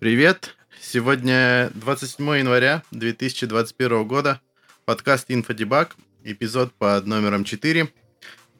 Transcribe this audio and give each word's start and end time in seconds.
Привет! 0.00 0.56
Сегодня 0.80 1.70
27 1.74 2.38
января 2.38 2.82
2021 2.90 4.08
года. 4.08 4.40
Подкаст 4.86 5.26
«Инфодебаг», 5.28 5.94
эпизод 6.24 6.72
под 6.72 7.06
номером 7.06 7.44
4. 7.44 7.86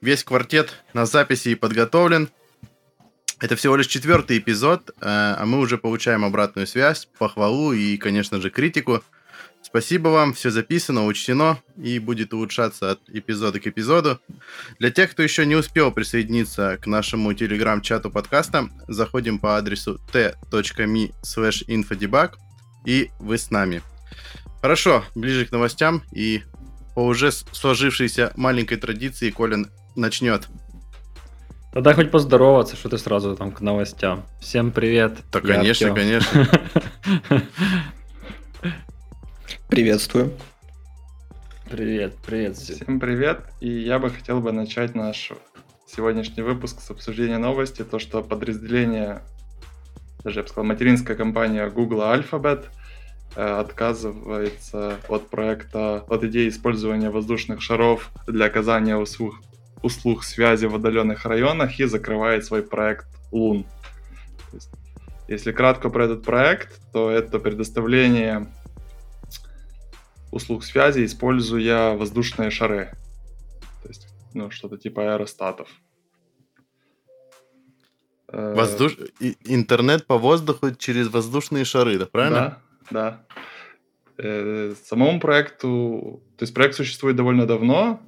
Весь 0.02 0.22
квартет 0.22 0.74
на 0.92 1.06
записи 1.06 1.48
и 1.48 1.54
подготовлен. 1.54 2.28
Это 3.40 3.56
всего 3.56 3.76
лишь 3.76 3.86
четвертый 3.86 4.36
эпизод, 4.36 4.90
э, 4.90 4.92
а 5.00 5.42
мы 5.46 5.60
уже 5.60 5.78
получаем 5.78 6.26
обратную 6.26 6.66
связь, 6.66 7.08
похвалу 7.16 7.72
и, 7.72 7.96
конечно 7.96 8.38
же, 8.38 8.50
критику. 8.50 9.02
Спасибо 9.62 10.08
вам, 10.08 10.32
все 10.32 10.50
записано, 10.50 11.06
учтено 11.06 11.58
и 11.76 12.00
будет 12.00 12.34
улучшаться 12.34 12.90
от 12.90 13.00
эпизода 13.08 13.60
к 13.60 13.66
эпизоду. 13.68 14.18
Для 14.80 14.90
тех, 14.90 15.12
кто 15.12 15.22
еще 15.22 15.46
не 15.46 15.54
успел 15.54 15.92
присоединиться 15.92 16.76
к 16.82 16.86
нашему 16.86 17.32
телеграм-чату 17.34 18.10
подкаста, 18.10 18.68
заходим 18.88 19.38
по 19.38 19.56
адресу 19.56 20.00
t.me 20.12 21.12
slash 21.22 21.64
infodebug 21.68 22.32
и 22.84 23.10
вы 23.20 23.38
с 23.38 23.50
нами. 23.52 23.82
Хорошо, 24.60 25.04
ближе 25.14 25.46
к 25.46 25.52
новостям 25.52 26.02
и 26.10 26.42
по 26.94 27.06
уже 27.06 27.30
сложившейся 27.30 28.32
маленькой 28.36 28.76
традиции 28.76 29.30
Колин 29.30 29.70
начнет. 29.94 30.48
Тогда 31.72 31.94
хоть 31.94 32.10
поздороваться, 32.10 32.74
что 32.74 32.88
ты 32.88 32.98
сразу 32.98 33.36
там 33.36 33.52
к 33.52 33.60
новостям. 33.60 34.26
Всем 34.40 34.72
привет. 34.72 35.18
Да, 35.30 35.40
конечно, 35.40 35.90
Артем. 35.90 35.94
конечно. 35.94 36.48
Приветствую. 39.68 40.32
Привет, 41.70 42.14
привет. 42.26 42.56
Всем 42.56 42.98
привет. 42.98 43.42
И 43.60 43.68
я 43.68 43.98
бы 43.98 44.10
хотел 44.10 44.40
бы 44.40 44.52
начать 44.52 44.94
наш 44.94 45.32
сегодняшний 45.86 46.42
выпуск 46.42 46.80
с 46.80 46.90
обсуждения 46.90 47.38
новости. 47.38 47.82
То, 47.84 47.98
что 47.98 48.22
подразделение, 48.22 49.22
даже 50.24 50.40
я 50.40 50.42
бы 50.42 50.48
сказал, 50.48 50.64
материнская 50.64 51.16
компания 51.16 51.68
Google 51.68 52.00
Alphabet 52.00 52.66
э, 53.36 53.42
отказывается 53.42 54.96
от 55.08 55.30
проекта, 55.30 56.04
от 56.08 56.24
идеи 56.24 56.48
использования 56.48 57.10
воздушных 57.10 57.62
шаров 57.62 58.10
для 58.26 58.46
оказания 58.46 58.96
услуг, 58.96 59.36
услуг 59.82 60.24
связи 60.24 60.66
в 60.66 60.74
отдаленных 60.74 61.24
районах 61.24 61.78
и 61.78 61.84
закрывает 61.84 62.44
свой 62.44 62.62
проект 62.62 63.06
Лун. 63.30 63.64
если 65.28 65.52
кратко 65.52 65.88
про 65.88 66.06
этот 66.06 66.24
проект, 66.24 66.80
то 66.92 67.10
это 67.10 67.38
предоставление 67.38 68.48
услуг 70.30 70.64
связи, 70.64 71.04
используя 71.04 71.94
воздушные 71.96 72.50
шары. 72.50 72.92
То 73.82 73.88
есть, 73.88 74.08
ну, 74.34 74.50
что-то 74.50 74.76
типа 74.76 75.14
аэростатов. 75.14 75.68
Э, 78.28 78.54
Воздуш... 78.54 78.96
Интернет 79.44 80.06
по 80.06 80.18
воздуху 80.18 80.74
через 80.74 81.08
воздушные 81.08 81.64
шары, 81.64 81.98
да, 81.98 82.06
правильно? 82.06 82.58
Да, 82.90 82.90
да. 82.90 83.26
Э, 84.18 84.74
самому 84.84 85.20
проекту... 85.20 86.22
То 86.36 86.44
есть 86.44 86.54
проект 86.54 86.74
существует 86.74 87.16
довольно 87.16 87.46
давно, 87.46 88.00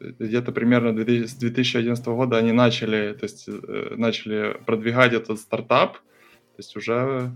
где-то 0.00 0.52
примерно 0.52 0.90
с 1.26 1.34
2011 1.34 2.04
года 2.06 2.36
они 2.36 2.52
начали, 2.52 3.14
то 3.14 3.24
есть, 3.24 3.48
э, 3.48 3.94
начали 3.96 4.58
продвигать 4.66 5.12
этот 5.12 5.38
стартап, 5.38 5.94
то 5.94 6.58
есть 6.58 6.76
уже 6.76 7.32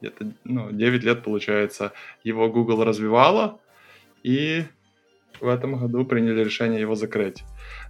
где-то 0.00 0.32
ну, 0.44 0.70
9 0.70 1.04
лет, 1.04 1.22
получается, 1.22 1.92
его 2.24 2.48
Google 2.48 2.84
развивала, 2.84 3.58
и 4.22 4.64
в 5.40 5.48
этом 5.48 5.78
году 5.78 6.04
приняли 6.04 6.42
решение 6.42 6.80
его 6.80 6.94
закрыть. 6.94 7.44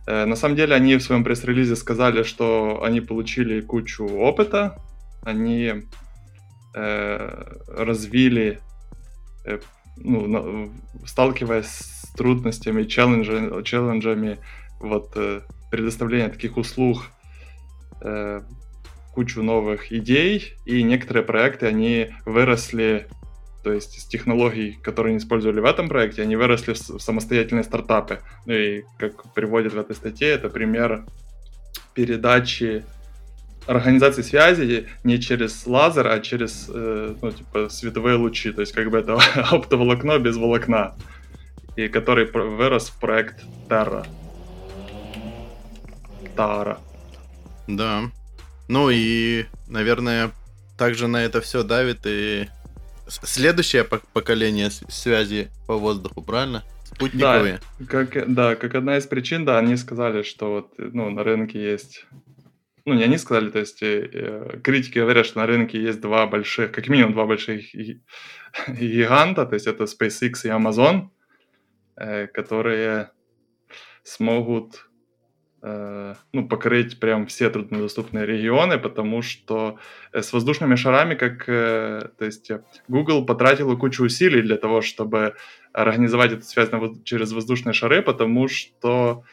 Э, 0.06 0.25
на 0.25 0.37
самом 0.37 0.56
деле 0.56 0.75
они 0.75 0.97
в 0.97 1.03
своем 1.03 1.25
пресс-релизе 1.25 1.77
сказали, 1.77 2.23
что 2.23 2.83
они 2.83 3.00
получили 3.00 3.61
кучу 3.61 4.05
опыта, 4.05 4.78
они 5.23 5.73
э, 6.75 7.45
развили, 7.69 8.61
э, 9.44 9.59
ну, 9.97 10.27
на, 10.27 10.71
сталкиваясь 11.06 11.66
с 11.66 12.12
трудностями, 12.15 12.84
челленджами, 12.84 13.62
челленджами 13.62 14.38
вот, 14.81 15.12
э, 15.16 15.41
предоставления 15.71 16.28
таких 16.28 16.56
услуг, 16.56 17.04
э, 18.03 18.41
кучу 19.19 19.43
новых 19.43 19.91
идей, 19.93 20.55
и 20.65 20.81
некоторые 20.84 21.25
проекты, 21.25 21.67
они 21.67 22.11
выросли, 22.25 23.09
то 23.65 23.73
есть 23.73 24.01
с 24.01 24.06
технологий, 24.06 24.79
которые 24.81 25.11
они 25.11 25.19
использовали 25.19 25.59
в 25.59 25.65
этом 25.65 25.89
проекте, 25.89 26.23
они 26.23 26.37
выросли 26.37 26.73
в 26.73 27.01
самостоятельные 27.01 27.65
стартапы. 27.65 28.21
Ну 28.47 28.53
и, 28.53 28.84
как 28.97 29.34
приводит 29.34 29.73
в 29.73 29.78
этой 29.81 29.97
статье, 29.97 30.28
это 30.28 30.49
пример 30.49 31.05
передачи 31.95 32.84
организации 33.67 34.23
связи 34.23 34.87
не 35.03 35.19
через 35.19 35.67
лазер, 35.67 36.07
а 36.07 36.21
через 36.21 36.71
э, 36.73 37.17
ну, 37.21 37.33
типа, 37.33 37.69
световые 37.71 38.15
лучи. 38.19 38.53
То 38.53 38.61
есть 38.61 38.73
как 38.73 38.89
бы 38.89 38.99
это 38.99 39.19
оптоволокно 39.51 40.21
без 40.21 40.37
волокна. 40.37 40.95
И 41.75 41.89
который 41.89 42.31
вырос 42.31 42.91
в 42.91 43.01
проект 43.01 43.45
Terra. 43.69 44.07
Тара. 46.37 46.78
Да. 47.67 48.12
Ну 48.69 48.91
и, 48.91 49.47
наверное, 49.67 50.31
также 50.77 51.09
на 51.09 51.25
это 51.25 51.41
все 51.41 51.62
давит 51.62 52.01
и 52.05 52.49
следующее 53.09 53.84
поколение 53.84 54.71
связи 54.71 55.49
по 55.67 55.77
воздуху, 55.77 56.23
правильно? 56.23 56.62
Спутниковые. 56.84 57.61
Да, 57.78 57.87
как, 57.87 58.33
да, 58.34 58.57
как 58.57 58.75
одна 58.75 58.99
из 58.99 59.07
причин, 59.07 59.45
да, 59.45 59.59
они 59.59 59.77
сказали, 59.77 60.23
что 60.23 60.51
вот, 60.51 60.75
ну, 60.78 61.11
на 61.11 61.25
рынке 61.25 61.62
есть... 61.62 62.07
Ну, 62.84 62.95
не 62.95 63.05
они 63.05 63.19
сказали, 63.19 63.51
то 63.51 63.59
есть 63.59 63.83
э, 63.83 64.09
э 64.12 64.61
критики 64.62 64.99
говорят, 64.99 65.27
что 65.27 65.41
на 65.41 65.47
рынке 65.47 65.81
есть 65.81 66.01
два 66.01 66.27
больших, 66.27 66.73
как 66.73 66.89
минимум 66.89 67.12
два 67.12 67.27
больших 67.27 67.75
гиганта, 68.69 69.45
то 69.45 69.55
есть 69.55 69.67
это 69.67 69.84
SpaceX 69.84 70.33
и 70.45 70.49
Amazon, 70.49 71.09
э, 71.97 72.27
которые 72.28 73.11
смогут 74.05 74.88
ну, 75.61 76.47
покрыть 76.49 77.01
прям 77.01 77.27
все 77.27 77.51
труднодоступные 77.51 78.25
регионы, 78.25 78.79
потому 78.79 79.23
что 79.23 79.79
э, 80.13 80.23
с 80.23 80.33
воздушными 80.33 80.77
шарами, 80.77 81.15
как, 81.15 81.49
э, 81.49 82.11
то 82.17 82.25
есть 82.25 82.51
Google 82.87 83.27
потратила 83.27 83.75
кучу 83.75 84.05
усилий 84.05 84.43
для 84.43 84.57
того, 84.57 84.83
чтобы 84.83 85.35
организовать 85.73 86.33
эту 86.33 86.45
связь 86.45 86.69
через 87.05 87.33
воздушные 87.33 87.73
шары, 87.73 88.03
потому 88.03 88.47
что 88.47 89.25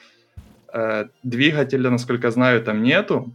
э, 0.73 1.05
двигателя, 1.21 1.91
насколько 1.91 2.31
знаю, 2.31 2.63
там 2.63 2.81
нету, 2.81 3.31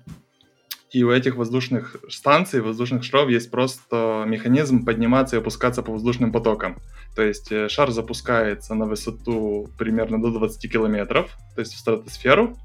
и 0.90 1.04
у 1.04 1.12
этих 1.12 1.36
воздушных 1.36 1.94
станций, 2.08 2.60
воздушных 2.60 3.04
шаров 3.04 3.28
есть 3.28 3.52
просто 3.52 4.24
механизм 4.26 4.84
подниматься 4.84 5.36
и 5.36 5.38
опускаться 5.38 5.84
по 5.84 5.92
воздушным 5.92 6.32
потокам. 6.32 6.80
То 7.14 7.22
есть 7.22 7.52
шар 7.70 7.92
запускается 7.92 8.74
на 8.74 8.86
высоту 8.86 9.68
примерно 9.78 10.20
до 10.20 10.32
20 10.32 10.72
километров, 10.72 11.36
то 11.54 11.60
есть 11.60 11.74
в 11.74 11.78
стратосферу, 11.78 12.56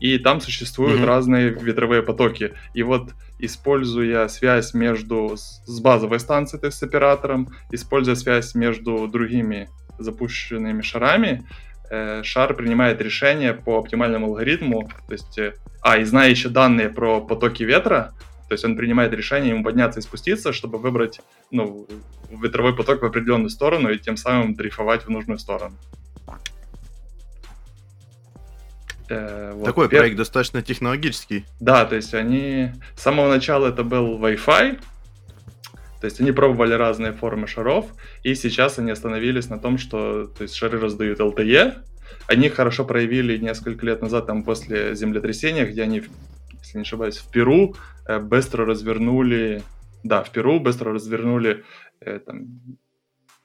и 0.00 0.18
там 0.18 0.40
существуют 0.40 1.00
mm-hmm. 1.00 1.06
разные 1.06 1.50
ветровые 1.50 2.02
потоки. 2.02 2.54
И 2.74 2.82
вот 2.82 3.12
используя 3.38 4.28
связь 4.28 4.74
между 4.74 5.36
с 5.36 5.80
базовой 5.80 6.20
станцией, 6.20 6.60
то 6.60 6.66
есть 6.66 6.78
с 6.78 6.82
оператором, 6.82 7.48
используя 7.70 8.14
связь 8.14 8.54
между 8.54 9.08
другими 9.08 9.68
запущенными 9.98 10.82
шарами, 10.82 11.46
э, 11.90 12.22
шар 12.22 12.54
принимает 12.54 13.00
решение 13.00 13.54
по 13.54 13.78
оптимальному 13.78 14.26
алгоритму, 14.26 14.88
то 15.06 15.12
есть, 15.12 15.38
э, 15.38 15.54
а, 15.82 15.98
и 15.98 16.04
зная 16.04 16.30
еще 16.30 16.48
данные 16.48 16.88
про 16.88 17.20
потоки 17.20 17.62
ветра, 17.62 18.12
то 18.48 18.54
есть 18.54 18.64
он 18.64 18.76
принимает 18.76 19.12
решение 19.12 19.50
ему 19.50 19.64
подняться 19.64 20.00
и 20.00 20.02
спуститься, 20.02 20.52
чтобы 20.52 20.78
выбрать 20.78 21.20
ну, 21.50 21.86
ветровой 22.30 22.76
поток 22.76 23.02
в 23.02 23.06
определенную 23.06 23.50
сторону 23.50 23.90
и 23.90 23.98
тем 23.98 24.16
самым 24.16 24.54
дрейфовать 24.54 25.06
в 25.06 25.10
нужную 25.10 25.38
сторону. 25.38 25.76
Э, 29.08 29.52
вот. 29.54 29.64
Такой 29.64 29.88
Пер... 29.88 30.00
проект 30.00 30.16
достаточно 30.16 30.62
технологический. 30.62 31.44
Да, 31.60 31.84
то 31.84 31.96
есть 31.96 32.14
они... 32.14 32.72
С 32.96 33.02
самого 33.02 33.28
начала 33.28 33.68
это 33.68 33.84
был 33.84 34.18
Wi-Fi, 34.18 34.78
то 36.04 36.06
есть 36.06 36.20
они 36.20 36.32
пробовали 36.32 36.74
разные 36.74 37.12
формы 37.12 37.46
шаров, 37.46 37.86
и 38.22 38.34
сейчас 38.34 38.78
они 38.78 38.90
остановились 38.90 39.48
на 39.48 39.58
том, 39.58 39.78
что 39.78 40.26
то 40.26 40.42
есть 40.42 40.54
шары 40.54 40.78
раздают 40.78 41.18
LTE. 41.18 41.82
Они 42.26 42.50
хорошо 42.50 42.84
проявили 42.84 43.38
несколько 43.38 43.86
лет 43.86 44.02
назад, 44.02 44.26
там 44.26 44.44
после 44.44 44.94
землетрясения, 44.94 45.64
где 45.64 45.82
они, 45.82 46.02
если 46.60 46.76
не 46.76 46.82
ошибаюсь, 46.82 47.16
в 47.16 47.30
Перу 47.30 47.74
э, 48.06 48.18
быстро 48.18 48.66
развернули, 48.66 49.62
да, 50.02 50.22
в 50.22 50.30
Перу 50.30 50.60
быстро 50.60 50.92
развернули 50.92 51.64
э, 52.00 52.18
там, 52.18 52.60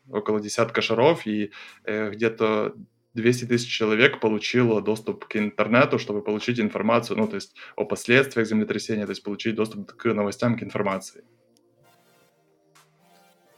около 0.10 0.42
десятка 0.42 0.82
шаров, 0.82 1.26
и 1.26 1.52
э, 1.86 2.12
где-то 2.12 2.74
200 3.14 3.46
тысяч 3.46 3.70
человек 3.70 4.20
получило 4.20 4.82
доступ 4.82 5.26
к 5.26 5.36
интернету, 5.36 5.98
чтобы 5.98 6.22
получить 6.22 6.60
информацию, 6.60 7.18
ну, 7.18 7.28
то 7.28 7.36
есть 7.36 7.56
о 7.76 7.86
последствиях 7.86 8.48
землетрясения, 8.48 9.06
то 9.06 9.12
есть 9.12 9.24
получить 9.24 9.56
доступ 9.56 9.92
к 9.92 10.14
новостям, 10.14 10.58
к 10.58 10.64
информации. 10.64 11.24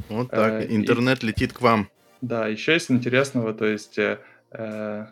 Вот 0.09 0.29
так, 0.29 0.63
э, 0.63 0.67
интернет 0.69 1.23
и, 1.23 1.27
летит 1.27 1.53
к 1.53 1.61
вам. 1.61 1.89
Да, 2.21 2.47
еще 2.47 2.73
есть 2.73 2.91
интересного, 2.91 3.53
то 3.53 3.65
есть 3.65 3.97
э, 3.97 4.19
э, 4.51 5.05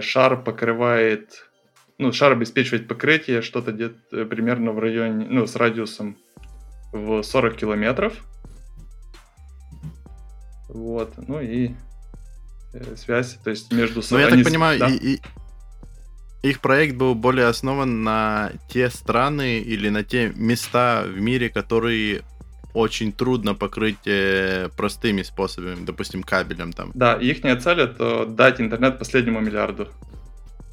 шар 0.00 0.42
покрывает, 0.42 1.50
ну, 1.98 2.12
шар 2.12 2.32
обеспечивает 2.32 2.88
покрытие 2.88 3.42
что-то 3.42 3.72
где-то 3.72 4.26
примерно 4.26 4.72
в 4.72 4.78
районе, 4.78 5.26
ну, 5.28 5.46
с 5.46 5.56
радиусом 5.56 6.16
в 6.92 7.22
40 7.22 7.56
километров. 7.56 8.22
Вот, 10.68 11.14
ну 11.16 11.40
и 11.40 11.68
э, 11.68 11.74
связь, 12.96 13.38
то 13.44 13.50
есть 13.50 13.72
между... 13.72 14.02
Ну, 14.10 14.18
я 14.18 14.28
так 14.28 14.44
понимаю, 14.44 14.78
да. 14.78 14.88
и- 14.88 15.14
и- 15.14 15.20
их 16.42 16.60
проект 16.60 16.96
был 16.96 17.14
более 17.14 17.46
основан 17.46 18.02
на 18.04 18.52
те 18.68 18.88
страны 18.90 19.58
или 19.58 19.88
на 19.88 20.04
те 20.04 20.32
места 20.36 21.04
в 21.06 21.18
мире, 21.20 21.48
которые 21.48 22.22
очень 22.74 23.12
трудно 23.12 23.54
покрыть 23.54 24.06
э, 24.06 24.68
простыми 24.76 25.22
способами, 25.22 25.84
допустим, 25.84 26.22
кабелем 26.22 26.72
там. 26.72 26.92
Да, 26.94 27.14
их 27.14 27.40
цель 27.62 27.80
это 27.80 28.26
дать 28.26 28.60
интернет 28.60 28.98
последнему 28.98 29.40
миллиарду 29.40 29.88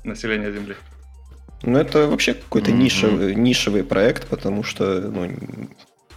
населения 0.04 0.52
Земли. 0.52 0.76
Ну, 1.64 1.80
это 1.80 2.08
вообще 2.08 2.34
какой-то 2.34 2.72
Мгм. 2.72 2.80
нишевый, 2.80 3.36
нишевый 3.36 3.84
проект, 3.86 4.28
потому 4.28 4.64
что, 4.64 5.00
ну, 5.00 5.32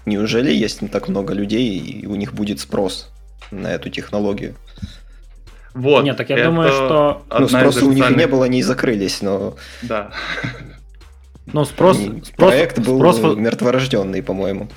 неужели 0.06 0.53
есть 0.53 0.83
не 0.83 0.88
так 0.88 1.09
много 1.09 1.35
людей, 1.35 1.79
и 1.79 2.06
у 2.06 2.17
них 2.17 2.35
будет 2.35 2.59
спрос 2.59 3.11
на 3.53 3.69
эту 3.69 3.88
технологию? 3.88 4.56
Вот. 5.76 6.05
Нет, 6.05 6.17
так 6.17 6.31
я 6.31 6.37
это 6.37 6.46
думаю, 6.46 6.73
что 6.73 7.23
ну, 7.38 7.49
спроса 7.49 7.84
у 7.84 7.93
них 7.93 8.17
не 8.17 8.26
было, 8.26 8.46
они 8.46 8.58
и 8.61 8.62
закрылись, 8.62 9.20
но 9.23 9.56
Да. 9.82 10.11
ну, 11.52 11.64
спрос, 11.64 11.99
спрос, 11.99 12.31
проект 12.37 12.78
был 12.78 12.96
спрос 12.99 13.19
во- 13.20 13.34
мертворожденный, 13.34 14.23
по-моему. 14.23 14.69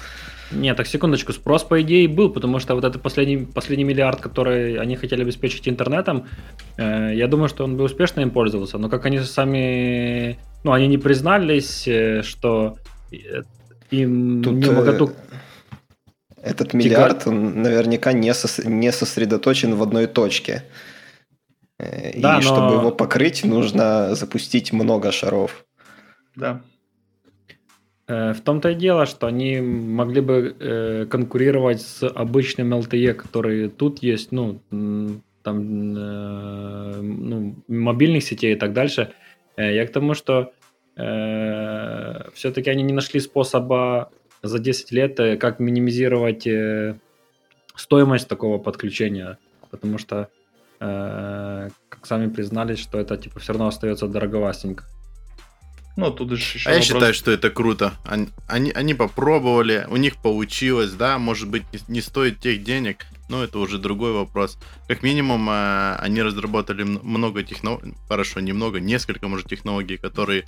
Нет, 0.51 0.75
так 0.77 0.87
секундочку, 0.87 1.31
спрос 1.31 1.63
по 1.63 1.79
идее 1.81 2.07
был, 2.07 2.29
потому 2.33 2.59
что 2.59 2.75
вот 2.75 2.83
этот 2.83 3.01
последний, 3.01 3.37
последний 3.37 3.85
миллиард, 3.85 4.19
который 4.19 4.77
они 4.79 4.95
хотели 4.97 5.21
обеспечить 5.21 5.67
интернетом, 5.69 6.25
э, 6.77 7.11
я 7.15 7.27
думаю, 7.27 7.49
что 7.49 7.63
он 7.63 7.77
бы 7.77 7.83
успешно 7.83 8.21
им 8.21 8.31
пользовался, 8.31 8.77
но 8.77 8.89
как 8.89 9.05
они 9.05 9.19
сами, 9.19 10.37
ну, 10.63 10.71
они 10.71 10.87
не 10.87 10.97
признались, 10.97 11.87
э, 11.87 12.23
что 12.23 12.77
э, 13.11 13.43
им 13.91 14.41
Тут 14.43 14.53
не 14.55 14.65
э, 14.67 14.71
моготу... 14.71 15.11
этот 16.41 16.73
миллиард, 16.73 17.27
он 17.27 17.61
наверняка 17.61 18.11
не, 18.13 18.31
сос- 18.31 18.67
не 18.67 18.91
сосредоточен 18.91 19.75
в 19.75 19.83
одной 19.83 20.07
точке. 20.07 20.63
Э, 21.79 22.11
И 22.11 22.21
Да, 22.21 22.35
но- 22.35 22.41
чтобы 22.41 22.75
его 22.75 22.91
покрыть, 22.91 23.43
нужно 23.45 24.13
запустить 24.15 24.73
много 24.73 25.11
шаров. 25.11 25.65
Да. 26.35 26.61
Э, 28.07 28.33
В 28.33 28.41
том-то 28.41 28.69
и 28.69 28.75
дело, 28.75 29.05
что 29.05 29.27
они 29.27 29.59
могли 29.61 30.21
бы 30.21 30.55
э, 30.59 31.05
конкурировать 31.09 31.81
с 31.81 32.03
обычным 32.07 32.73
LTE, 32.73 33.13
который 33.13 33.69
тут 33.69 34.03
есть, 34.03 34.31
ну, 34.31 34.59
там, 35.41 35.93
ну, 35.93 37.55
мобильных 37.67 38.23
сетей 38.23 38.53
и 38.53 38.55
так 38.57 38.73
дальше. 38.73 39.13
Я 39.57 39.85
к 39.87 39.91
тому, 39.91 40.13
что 40.13 40.51
все-таки 40.95 42.69
они 42.69 42.83
не 42.83 42.93
нашли 42.93 43.21
способа 43.21 44.11
за 44.43 44.59
10 44.59 44.91
лет, 44.91 45.15
как 45.39 45.59
минимизировать 45.59 46.45
стоимость 47.75 48.27
такого 48.27 48.57
подключения, 48.57 49.37
потому 49.71 49.97
что, 49.97 50.27
э, 50.79 51.69
как 51.89 52.05
сами 52.05 52.27
признались, 52.27 52.79
что 52.79 52.99
это 52.99 53.17
типа 53.17 53.39
все 53.39 53.53
равно 53.53 53.67
остается 53.67 54.07
дороговастенько. 54.07 54.85
Ну, 55.97 56.11
тут 56.11 56.31
еще 56.31 56.59
А 56.69 56.71
я 56.71 56.77
вопрос- 56.77 56.85
считаю, 56.87 57.13
что 57.13 57.31
это 57.31 57.49
круто. 57.49 57.93
Они, 58.05 58.29
они, 58.47 58.71
они 58.71 58.93
попробовали, 58.93 59.85
у 59.89 59.97
них 59.97 60.15
получилось, 60.17 60.91
да, 60.93 61.17
может 61.17 61.49
быть, 61.49 61.63
не, 61.73 61.79
не 61.95 62.01
стоит 62.01 62.39
тех 62.39 62.63
денег, 62.63 63.05
но 63.27 63.43
это 63.43 63.59
уже 63.59 63.79
другой 63.79 64.13
вопрос. 64.13 64.57
Как 64.87 65.03
минимум, 65.03 65.49
э, 65.49 65.95
они 65.95 66.21
разработали 66.21 66.83
много 66.83 67.43
технологий, 67.43 67.95
хорошо, 68.07 68.39
немного, 68.39 68.79
несколько, 68.79 69.27
может, 69.27 69.47
технологий, 69.47 69.97
которые 69.97 70.45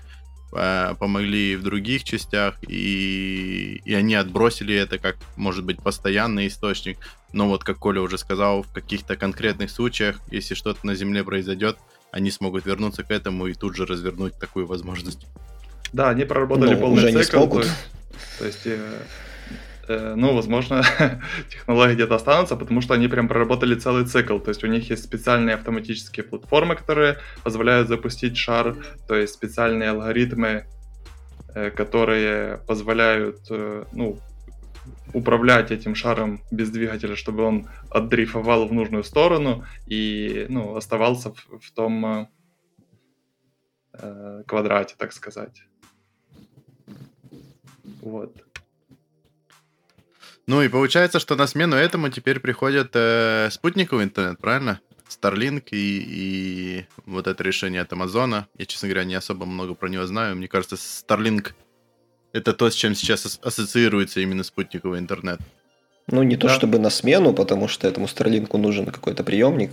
э, 0.55 0.95
помогли 0.97 1.57
в 1.57 1.63
других 1.63 2.05
частях, 2.05 2.55
и, 2.69 3.81
и 3.83 3.93
они 3.93 4.15
отбросили 4.15 4.73
это 4.73 4.99
как, 4.99 5.17
может 5.35 5.65
быть, 5.65 5.81
постоянный 5.81 6.47
источник. 6.47 6.97
Но 7.33 7.47
вот, 7.47 7.63
как 7.63 7.77
Коля 7.77 8.01
уже 8.01 8.17
сказал, 8.17 8.63
в 8.63 8.71
каких-то 8.73 9.15
конкретных 9.15 9.71
случаях, 9.71 10.19
если 10.29 10.53
что-то 10.53 10.85
на 10.85 10.95
Земле 10.95 11.23
произойдет, 11.23 11.77
они 12.11 12.29
смогут 12.29 12.65
вернуться 12.65 13.03
к 13.03 13.11
этому 13.11 13.47
и 13.47 13.53
тут 13.53 13.75
же 13.75 13.85
развернуть 13.85 14.37
такую 14.37 14.67
возможность. 14.67 15.25
Да, 15.93 16.09
они 16.09 16.25
проработали 16.25 16.73
Ну, 16.73 16.79
полный 16.79 17.03
уже 17.03 17.11
не 17.11 17.23
цикл. 17.23 17.37
смогут. 17.37 17.63
То 17.63 17.67
есть, 17.67 17.79
то 18.39 18.45
есть, 18.45 18.67
э, 18.67 19.03
э, 19.87 20.13
ну, 20.15 20.35
возможно, 20.35 20.83
технологии 21.49 21.95
где-то 21.95 22.15
останутся, 22.15 22.55
потому 22.55 22.81
что 22.81 22.93
они 22.93 23.07
прям 23.07 23.27
проработали 23.27 23.75
целый 23.75 24.05
цикл. 24.05 24.39
То 24.39 24.49
есть 24.49 24.63
у 24.63 24.67
них 24.67 24.89
есть 24.89 25.03
специальные 25.03 25.55
автоматические 25.55 26.25
платформы, 26.25 26.75
которые 26.75 27.17
позволяют 27.43 27.87
запустить 27.87 28.37
шар, 28.37 28.75
то 29.07 29.15
есть 29.15 29.33
специальные 29.33 29.89
алгоритмы, 29.91 30.65
э, 31.55 31.71
которые 31.71 32.57
позволяют, 32.67 33.39
э, 33.49 33.85
ну, 33.93 34.19
управлять 35.13 35.71
этим 35.71 35.95
шаром 35.95 36.41
без 36.51 36.69
двигателя, 36.69 37.15
чтобы 37.15 37.43
он 37.43 37.67
отдрейфовал 37.89 38.67
в 38.67 38.73
нужную 38.73 39.03
сторону 39.03 39.65
и, 39.87 40.45
ну, 40.49 40.75
оставался 40.75 41.33
в, 41.33 41.59
в 41.59 41.71
том 41.71 42.05
э, 42.05 42.27
э, 43.93 44.43
квадрате, 44.47 44.95
так 44.97 45.13
сказать. 45.13 45.63
Вот. 48.01 48.35
Ну 50.47 50.61
и 50.61 50.69
получается, 50.69 51.19
что 51.19 51.35
на 51.35 51.47
смену 51.47 51.75
этому 51.75 52.09
теперь 52.09 52.39
приходит 52.39 52.91
э, 52.93 53.49
спутниковый 53.51 54.05
интернет, 54.05 54.39
правильно? 54.39 54.81
Starlink 55.07 55.69
и, 55.71 56.03
и 56.07 56.85
вот 57.05 57.27
это 57.27 57.43
решение 57.43 57.81
от 57.81 57.93
Амазона. 57.93 58.47
Я, 58.57 58.65
честно 58.65 58.87
говоря, 58.87 59.03
не 59.03 59.15
особо 59.15 59.45
много 59.45 59.75
про 59.75 59.89
него 59.89 60.05
знаю. 60.05 60.35
Мне 60.35 60.47
кажется, 60.47 60.75
Starlink 60.75 61.53
это 62.33 62.53
то, 62.53 62.69
с 62.69 62.73
чем 62.75 62.95
сейчас 62.95 63.25
ас- 63.25 63.39
ассоциируется 63.43 64.19
именно 64.21 64.43
спутниковый 64.43 64.99
интернет. 64.99 65.39
Ну, 66.07 66.23
не 66.23 66.35
то 66.37 66.47
Да. 66.47 66.53
чтобы 66.53 66.79
на 66.79 66.89
смену, 66.89 67.33
потому 67.33 67.67
что 67.67 67.87
этому 67.87 68.07
Старлинку 68.07 68.57
нужен 68.57 68.85
какой-то 68.85 69.23
приемник. 69.23 69.71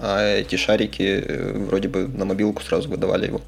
А 0.00 0.22
эти 0.22 0.56
шарики 0.56 1.02
э, 1.02 1.58
вроде 1.66 1.88
бы 1.88 2.06
на 2.06 2.24
мобилку 2.24 2.62
сразу 2.62 2.88
выдавали 2.88 3.26
его. 3.26 3.40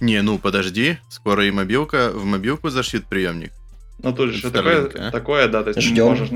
Не, 0.00 0.22
ну 0.22 0.38
подожди, 0.38 0.98
скоро 1.08 1.46
и 1.46 1.50
мобилка, 1.50 2.10
в 2.12 2.24
мобилку 2.24 2.68
зашьют 2.68 3.06
приемник. 3.06 3.52
Ну, 4.02 4.12
тут 4.12 4.30
же 4.30 4.50
такое, 4.50 4.90
а? 4.98 5.10
такое, 5.10 5.48
да, 5.48 5.62
то 5.62 5.70
есть 5.70 5.80
Ждем. 5.80 6.06
можешь, 6.06 6.28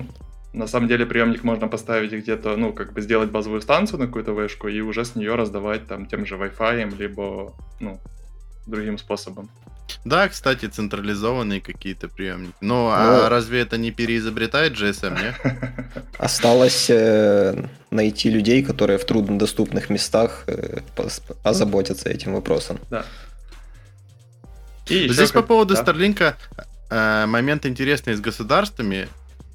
на 0.52 0.66
самом 0.68 0.88
деле 0.88 1.04
приемник 1.06 1.42
можно 1.42 1.66
поставить 1.68 2.12
где-то, 2.12 2.56
ну, 2.56 2.72
как 2.72 2.92
бы 2.92 3.00
сделать 3.02 3.30
базовую 3.30 3.60
станцию 3.60 3.98
на 3.98 4.06
какую-то 4.06 4.32
вышку 4.32 4.68
и 4.68 4.80
уже 4.80 5.04
с 5.04 5.16
нее 5.16 5.34
раздавать 5.34 5.86
там 5.88 6.06
тем 6.06 6.24
же 6.24 6.36
Wi-Fi, 6.36 6.96
либо, 6.96 7.52
ну, 7.80 8.00
другим 8.68 8.98
способом. 8.98 9.48
Да, 10.04 10.28
кстати, 10.28 10.66
централизованные 10.66 11.60
какие-то 11.60 12.08
приемники. 12.08 12.54
Ну, 12.60 12.88
а 12.90 13.22
Ну. 13.22 13.28
разве 13.28 13.60
это 13.60 13.78
не 13.78 13.90
переизобретает 13.90 14.74
GSM, 14.74 15.18
не? 15.20 15.34
Осталось 16.18 16.90
э, 16.90 17.54
найти 17.90 18.30
людей, 18.30 18.62
которые 18.62 18.98
в 18.98 19.04
труднодоступных 19.06 19.88
местах 19.90 20.44
э, 20.46 20.80
озаботятся 21.42 22.10
этим 22.10 22.34
вопросом. 22.34 22.78
Да. 22.90 23.04
И 24.88 25.08
Здесь 25.08 25.30
по 25.30 25.40
как- 25.40 25.48
поводу 25.48 25.74
да. 25.74 25.82
Старлинка 25.82 26.36
э, 26.90 27.26
момент 27.26 27.66
интересный 27.66 28.14
с 28.14 28.20
государствами. 28.20 29.08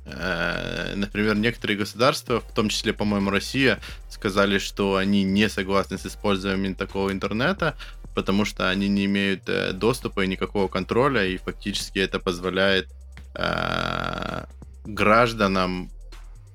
Э, 0.05 0.93
например, 0.95 1.35
некоторые 1.35 1.77
государства, 1.77 2.39
в 2.41 2.53
том 2.53 2.69
числе, 2.69 2.93
по-моему, 2.93 3.29
Россия, 3.29 3.79
сказали, 4.09 4.57
что 4.59 4.95
они 4.95 5.23
не 5.23 5.49
согласны 5.49 5.97
с 5.97 6.05
использованием 6.05 6.75
такого 6.75 7.11
интернета, 7.11 7.75
потому 8.15 8.45
что 8.45 8.69
они 8.69 8.87
не 8.89 9.05
имеют 9.05 9.49
э, 9.49 9.73
доступа 9.73 10.23
и 10.23 10.27
никакого 10.27 10.67
контроля, 10.67 11.25
и 11.25 11.37
фактически 11.37 11.99
это 11.99 12.19
позволяет 12.19 12.87
э, 13.35 14.45
гражданам 14.85 15.89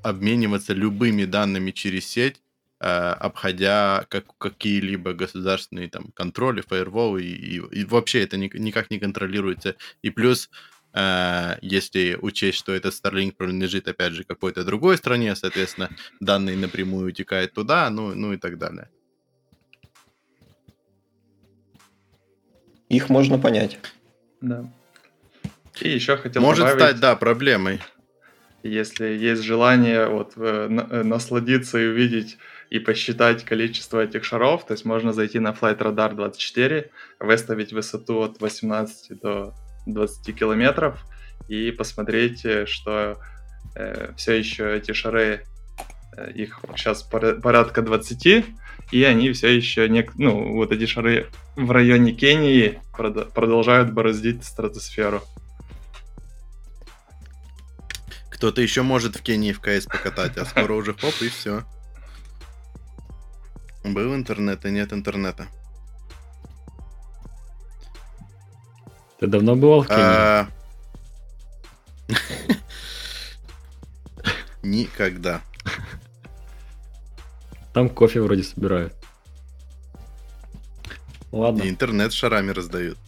обмениваться 0.03 0.75
любыми 0.75 1.25
данными 1.25 1.71
через 1.73 2.07
сеть, 2.07 2.37
э, 2.81 2.87
обходя 2.87 4.07
как, 4.09 4.25
какие-либо 4.39 5.13
государственные 5.13 5.89
там 5.89 6.13
контроли, 6.15 6.61
фаерволы, 6.61 7.23
и, 7.23 7.57
и- 7.57 7.81
и 7.81 7.85
вообще 7.85 8.23
это 8.23 8.37
ни- 8.37 8.51
никак 8.59 8.91
не 8.91 8.99
контролируется. 8.99 9.75
И 10.03 10.11
плюс, 10.11 10.51
э, 10.95 11.57
если 11.61 12.17
учесть, 12.21 12.59
что 12.59 12.73
этот 12.73 12.95
Starlink 12.95 13.33
принадлежит, 13.33 13.89
опять 13.89 14.13
же, 14.13 14.25
какой-то 14.25 14.65
другой 14.65 14.97
стране, 14.97 15.35
соответственно, 15.37 15.91
данные 16.21 16.57
напрямую 16.57 17.09
утекают 17.09 17.53
туда, 17.55 17.91
ну, 17.91 18.15
ну 18.15 18.33
и 18.33 18.37
так 18.37 18.59
далее. 18.59 18.89
Их 22.89 23.09
можно 23.09 23.39
понять. 23.39 23.79
Да. 24.41 24.71
И 25.81 25.89
еще 25.91 26.17
хотел 26.17 26.43
Может 26.43 26.65
добавить, 26.65 26.81
стать, 26.81 27.01
да, 27.01 27.17
проблемой. 27.17 27.81
если 28.63 29.07
есть 29.07 29.43
желание 29.43 30.07
вот 30.07 30.33
э, 30.37 30.69
э, 30.69 31.03
насладиться 31.03 31.79
и 31.79 31.87
увидеть 31.87 32.39
и 32.71 32.79
посчитать 32.79 33.45
количество 33.45 34.03
этих 34.03 34.25
шаров, 34.25 34.67
то 34.67 34.73
есть 34.73 34.85
можно 34.85 35.13
зайти 35.13 35.39
на 35.39 35.51
Flight 35.51 35.79
Radar 35.79 36.15
24, 36.15 36.91
выставить 37.21 37.73
высоту 37.73 38.23
от 38.23 38.41
18 38.41 39.21
до 39.21 39.55
20 39.87 40.37
километров 40.37 41.05
и 41.49 41.71
посмотреть, 41.71 42.45
э, 42.45 42.67
что 42.67 43.19
все 44.17 44.33
еще 44.33 44.77
эти 44.77 44.93
шары, 44.93 45.45
э, 46.17 46.33
их 46.33 46.61
сейчас 46.77 47.03
порядка 47.03 47.83
20, 47.83 48.45
и 48.91 49.05
они 49.05 49.33
все 49.33 49.49
еще, 49.49 49.89
не, 49.89 50.09
ну, 50.17 50.55
вот 50.55 50.73
эти 50.73 50.87
шары 50.87 51.29
в 51.57 51.71
районе 51.71 52.13
Кении, 52.13 52.81
прод- 52.93 53.33
продолжают 53.33 53.93
бороздить 53.93 54.45
стратосферу. 54.45 55.23
Кто-то 58.31 58.61
еще 58.63 58.83
может 58.83 59.17
в 59.17 59.23
Кении 59.23 59.53
в 59.53 59.61
КС 59.61 59.87
покатать, 59.87 60.37
а 60.37 60.45
скоро 60.45 60.73
уже 60.75 60.95
хоп, 60.95 61.15
и 61.21 61.29
все. 61.29 61.65
Был 63.85 64.15
интернет, 64.15 64.65
и 64.65 64.71
нет 64.71 64.93
интернета. 64.93 65.49
Ты 69.19 69.27
давно 69.27 69.57
бывал 69.57 69.83
в 69.83 69.89
Кении? 69.89 70.01
А, 70.01 70.49
Никогда. 74.63 75.43
Там 77.79 77.89
кофе 77.89 78.21
вроде 78.21 78.43
собирают. 78.43 78.93
Ладно. 81.31 81.63
И 81.63 81.71
интернет 81.71 82.13
шарами 82.13 82.51
раздают. 82.51 82.99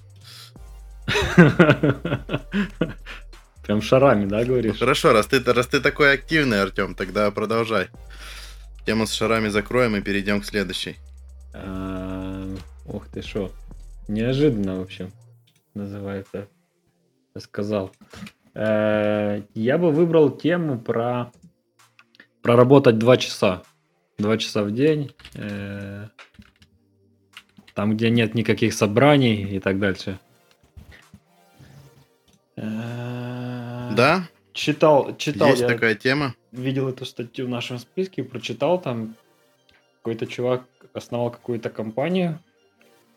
Прям 3.64 3.82
шарами, 3.82 4.26
да, 4.26 4.38
Ну, 4.38 4.46
говоришь? 4.46 4.78
хорошо, 4.78 5.12
раз 5.12 5.26
ты, 5.26 5.42
раз 5.42 5.66
ты 5.66 5.80
такой 5.80 6.14
активный, 6.14 6.62
Артем, 6.62 6.94
тогда 6.94 7.28
продолжай. 7.32 7.88
Тему 8.86 9.08
с 9.08 9.12
шарами 9.12 9.48
закроем 9.48 9.96
и 9.96 10.02
перейдем 10.02 10.40
к 10.40 10.44
следующей. 10.44 10.98
А, 11.52 12.46
Ух 12.86 13.08
ты 13.08 13.22
шо. 13.22 13.50
Неожиданно, 14.06 14.78
в 14.78 14.82
общем, 14.82 15.10
называется. 15.74 16.46
Сказал. 17.36 17.90
Э, 18.54 19.42
Я 19.54 19.78
бы 19.78 19.90
выбрал 19.90 20.30
тему 20.30 20.78
про 20.78 21.32
проработать 22.40 22.98
два 22.98 23.16
часа. 23.16 23.64
Два 24.20 24.36
часа 24.36 24.62
в 24.64 24.70
день. 24.72 25.12
э, 25.34 26.06
Там, 27.74 27.96
где 27.96 28.10
нет 28.10 28.34
никаких 28.34 28.74
собраний 28.74 29.42
и 29.56 29.60
так 29.60 29.78
дальше. 29.78 30.18
Э, 32.56 33.90
Да, 33.96 34.28
Читал, 34.52 35.16
читал 35.16 35.48
есть 35.50 35.62
я 35.62 35.68
такая 35.68 35.94
тема. 35.94 36.34
видел 36.52 36.88
эту 36.88 37.04
статью 37.06 37.46
в 37.46 37.48
нашем 37.48 37.78
списке, 37.78 38.22
прочитал 38.24 38.80
там 38.80 39.14
какой-то 39.98 40.26
чувак 40.26 40.64
основал 40.92 41.30
какую-то 41.30 41.70
компанию. 41.70 42.40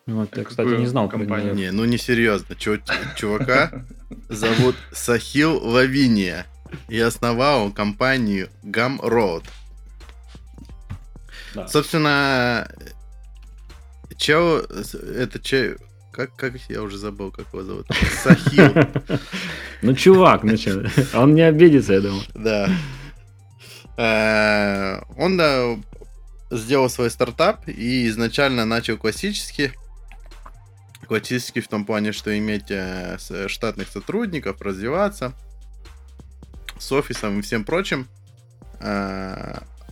Вот, 0.05 0.37
я, 0.37 0.43
кстати, 0.43 0.69
не 0.69 0.85
знал 0.85 1.09
компанию? 1.09 1.55
Не, 1.55 1.71
ну 1.71 1.85
не 1.85 1.97
серьезно. 1.97 2.55
Чувака 2.55 3.85
зовут 4.29 4.75
Сахил 4.91 5.57
Лавиния. 5.57 6.45
И 6.89 6.99
основал 6.99 7.65
он 7.65 7.71
компанию 7.71 8.49
Gumroad. 8.63 9.43
Да. 11.53 11.67
Собственно, 11.67 12.67
чел, 14.17 14.57
это 14.59 15.39
че, 15.39 15.77
как, 16.11 16.35
как 16.35 16.53
я 16.69 16.81
уже 16.81 16.97
забыл, 16.97 17.31
как 17.31 17.47
его 17.53 17.63
зовут? 17.63 17.87
Сахил. 18.23 18.73
Ну, 19.81 19.93
чувак, 19.95 20.43
ну 20.43 20.55
чё, 20.57 20.83
он 21.13 21.35
не 21.35 21.41
обидится, 21.41 21.93
я 21.93 22.01
думаю. 22.01 22.23
Да. 22.33 22.69
Э, 23.97 25.01
Он 25.17 25.37
да, 25.37 25.77
сделал 26.51 26.89
свой 26.89 27.09
стартап 27.11 27.67
и 27.67 28.07
изначально 28.07 28.65
начал 28.65 28.97
классически. 28.97 29.73
Классически 31.07 31.59
в 31.59 31.67
том 31.67 31.85
плане, 31.85 32.11
что 32.11 32.35
иметь 32.37 32.69
э, 32.69 33.17
штатных 33.47 33.89
сотрудников, 33.89 34.61
развиваться 34.61 35.33
с 36.79 36.91
офисом 36.91 37.39
и 37.39 37.41
всем 37.41 37.65
прочим. 37.65 38.07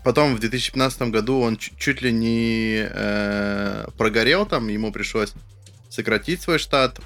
Потом 0.03 0.35
в 0.35 0.39
2015 0.39 1.11
году 1.11 1.39
он 1.41 1.57
чуть- 1.57 2.01
ли 2.01 2.11
не 2.11 2.87
э, 2.89 3.85
прогорел 3.97 4.45
там, 4.47 4.67
ему 4.67 4.91
пришлось 4.91 5.33
сократить 5.89 6.41
свой 6.41 6.57
штат, 6.57 6.99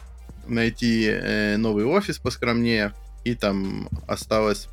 найти 0.48 1.06
э, 1.06 1.58
новый 1.58 1.86
офис 1.86 2.20
поскромнее, 2.20 2.94
и 3.25 3.36
там 3.36 3.90
осталось 4.08 4.70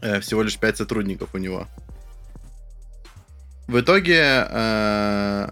э, 0.00 0.18
всего 0.20 0.42
лишь 0.42 0.58
5 0.58 0.78
сотрудников 0.78 1.34
у 1.34 1.38
него. 1.38 1.68
В 3.68 3.78
итоге 3.78 4.46
э, 4.50 5.48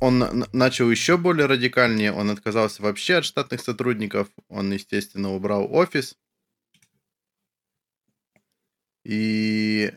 он 0.00 0.44
начал 0.52 0.90
еще 0.90 1.16
более 1.16 1.46
радикальнее, 1.46 2.12
он 2.12 2.30
отказался 2.30 2.82
вообще 2.82 3.16
от 3.16 3.24
штатных 3.24 3.60
сотрудников, 3.60 4.28
он, 4.48 4.72
естественно, 4.72 5.32
убрал 5.32 5.72
офис. 5.72 6.16
И 9.04 9.92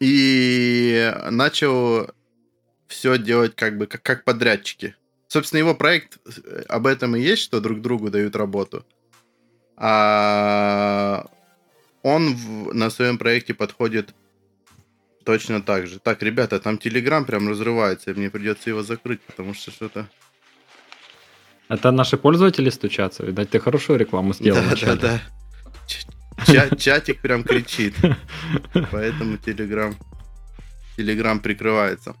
и 0.00 1.14
начал 1.30 2.10
все 2.88 3.18
делать 3.18 3.56
как 3.56 3.78
бы 3.78 3.86
как, 3.86 4.02
как 4.02 4.24
подрядчики. 4.24 4.94
Собственно, 5.28 5.60
его 5.60 5.74
проект 5.74 6.18
э, 6.26 6.62
об 6.68 6.86
этом 6.86 7.16
и 7.16 7.20
есть, 7.20 7.42
что 7.42 7.60
друг 7.60 7.80
другу 7.80 8.10
дают 8.10 8.36
работу. 8.36 8.84
А 9.76 11.26
он 12.02 12.34
в- 12.34 12.74
на 12.74 12.90
своем 12.90 13.18
проекте 13.18 13.54
подходит 13.54 14.14
точно 15.24 15.62
так 15.62 15.86
же. 15.86 15.98
Так, 15.98 16.22
ребята, 16.22 16.60
там 16.60 16.78
Телеграм 16.78 17.24
прям 17.24 17.48
разрывается, 17.48 18.10
и 18.10 18.14
мне 18.14 18.30
придется 18.30 18.70
его 18.70 18.82
закрыть, 18.82 19.22
потому 19.22 19.54
что 19.54 19.70
что-то... 19.70 20.08
Это 21.68 21.90
наши 21.90 22.16
пользователи 22.16 22.70
стучатся. 22.70 23.24
Видать, 23.24 23.50
ты 23.50 23.58
хорошую 23.58 23.98
рекламу 23.98 24.34
сделал 24.34 24.60
Да, 24.60 24.66
вначале. 24.66 25.00
да, 25.00 25.20
да. 25.88 26.46
Ча- 26.46 26.76
Чатик 26.76 27.20
прям 27.20 27.44
кричит. 27.44 27.94
Поэтому 28.90 29.36
Телеграм... 29.38 29.94
Телеграм 30.96 31.40
прикрывается. 31.40 32.14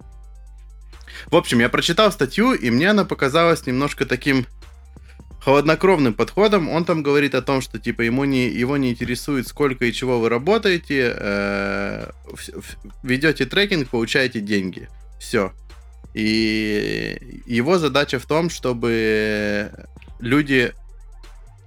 В 1.26 1.36
общем, 1.36 1.60
я 1.60 1.68
прочитал 1.68 2.10
статью, 2.10 2.52
и 2.54 2.70
мне 2.70 2.90
она 2.90 3.04
показалась 3.04 3.66
немножко 3.66 4.04
таким 4.06 4.46
холоднокровным 5.44 6.14
подходом. 6.14 6.68
Он 6.68 6.84
там 6.84 7.02
говорит 7.02 7.34
о 7.34 7.42
том, 7.42 7.60
что 7.60 7.78
типа 7.78 8.02
ему 8.02 8.24
не, 8.24 8.48
его 8.48 8.76
не 8.76 8.90
интересует, 8.90 9.46
сколько 9.46 9.84
и 9.84 9.92
чего 9.92 10.18
вы 10.18 10.28
работаете, 10.28 11.14
э, 11.16 12.10
ведете 13.02 13.44
трекинг, 13.46 13.90
получаете 13.90 14.40
деньги. 14.40 14.88
Все. 15.20 15.52
И 16.14 17.42
его 17.46 17.78
задача 17.78 18.18
в 18.18 18.26
том, 18.26 18.48
чтобы 18.48 19.70
люди 20.20 20.72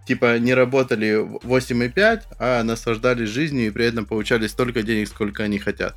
типа 0.07 0.39
не 0.39 0.53
работали 0.53 1.21
8,5, 1.43 2.21
а 2.39 2.63
наслаждались 2.63 3.29
жизнью 3.29 3.67
и 3.67 3.71
при 3.71 3.85
этом 3.85 4.05
получали 4.05 4.47
столько 4.47 4.81
денег, 4.81 5.09
сколько 5.09 5.43
они 5.43 5.59
хотят. 5.59 5.95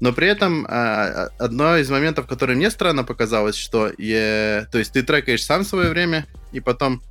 Но 0.00 0.12
при 0.12 0.28
этом 0.28 0.66
а, 0.68 1.30
одно 1.38 1.78
из 1.78 1.88
моментов, 1.88 2.26
которое 2.26 2.54
мне 2.54 2.70
странно 2.70 3.04
показалось, 3.04 3.56
что 3.56 3.90
е- 3.96 4.66
то 4.70 4.78
есть 4.78 4.92
ты 4.92 5.02
трекаешь 5.02 5.44
сам 5.44 5.64
свое 5.64 5.88
время 5.88 6.26
и 6.52 6.60
потом 6.60 7.02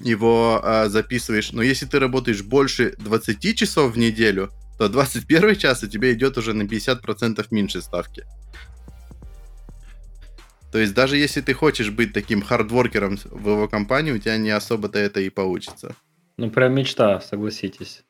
его 0.00 0.60
а, 0.62 0.88
записываешь. 0.88 1.52
Но 1.52 1.60
если 1.62 1.84
ты 1.84 1.98
работаешь 1.98 2.42
больше 2.42 2.94
20 2.98 3.56
часов 3.56 3.92
в 3.92 3.98
неделю, 3.98 4.50
то 4.78 4.88
21 4.88 5.56
час 5.56 5.82
у 5.82 5.86
тебя 5.86 6.12
идет 6.12 6.38
уже 6.38 6.54
на 6.54 6.62
50% 6.62 7.46
меньше 7.50 7.82
ставки. 7.82 8.24
То 10.74 10.80
есть 10.80 10.92
даже 10.92 11.16
если 11.16 11.40
ты 11.40 11.54
хочешь 11.54 11.92
быть 11.92 12.12
таким 12.12 12.42
хардворкером 12.42 13.16
в 13.30 13.48
его 13.48 13.68
компании, 13.68 14.10
у 14.10 14.18
тебя 14.18 14.36
не 14.38 14.50
особо-то 14.50 14.98
это 14.98 15.20
и 15.20 15.30
получится. 15.30 15.94
Ну, 16.36 16.50
прям 16.50 16.74
мечта, 16.74 17.20
согласитесь. 17.20 18.02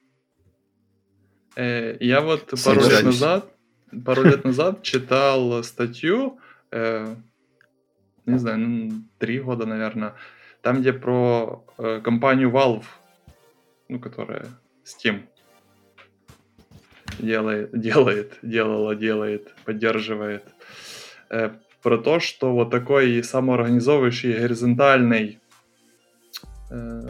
Э, 1.56 1.94
Я 2.00 2.22
вот 2.22 2.54
пару 2.64 2.80
лет 2.80 3.02
назад, 3.02 3.54
пару 4.02 4.22
лет 4.22 4.44
назад 4.44 4.82
читал 4.82 5.62
статью, 5.62 6.38
э, 6.70 7.14
не 8.24 8.38
знаю, 8.38 8.58
ну, 8.60 8.92
три 9.18 9.40
года, 9.40 9.66
наверное, 9.66 10.14
там, 10.62 10.80
где 10.80 10.94
про 10.94 11.66
э, 11.76 12.00
компанию 12.02 12.48
Valve, 12.48 12.86
ну, 13.90 14.00
которая 14.00 14.46
Steam 14.86 15.24
делает, 17.18 17.78
делает, 17.78 18.38
делала, 18.40 18.94
делает, 18.96 19.54
поддерживает, 19.66 20.44
э, 21.28 21.50
про 21.84 21.98
то, 21.98 22.18
что 22.18 22.52
вот 22.52 22.70
такой 22.70 23.22
самоорганизовывающий 23.22 24.32
горизонтальный 24.32 25.38
э, 26.70 27.02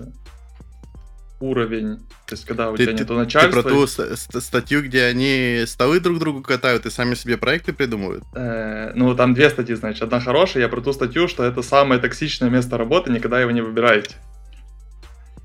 уровень, 1.40 1.98
то 2.26 2.32
есть 2.34 2.44
когда 2.44 2.70
у 2.70 2.76
Ты, 2.76 2.82
тебя 2.84 2.92
ты- 2.96 2.98
нету 3.02 3.14
ты 3.14 3.20
начальства... 3.20 3.62
про 3.62 3.70
ту 3.70 3.86
ст- 3.86 4.16
ст- 4.18 4.42
статью, 4.42 4.82
где 4.82 5.04
они 5.04 5.62
столы 5.66 6.00
друг 6.00 6.18
другу 6.18 6.42
катают 6.42 6.86
и 6.86 6.90
сами 6.90 7.14
себе 7.14 7.36
проекты 7.36 7.72
придумывают? 7.72 8.24
Э, 8.34 8.90
ну, 8.96 9.14
там 9.14 9.32
две 9.34 9.48
статьи, 9.48 9.76
значит. 9.76 10.02
Одна 10.02 10.18
хорошая, 10.20 10.64
я 10.64 10.68
про 10.68 10.80
ту 10.80 10.92
статью, 10.92 11.28
что 11.28 11.44
это 11.44 11.62
самое 11.62 12.00
токсичное 12.00 12.50
место 12.50 12.76
работы, 12.76 13.12
никогда 13.12 13.40
его 13.40 13.52
не 13.52 13.60
выбираете. 13.60 14.16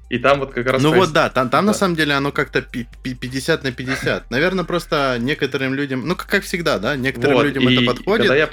И 0.10 0.18
там 0.18 0.40
вот 0.40 0.54
как 0.54 0.66
раз... 0.66 0.82
Ну 0.82 0.90
пояс- 0.92 1.00
вот 1.06 1.14
да, 1.14 1.30
там, 1.30 1.50
там 1.52 1.66
на 1.68 1.74
Да. 1.74 1.78
самом 1.78 1.96
деле 1.96 2.16
оно 2.16 2.32
как-то 2.32 2.64
пи- 2.64 2.88
пи- 3.04 3.14
50 3.14 3.64
на 3.64 3.72
50. 3.72 4.32
Наверное, 4.32 4.64
просто 4.64 5.18
некоторым 5.20 5.76
людям, 5.76 6.08
ну 6.08 6.16
как, 6.16 6.26
как 6.28 6.44
всегда, 6.44 6.80
да, 6.80 6.96
некоторым 6.96 7.36
Вот, 7.36 7.44
людям 7.46 7.70
и 7.70 7.76
это 7.76 7.86
подходит. 7.86 8.22
Когда 8.28 8.36
я 8.36 8.48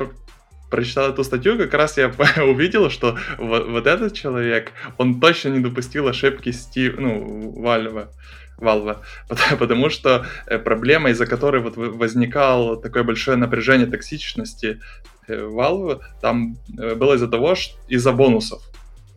прочитал 0.71 1.11
эту 1.11 1.25
статью, 1.25 1.59
как 1.59 1.75
раз 1.75 1.97
я 1.99 2.09
увидел, 2.45 2.91
что 2.91 3.19
вот, 3.39 3.69
вот 3.69 3.87
этот 3.87 4.15
человек, 4.15 4.73
он 4.99 5.21
точно 5.21 5.51
не 5.51 5.61
допустил 5.61 6.09
ошибки 6.09 6.51
Стив, 6.53 6.97
ну, 6.99 7.53
Вальва. 7.61 8.11
Valve, 8.59 8.97
потому 9.59 9.91
что 9.91 10.25
э, 10.47 10.59
проблема, 10.59 11.11
из-за 11.11 11.27
которой 11.27 11.61
вот 11.61 11.77
возникало 11.77 12.81
такое 12.81 13.03
большое 13.03 13.37
напряжение 13.37 13.87
токсичности 13.87 14.81
Valve, 15.29 16.01
там 16.23 16.57
было 16.69 17.15
из-за 17.17 17.29
того, 17.29 17.55
что 17.55 17.77
из-за 17.89 18.13
бонусов. 18.13 18.63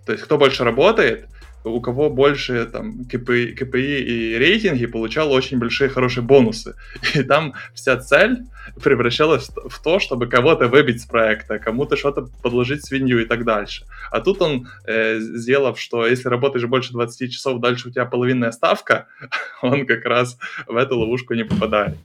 То 0.05 0.11
есть 0.11 0.25
кто 0.25 0.37
больше 0.37 0.63
работает, 0.63 1.29
у 1.63 1.81
кого 1.81 2.09
больше 2.09 2.65
там 2.65 3.05
КПИ, 3.05 3.53
КПИ 3.53 3.99
и 3.99 4.37
рейтинги, 4.37 4.85
получал 4.85 5.31
очень 5.31 5.59
большие 5.59 5.89
хорошие 5.89 6.23
бонусы. 6.23 6.75
И 7.15 7.23
там 7.23 7.53
вся 7.73 7.97
цель 7.97 8.45
превращалась 8.83 9.49
в 9.49 9.81
то, 9.83 9.99
чтобы 9.99 10.27
кого-то 10.27 10.67
выбить 10.67 11.01
с 11.01 11.05
проекта, 11.05 11.59
кому-то 11.59 11.97
что-то 11.97 12.29
подложить 12.41 12.85
свинью 12.85 13.21
и 13.21 13.25
так 13.25 13.43
дальше. 13.43 13.85
А 14.11 14.21
тут 14.21 14.41
он, 14.41 14.67
э, 14.85 15.19
сделав, 15.19 15.79
что 15.79 16.05
если 16.05 16.29
работаешь 16.29 16.65
больше 16.65 16.93
20 16.93 17.31
часов, 17.31 17.59
дальше 17.59 17.89
у 17.89 17.91
тебя 17.91 18.05
половинная 18.05 18.51
ставка, 18.51 19.07
он 19.61 19.85
как 19.85 20.05
раз 20.05 20.37
в 20.67 20.75
эту 20.75 20.99
ловушку 20.99 21.33
не 21.33 21.43
попадает. 21.43 21.97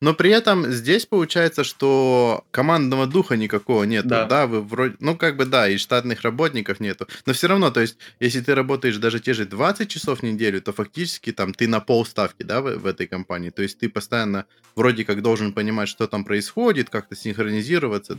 Но 0.00 0.14
при 0.14 0.30
этом 0.30 0.70
здесь 0.70 1.06
получается, 1.06 1.64
что 1.64 2.44
командного 2.50 3.06
духа 3.06 3.36
никакого 3.36 3.84
нет. 3.84 4.06
Да. 4.06 4.26
да, 4.26 4.46
вы 4.46 4.62
вроде, 4.62 4.96
ну 5.00 5.16
как 5.16 5.36
бы 5.36 5.44
да, 5.44 5.68
и 5.68 5.76
штатных 5.76 6.22
работников 6.22 6.80
нету. 6.80 7.06
Но 7.26 7.32
все 7.32 7.48
равно, 7.48 7.70
то 7.70 7.80
есть, 7.80 7.96
если 8.20 8.40
ты 8.40 8.54
работаешь 8.54 8.96
даже 8.96 9.20
те 9.20 9.34
же 9.34 9.46
20 9.46 9.88
часов 9.88 10.20
в 10.20 10.22
неделю, 10.22 10.60
то 10.60 10.72
фактически 10.72 11.32
там 11.32 11.54
ты 11.54 11.68
на 11.68 11.80
полставки, 11.80 12.42
да, 12.42 12.60
в, 12.60 12.78
в 12.78 12.86
этой 12.86 13.06
компании. 13.06 13.50
То 13.50 13.62
есть 13.62 13.78
ты 13.78 13.88
постоянно 13.88 14.46
вроде 14.74 15.04
как 15.04 15.22
должен 15.22 15.52
понимать, 15.52 15.88
что 15.88 16.06
там 16.06 16.24
происходит, 16.24 16.90
как-то 16.90 17.16
синхронизироваться 17.16 18.18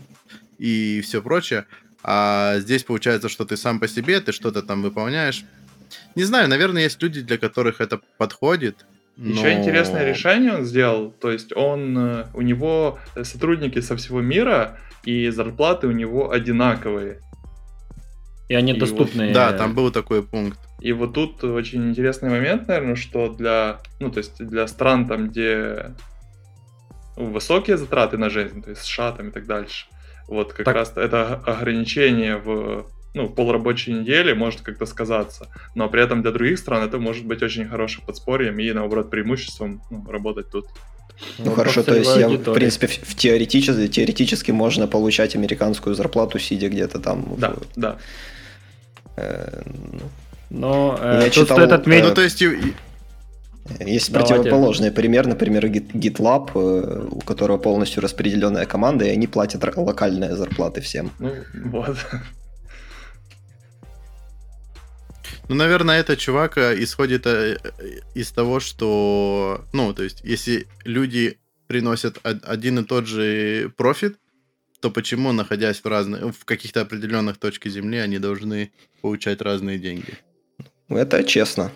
и 0.57 1.01
все 1.01 1.21
прочее. 1.21 1.65
А 2.03 2.59
здесь 2.59 2.83
получается, 2.83 3.29
что 3.29 3.45
ты 3.45 3.55
сам 3.55 3.79
по 3.79 3.87
себе, 3.87 4.19
ты 4.19 4.33
что-то 4.33 4.61
там 4.61 4.81
выполняешь. 4.81 5.45
Не 6.15 6.23
знаю, 6.23 6.49
наверное, 6.49 6.83
есть 6.83 7.01
люди, 7.01 7.21
для 7.21 7.37
которых 7.37 7.81
это 7.81 8.01
подходит, 8.17 8.85
но... 9.15 9.31
Еще 9.31 9.53
интересное 9.53 10.05
решение 10.09 10.53
он 10.53 10.65
сделал, 10.65 11.11
то 11.11 11.31
есть 11.31 11.55
он, 11.55 11.97
э, 11.97 12.25
у 12.33 12.41
него 12.41 12.97
сотрудники 13.21 13.79
со 13.79 13.95
всего 13.95 14.21
мира, 14.21 14.79
и 15.03 15.29
зарплаты 15.29 15.87
у 15.87 15.91
него 15.91 16.31
одинаковые. 16.31 17.19
И 18.49 18.55
они 18.55 18.73
и 18.73 18.79
доступны. 18.79 19.27
Вот, 19.27 19.33
да, 19.33 19.53
там 19.53 19.75
был 19.75 19.91
такой 19.91 20.23
пункт. 20.23 20.59
И 20.79 20.91
вот 20.93 21.13
тут 21.13 21.43
очень 21.43 21.89
интересный 21.89 22.29
момент, 22.29 22.67
наверное, 22.67 22.95
что 22.95 23.29
для, 23.29 23.79
ну, 23.99 24.09
то 24.09 24.17
есть 24.17 24.43
для 24.43 24.67
стран 24.67 25.07
там, 25.07 25.29
где 25.29 25.91
высокие 27.15 27.77
затраты 27.77 28.17
на 28.17 28.29
жизнь, 28.29 28.63
то 28.63 28.71
есть 28.71 28.81
США 28.81 29.11
там 29.11 29.29
и 29.29 29.31
так 29.31 29.45
дальше, 29.45 29.85
вот 30.27 30.53
как 30.53 30.65
так... 30.65 30.75
раз 30.75 30.93
это 30.95 31.35
ограничение 31.35 32.37
в 32.37 32.87
ну, 33.13 33.29
полрабочей 33.29 33.93
недели 33.93 34.33
может 34.33 34.61
как-то 34.61 34.85
сказаться, 34.85 35.47
но 35.75 35.87
при 35.89 36.03
этом 36.03 36.21
для 36.21 36.31
других 36.31 36.57
стран 36.57 36.83
это 36.83 36.97
может 36.97 37.25
быть 37.25 37.43
очень 37.43 37.67
хорошим 37.67 38.03
подспорьем 38.05 38.59
и, 38.59 38.71
наоборот, 38.71 39.09
преимуществом 39.09 39.81
ну, 39.91 40.05
работать 40.09 40.49
тут. 40.49 40.65
Ну, 41.37 41.45
ну 41.45 41.51
хорошо, 41.51 41.83
то 41.83 41.95
есть 41.95 42.15
я, 42.17 42.27
в 42.27 42.53
принципе, 42.53 42.87
в, 42.87 42.91
в 42.91 43.15
теоретически, 43.15 43.87
теоретически 43.87 44.51
можно 44.51 44.87
получать 44.87 45.35
американскую 45.35 45.95
зарплату, 45.95 46.39
сидя 46.39 46.69
где-то 46.69 46.99
там. 46.99 47.35
Да, 47.37 47.51
в, 47.51 47.61
да. 47.75 47.97
Э, 49.15 49.61
ну, 49.65 50.09
но 50.49 50.97
э, 50.99 51.19
я 51.19 51.23
тут 51.25 51.33
читал, 51.33 51.57
стоит 51.57 51.71
отметить... 51.71 52.09
Ну, 52.09 52.15
то 52.15 52.21
есть... 52.21 52.43
Есть 53.79 54.11
Давайте. 54.11 54.33
противоположный 54.33 54.91
пример, 54.91 55.25
например, 55.25 55.65
GitLab, 55.67 56.51
э, 56.53 57.07
у 57.11 57.21
которого 57.21 57.57
полностью 57.57 58.03
распределенная 58.03 58.65
команда, 58.65 59.05
и 59.05 59.09
они 59.09 59.25
платят 59.25 59.63
локальные 59.77 60.35
зарплаты 60.35 60.81
всем. 60.81 61.11
Ну, 61.19 61.31
вот. 61.65 61.97
Ну, 65.53 65.59
наверное, 65.59 65.99
этот 65.99 66.17
чувак 66.17 66.57
э, 66.57 66.83
исходит 66.83 67.27
э, 67.27 67.57
из 68.15 68.31
того, 68.31 68.59
что, 68.59 69.61
ну, 69.71 69.93
то 69.93 70.01
есть, 70.01 70.21
если 70.23 70.65
люди 70.83 71.37
приносят 71.67 72.17
один 72.23 72.79
и 72.79 72.83
тот 72.83 73.05
же 73.05 73.71
профит, 73.77 74.17
то 74.81 74.89
почему, 74.89 75.31
находясь 75.31 75.83
в 75.83 75.85
разных, 75.85 76.35
в 76.35 76.43
каких-то 76.45 76.81
определенных 76.81 77.37
точках 77.37 77.71
Земли, 77.71 77.99
они 77.99 78.17
должны 78.17 78.71
получать 79.03 79.41
разные 79.43 79.77
деньги? 79.77 80.17
Ну, 80.89 80.97
это 80.97 81.23
честно. 81.23 81.71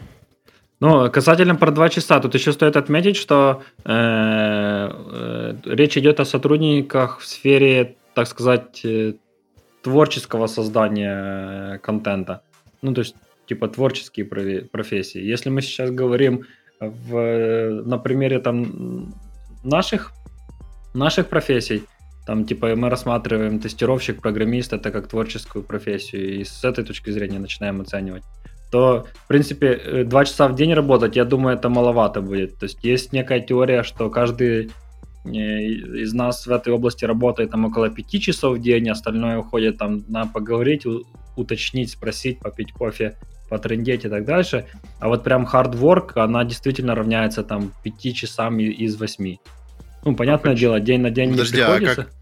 Ну, 0.79 1.11
касательно 1.11 1.53
про 1.53 1.69
два 1.69 1.89
часа, 1.89 2.19
тут 2.19 2.33
еще 2.33 2.53
стоит 2.53 2.77
отметить, 2.77 3.15
что 3.15 3.61
э, 3.85 3.91
э, 3.93 5.55
речь 5.65 5.97
идет 5.97 6.19
о 6.19 6.25
сотрудниках 6.25 7.19
в 7.19 7.27
сфере, 7.27 7.95
так 8.15 8.27
сказать, 8.27 8.81
э, 8.83 9.13
творческого 9.83 10.47
создания 10.47 11.77
контента. 11.77 12.41
Ну, 12.81 12.93
то 12.93 13.01
есть 13.01 13.15
типа 13.47 13.67
творческие 13.67 14.25
профессии. 14.25 15.21
Если 15.21 15.49
мы 15.49 15.61
сейчас 15.61 15.91
говорим 15.91 16.45
в, 16.79 17.83
на 17.85 17.97
примере 17.97 18.39
там 18.39 19.13
наших, 19.63 20.11
наших 20.93 21.27
профессий, 21.27 21.83
там 22.25 22.45
типа 22.45 22.75
мы 22.75 22.89
рассматриваем 22.89 23.59
тестировщик, 23.59 24.21
программист 24.21 24.73
это 24.73 24.91
как 24.91 25.07
творческую 25.07 25.63
профессию, 25.63 26.39
и 26.39 26.43
с 26.43 26.63
этой 26.63 26.83
точки 26.83 27.09
зрения 27.11 27.39
начинаем 27.39 27.81
оценивать 27.81 28.23
то, 28.71 29.05
в 29.23 29.27
принципе, 29.27 29.67
э, 29.67 30.03
два 30.03 30.25
часа 30.25 30.47
в 30.47 30.55
день 30.55 30.73
работать, 30.73 31.15
я 31.15 31.25
думаю, 31.25 31.55
это 31.55 31.69
маловато 31.69 32.21
будет. 32.21 32.57
То 32.59 32.65
есть 32.65 32.83
есть 32.83 33.13
некая 33.13 33.39
теория, 33.39 33.83
что 33.83 34.09
каждый 34.09 34.71
э, 35.25 35.29
из 35.29 36.13
нас 36.13 36.45
в 36.45 36.51
этой 36.51 36.73
области 36.73 37.05
работает 37.05 37.51
там 37.51 37.65
около 37.65 37.89
пяти 37.89 38.19
часов 38.19 38.57
в 38.57 38.61
день, 38.61 38.89
остальное 38.89 39.37
уходит 39.37 39.77
там 39.77 40.03
на 40.07 40.25
поговорить, 40.25 40.85
уточнить, 41.35 41.91
спросить, 41.91 42.39
попить 42.39 42.73
кофе 42.73 43.15
потрендеть 43.49 44.05
и 44.05 44.09
так 44.09 44.25
дальше. 44.25 44.65
А 44.99 45.07
вот 45.07 45.23
прям 45.23 45.45
hard 45.45 46.11
она 46.15 46.43
действительно 46.43 46.95
равняется 46.95 47.43
там 47.43 47.73
5 47.83 48.15
часам 48.15 48.59
из 48.59 48.97
8. 48.97 49.37
Ну, 50.05 50.15
понятное 50.15 50.53
а 50.53 50.55
дело, 50.55 50.79
день 50.79 51.01
на 51.01 51.11
день 51.11 51.31
Подожди, 51.31 51.57
не 51.57 51.63
приходится. 51.63 52.01
А 52.01 52.05
как, 52.05 52.13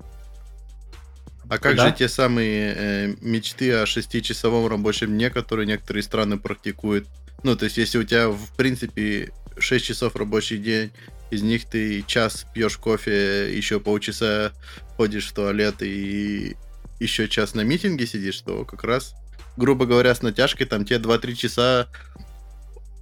а 1.50 1.58
как 1.60 1.76
да? 1.76 1.88
же 1.88 1.94
те 1.94 2.10
самые 2.10 2.74
э, 2.76 3.16
мечты 3.22 3.72
о 3.74 3.86
шестичасовом 3.86 4.68
рабочем 4.68 5.10
дне, 5.10 5.30
которые 5.30 5.68
некоторые 5.68 6.04
страны 6.04 6.38
практикуют? 6.38 7.08
Ну, 7.44 7.56
то 7.56 7.66
есть, 7.66 7.78
если 7.78 8.00
у 8.00 8.04
тебя, 8.04 8.30
в 8.30 8.56
принципе, 8.56 9.32
6 9.60 9.86
часов 9.86 10.16
рабочий 10.16 10.58
день, 10.58 10.92
из 11.32 11.44
них 11.44 11.66
ты 11.66 12.04
час 12.08 12.46
пьешь 12.54 12.78
кофе, 12.78 13.56
еще 13.56 13.80
полчаса 13.80 14.54
ходишь 14.96 15.28
в 15.28 15.34
туалет 15.34 15.82
и 15.82 16.56
еще 17.00 17.28
час 17.28 17.54
на 17.54 17.62
митинге 17.62 18.08
сидишь, 18.08 18.40
то 18.42 18.66
как 18.66 18.84
раз 18.84 19.14
грубо 19.58 19.86
говоря, 19.86 20.14
с 20.14 20.22
натяжкой, 20.22 20.68
там 20.68 20.86
те 20.86 20.96
2-3 20.96 21.34
часа 21.34 21.88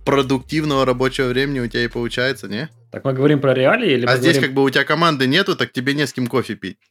продуктивного 0.06 0.86
рабочего 0.86 1.28
времени 1.28 1.60
у 1.60 1.68
тебя 1.68 1.84
и 1.84 1.88
получается, 1.88 2.48
не? 2.48 2.70
Так 2.92 3.06
мы 3.06 3.14
говорим 3.14 3.40
про 3.40 3.54
реалии 3.54 3.94
или 3.94 4.06
А 4.06 4.18
здесь 4.18 4.34
говорим... 4.34 4.50
как 4.50 4.56
бы 4.56 4.64
у 4.64 4.70
тебя 4.70 4.84
команды 4.84 5.28
нету, 5.28 5.56
так 5.56 5.72
тебе 5.72 5.94
не 5.94 6.06
с 6.06 6.14
кем 6.14 6.28
кофе 6.28 6.56
пить. 6.56 6.78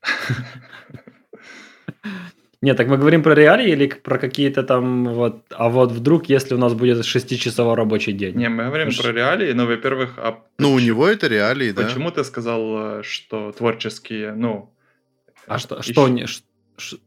Нет, 2.62 2.76
так 2.76 2.86
мы 2.86 2.96
говорим 2.96 3.24
про 3.24 3.34
реалии 3.34 3.72
или 3.72 3.88
про 3.88 4.18
какие-то 4.18 4.62
там 4.62 5.04
вот... 5.04 5.44
А 5.50 5.68
вот 5.68 5.90
вдруг, 5.90 6.28
если 6.28 6.54
у 6.54 6.58
нас 6.58 6.74
будет 6.74 7.04
шестичасовой 7.04 7.74
рабочий 7.74 8.12
день? 8.12 8.36
Не, 8.36 8.48
мы 8.48 8.66
говорим 8.66 8.90
про 8.96 9.10
реалии, 9.10 9.52
но, 9.52 9.66
во-первых... 9.66 10.14
А 10.16 10.44
ну, 10.58 10.72
у 10.72 10.78
него 10.78 11.08
это 11.08 11.26
реалии, 11.26 11.72
да. 11.72 11.82
Почему 11.82 12.12
ты 12.12 12.22
сказал, 12.22 13.00
э, 13.00 13.02
что 13.02 13.50
творческие, 13.50 14.34
ну... 14.34 14.72
А 15.48 15.58
что, 15.58 15.82
что, 15.82 16.98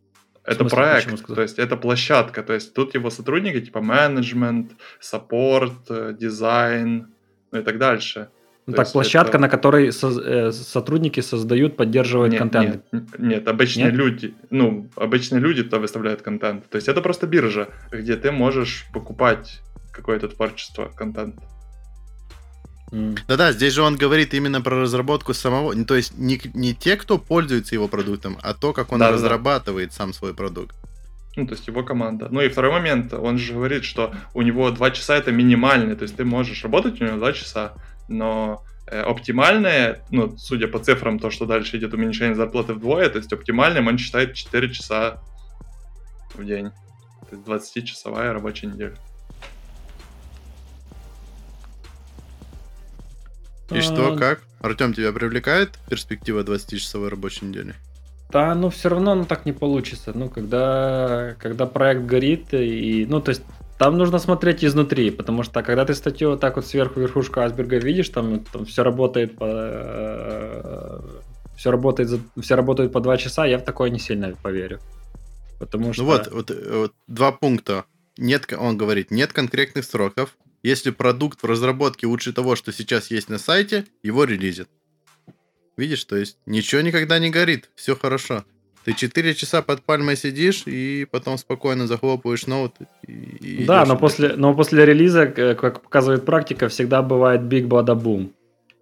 это 0.45 0.59
смысле, 0.59 0.75
проект, 0.75 1.25
то 1.27 1.41
есть 1.41 1.59
это 1.59 1.75
площадка, 1.75 2.43
то 2.43 2.53
есть 2.53 2.73
тут 2.73 2.93
его 2.93 3.09
сотрудники 3.09 3.61
типа 3.61 3.81
менеджмент, 3.81 4.71
саппорт, 4.99 5.89
э, 5.89 6.15
дизайн, 6.19 7.07
ну 7.51 7.59
и 7.59 7.63
так 7.63 7.77
дальше. 7.77 8.29
Ну, 8.67 8.73
так, 8.73 8.91
площадка, 8.91 9.29
это... 9.29 9.39
на 9.39 9.49
которой 9.49 9.91
со- 9.91 10.21
э, 10.21 10.51
сотрудники 10.51 11.19
создают, 11.19 11.77
поддерживают 11.77 12.31
нет, 12.31 12.39
контент. 12.39 12.83
Нет, 12.91 13.19
нет 13.19 13.47
обычные 13.47 13.85
нет? 13.87 13.95
люди, 13.95 14.33
ну, 14.49 14.89
обычные 14.95 15.39
люди 15.39 15.63
то 15.63 15.79
выставляют 15.79 16.23
контент. 16.23 16.67
То 16.69 16.77
есть 16.77 16.87
это 16.87 17.01
просто 17.01 17.27
биржа, 17.27 17.69
где 17.91 18.15
ты 18.15 18.31
можешь 18.31 18.85
покупать 18.91 19.61
какое-то 19.91 20.27
творчество, 20.27 20.91
контент. 20.95 21.35
Да-да, 23.27 23.51
здесь 23.51 23.73
же 23.73 23.81
он 23.81 23.97
говорит 23.97 24.33
именно 24.33 24.61
про 24.61 24.81
разработку 24.81 25.33
самого, 25.33 25.75
то 25.85 25.95
есть 25.95 26.17
не, 26.17 26.39
не 26.53 26.73
те, 26.73 26.95
кто 26.95 27.17
пользуется 27.17 27.75
его 27.75 27.87
продуктом, 27.87 28.37
а 28.41 28.53
то, 28.53 28.71
как 28.71 28.93
он 28.93 28.99
да, 28.99 29.11
разрабатывает 29.11 29.89
да. 29.89 29.95
сам 29.95 30.13
свой 30.13 30.33
продукт. 30.33 30.75
Ну, 31.35 31.45
то 31.45 31.53
есть 31.53 31.67
его 31.67 31.83
команда. 31.83 32.29
Ну 32.31 32.39
и 32.39 32.47
второй 32.47 32.71
момент, 32.71 33.13
он 33.13 33.37
же 33.37 33.53
говорит, 33.53 33.83
что 33.83 34.13
у 34.33 34.41
него 34.41 34.71
2 34.71 34.91
часа 34.91 35.17
это 35.17 35.33
минимальный, 35.33 35.95
то 35.95 36.03
есть 36.03 36.15
ты 36.15 36.23
можешь 36.23 36.63
работать 36.63 37.01
у 37.01 37.05
него 37.05 37.17
2 37.17 37.33
часа, 37.33 37.73
но 38.07 38.63
э, 38.87 39.01
оптимальное, 39.01 40.05
ну, 40.11 40.37
судя 40.37 40.69
по 40.69 40.79
цифрам, 40.79 41.19
то, 41.19 41.29
что 41.31 41.45
дальше 41.45 41.77
идет 41.77 41.93
уменьшение 41.93 42.35
зарплаты 42.35 42.73
вдвое, 42.73 43.09
то 43.09 43.17
есть 43.17 43.33
оптимальным 43.33 43.87
он 43.87 43.97
считает 43.97 44.35
4 44.35 44.73
часа 44.73 45.21
в 46.33 46.45
день. 46.45 46.69
То 47.29 47.35
есть 47.35 47.75
20-часовая 47.75 48.31
рабочая 48.31 48.67
неделя. 48.67 48.95
И 53.71 53.81
что, 53.81 54.15
как? 54.15 54.41
Артем, 54.59 54.93
тебя 54.93 55.11
привлекает 55.11 55.71
перспектива 55.89 56.43
20-часовой 56.43 57.09
рабочей 57.09 57.45
недели? 57.45 57.75
Да, 58.31 58.53
ну 58.55 58.69
все 58.69 58.89
равно 58.89 59.15
ну, 59.15 59.25
так 59.25 59.45
не 59.45 59.53
получится. 59.53 60.11
Ну, 60.13 60.29
когда, 60.29 61.35
когда 61.39 61.65
проект 61.65 62.03
горит, 62.03 62.53
и, 62.53 63.05
ну, 63.09 63.21
то 63.21 63.29
есть 63.29 63.43
там 63.77 63.97
нужно 63.97 64.19
смотреть 64.19 64.63
изнутри, 64.63 65.11
потому 65.11 65.43
что 65.43 65.61
когда 65.63 65.85
ты 65.85 65.93
статью 65.93 66.31
вот 66.31 66.39
так 66.39 66.55
вот 66.55 66.65
сверху 66.65 66.99
верхушку 66.99 67.39
айсберга 67.39 67.77
видишь, 67.77 68.09
там, 68.09 68.39
там 68.39 68.65
все 68.65 68.83
работает 68.83 69.37
по 69.37 71.01
все 71.55 71.71
работает, 71.71 72.09
за, 72.09 72.19
все 72.41 72.55
работают 72.55 72.91
по 72.91 72.99
два 72.99 73.17
часа, 73.17 73.45
я 73.45 73.57
в 73.57 73.63
такое 73.63 73.89
не 73.89 73.99
сильно 73.99 74.33
поверю. 74.41 74.79
Потому 75.59 75.93
что... 75.93 76.03
Ну 76.03 76.09
вот, 76.09 76.31
вот, 76.31 76.51
вот 76.51 76.93
два 77.07 77.31
пункта. 77.31 77.85
Нет, 78.17 78.51
он 78.57 78.77
говорит, 78.77 79.11
нет 79.11 79.33
конкретных 79.33 79.85
сроков. 79.85 80.35
Если 80.65 80.89
продукт 80.89 81.43
в 81.43 81.45
разработке 81.45 82.07
лучше 82.07 82.33
того, 82.33 82.55
что 82.55 82.73
сейчас 82.73 83.11
есть 83.11 83.29
на 83.29 83.37
сайте, 83.37 83.85
его 84.01 84.23
релизят. 84.23 84.67
Видишь, 85.77 86.03
то 86.05 86.15
есть 86.15 86.39
ничего 86.47 86.81
никогда 86.81 87.19
не 87.19 87.29
горит, 87.29 87.69
все 87.75 87.95
хорошо. 87.95 88.45
Ты 88.83 88.93
4 88.93 89.35
часа 89.35 89.61
под 89.61 89.83
пальмой 89.83 90.17
сидишь 90.17 90.63
и 90.65 91.05
потом 91.11 91.37
спокойно 91.37 91.85
захлопываешь 91.85 92.47
ноут. 92.47 92.71
И, 93.07 93.11
и 93.61 93.65
да, 93.65 93.85
но 93.85 93.95
после, 93.95 94.35
но 94.35 94.55
после 94.55 94.87
релиза, 94.87 95.27
как 95.27 95.83
показывает 95.83 96.25
практика, 96.25 96.67
всегда 96.67 97.03
бывает 97.03 97.41
big 97.41 97.67
bada 97.67 97.95
boom. 97.95 98.31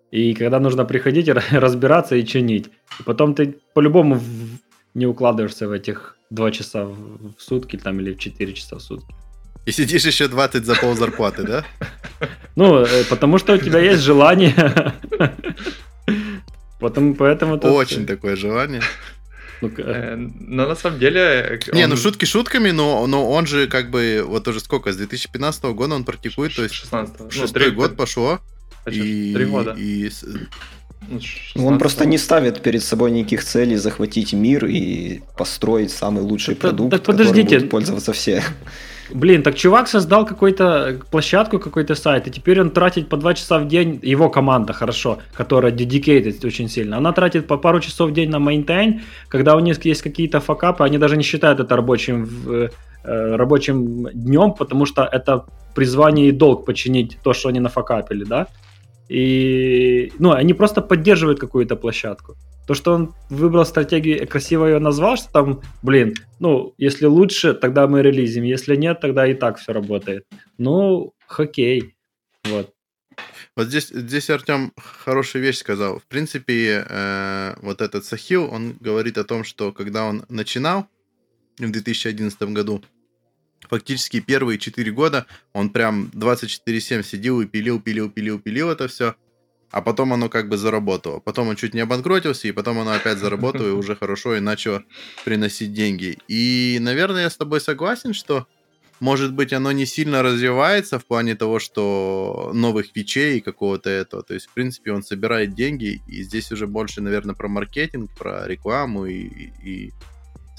И 0.09 0.33
когда 0.35 0.61
нужно 0.61 0.85
приходить, 0.85 1.27
разбираться 1.51 2.15
и 2.15 2.25
чинить. 2.25 2.67
И 3.01 3.03
потом 3.03 3.35
ты 3.35 3.57
по-любому 3.73 4.21
не 4.93 5.05
укладываешься 5.05 5.67
в 5.67 5.73
этих 5.73 6.15
2 6.29 6.51
часа 6.51 6.85
в 6.85 7.35
сутки 7.37 7.75
там, 7.75 7.99
или 7.99 8.13
в 8.13 8.19
4 8.19 8.53
часа 8.53 8.77
в 8.77 8.81
сутки. 8.81 9.13
И 9.65 9.71
сидишь 9.71 10.05
еще 10.05 10.27
20 10.27 10.65
за 10.65 10.75
пол 10.75 10.95
зарплаты, 10.95 11.43
да? 11.43 11.65
Ну, 12.55 12.79
э, 12.79 13.03
потому 13.09 13.37
что 13.37 13.53
у 13.53 13.57
тебя 13.57 13.79
есть 13.79 14.01
желание. 14.01 14.53
Потом, 16.79 17.15
поэтому... 17.15 17.55
Очень 17.57 18.05
такое 18.05 18.35
желание. 18.35 18.81
Э, 19.61 20.15
но 20.17 20.67
на 20.67 20.75
самом 20.75 20.99
деле... 20.99 21.59
Э, 21.65 21.75
не, 21.75 21.87
ну 21.87 21.95
шутки 21.95 22.25
шутками, 22.25 22.71
но, 22.71 23.07
но 23.07 23.29
он 23.31 23.47
же 23.47 23.67
как 23.67 23.89
бы, 23.89 24.23
вот 24.25 24.47
уже 24.47 24.59
сколько, 24.59 24.91
с 24.91 24.97
2015 24.97 25.63
года 25.63 25.95
он 25.95 26.03
практикует, 26.03 26.55
то 26.55 26.63
есть 26.63 26.75
16 26.75 27.19
ну, 27.19 27.31
шестой 27.31 27.71
год 27.71 27.95
пошло. 27.95 28.39
И, 28.85 29.33
Три 29.33 29.45
года. 29.45 29.75
И, 29.77 30.11
ну, 31.07 31.19
ну, 31.55 31.67
он 31.67 31.79
просто 31.79 32.05
не 32.05 32.17
ставит 32.17 32.61
перед 32.61 32.83
собой 32.83 33.11
никаких 33.11 33.43
целей 33.43 33.77
захватить 33.77 34.33
мир 34.33 34.65
и 34.65 35.21
построить 35.37 35.91
самый 35.91 36.21
лучший 36.23 36.55
так, 36.55 36.61
продукт, 36.61 36.91
так, 36.91 37.03
подождите. 37.03 37.43
которым 37.43 37.59
будут 37.59 37.71
пользоваться 37.71 38.13
все. 38.13 38.43
Блин, 39.13 39.43
так 39.43 39.55
чувак 39.55 39.87
создал 39.87 40.25
какую-то 40.25 40.99
площадку, 41.11 41.59
какой-то 41.59 41.93
сайт, 41.95 42.27
и 42.27 42.31
теперь 42.31 42.59
он 42.61 42.71
тратит 42.71 43.09
по 43.09 43.17
2 43.17 43.33
часа 43.35 43.59
в 43.59 43.67
день, 43.67 43.99
его 44.01 44.29
команда, 44.29 44.73
хорошо, 44.73 45.19
которая 45.37 45.71
dedicated 45.71 46.45
очень 46.47 46.67
сильно, 46.67 46.97
она 46.97 47.11
тратит 47.11 47.47
по 47.47 47.57
пару 47.57 47.79
часов 47.79 48.09
в 48.09 48.13
день 48.13 48.29
на 48.31 48.37
maintain, 48.37 49.01
когда 49.27 49.55
у 49.55 49.59
них 49.59 49.85
есть 49.85 50.01
какие-то 50.01 50.39
факапы, 50.39 50.83
они 50.83 50.97
даже 50.97 51.15
не 51.15 51.23
считают 51.23 51.59
это 51.59 51.75
рабочим, 51.75 52.27
э, 52.47 53.35
рабочим 53.35 54.07
днем, 54.13 54.53
потому 54.53 54.87
что 54.87 55.03
это 55.03 55.45
призвание 55.75 56.29
и 56.29 56.31
долг 56.31 56.65
починить 56.65 57.17
то, 57.23 57.33
что 57.33 57.49
они 57.49 57.59
нафакапили, 57.59 58.23
да? 58.23 58.47
И, 59.09 60.11
ну, 60.19 60.31
они 60.31 60.53
просто 60.53 60.81
поддерживают 60.81 61.39
какую-то 61.39 61.75
площадку. 61.75 62.35
То, 62.67 62.73
что 62.73 62.93
он 62.93 63.13
выбрал 63.29 63.65
стратегию 63.65 64.21
и 64.21 64.25
красиво 64.25 64.65
ее 64.65 64.79
назвал, 64.79 65.17
что 65.17 65.31
там, 65.31 65.61
блин, 65.81 66.13
ну, 66.39 66.73
если 66.77 67.05
лучше, 67.05 67.53
тогда 67.53 67.87
мы 67.87 68.01
релизим, 68.01 68.43
если 68.43 68.75
нет, 68.77 69.01
тогда 69.01 69.27
и 69.27 69.33
так 69.33 69.57
все 69.57 69.73
работает. 69.73 70.25
Ну, 70.57 71.13
хоккей, 71.27 71.95
вот. 72.45 72.73
Вот 73.55 73.67
здесь, 73.67 73.89
здесь 73.89 74.29
Артем 74.29 74.73
хорошую 74.77 75.43
вещь 75.43 75.57
сказал. 75.57 75.99
В 75.99 76.05
принципе, 76.05 76.85
э, 76.87 77.55
вот 77.61 77.81
этот 77.81 78.05
Сахил, 78.05 78.49
он 78.51 78.75
говорит 78.79 79.17
о 79.17 79.23
том, 79.23 79.43
что 79.43 79.71
когда 79.71 80.05
он 80.05 80.25
начинал 80.29 80.87
в 81.59 81.69
2011 81.69 82.41
году, 82.53 82.83
фактически 83.69 84.19
первые 84.19 84.59
4 84.59 84.91
года 84.91 85.25
он 85.53 85.69
прям 85.69 86.09
24-7 86.13 87.03
сидел 87.03 87.41
и 87.41 87.45
пилил, 87.45 87.79
пилил, 87.79 88.09
пилил, 88.09 88.39
пилил 88.39 88.69
это 88.69 88.87
все. 88.87 89.15
А 89.71 89.81
потом 89.81 90.13
оно 90.13 90.29
как 90.29 90.49
бы 90.49 90.57
заработало. 90.57 91.19
Потом 91.19 91.47
он 91.47 91.55
чуть 91.55 91.73
не 91.73 91.79
обанкротился, 91.79 92.47
и 92.47 92.51
потом 92.51 92.77
оно 92.77 92.91
опять 92.91 93.17
заработало, 93.17 93.69
и 93.69 93.71
уже 93.71 93.95
хорошо, 93.95 94.35
и 94.35 94.39
начало 94.39 94.83
приносить 95.25 95.73
деньги. 95.73 96.19
И, 96.27 96.77
наверное, 96.79 97.23
я 97.23 97.29
с 97.31 97.37
тобой 97.37 97.59
согласен, 97.59 98.13
что, 98.13 98.45
может 98.99 99.33
быть, 99.33 99.51
оно 99.51 99.71
не 99.71 99.87
сильно 99.87 100.21
развивается 100.21 100.99
в 100.99 101.05
плане 101.07 101.33
того, 101.33 101.57
что 101.57 102.51
новых 102.53 102.91
фичей 102.93 103.37
и 103.37 103.41
какого-то 103.41 103.89
этого. 103.89 104.21
То 104.21 104.35
есть, 104.35 104.45
в 104.45 104.53
принципе, 104.53 104.91
он 104.91 105.01
собирает 105.01 105.55
деньги, 105.55 106.03
и 106.07 106.21
здесь 106.21 106.51
уже 106.51 106.67
больше, 106.67 107.01
наверное, 107.01 107.33
про 107.33 107.47
маркетинг, 107.47 108.11
про 108.15 108.47
рекламу 108.47 109.07
и, 109.07 109.23
и 109.65 109.91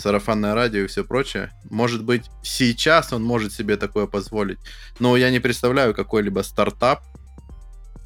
сарафанное 0.05 0.55
радио 0.55 0.83
и 0.83 0.87
все 0.87 1.03
прочее. 1.03 1.51
Может 1.71 2.05
быть, 2.05 2.25
сейчас 2.43 3.12
он 3.12 3.25
может 3.25 3.55
себе 3.55 3.79
такое 3.79 4.07
позволить, 4.07 4.59
но 4.99 5.17
я 5.17 5.31
не 5.31 5.40
представляю 5.40 5.95
какой-либо 5.95 6.43
стартап, 6.43 7.03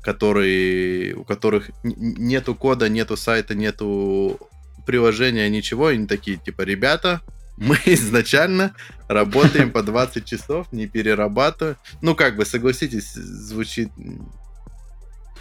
который, 0.01 1.15
у 1.15 1.25
которых 1.25 1.71
нету 1.83 2.55
кода, 2.55 2.89
нету 2.89 3.17
сайта, 3.17 3.57
нету 3.57 4.39
приложения, 4.87 5.49
ничего, 5.51 5.91
и 5.91 5.95
они 5.95 6.07
такие, 6.07 6.37
типа, 6.37 6.63
ребята, 6.63 7.21
мы 7.57 7.77
изначально 7.87 8.75
работаем 9.09 9.73
по 9.73 9.83
20 9.83 10.25
часов, 10.25 10.73
не 10.73 10.87
перерабатываем. 10.87 11.77
Ну, 12.01 12.15
как 12.15 12.37
бы, 12.37 12.47
согласитесь, 12.47 13.13
звучит 13.13 13.91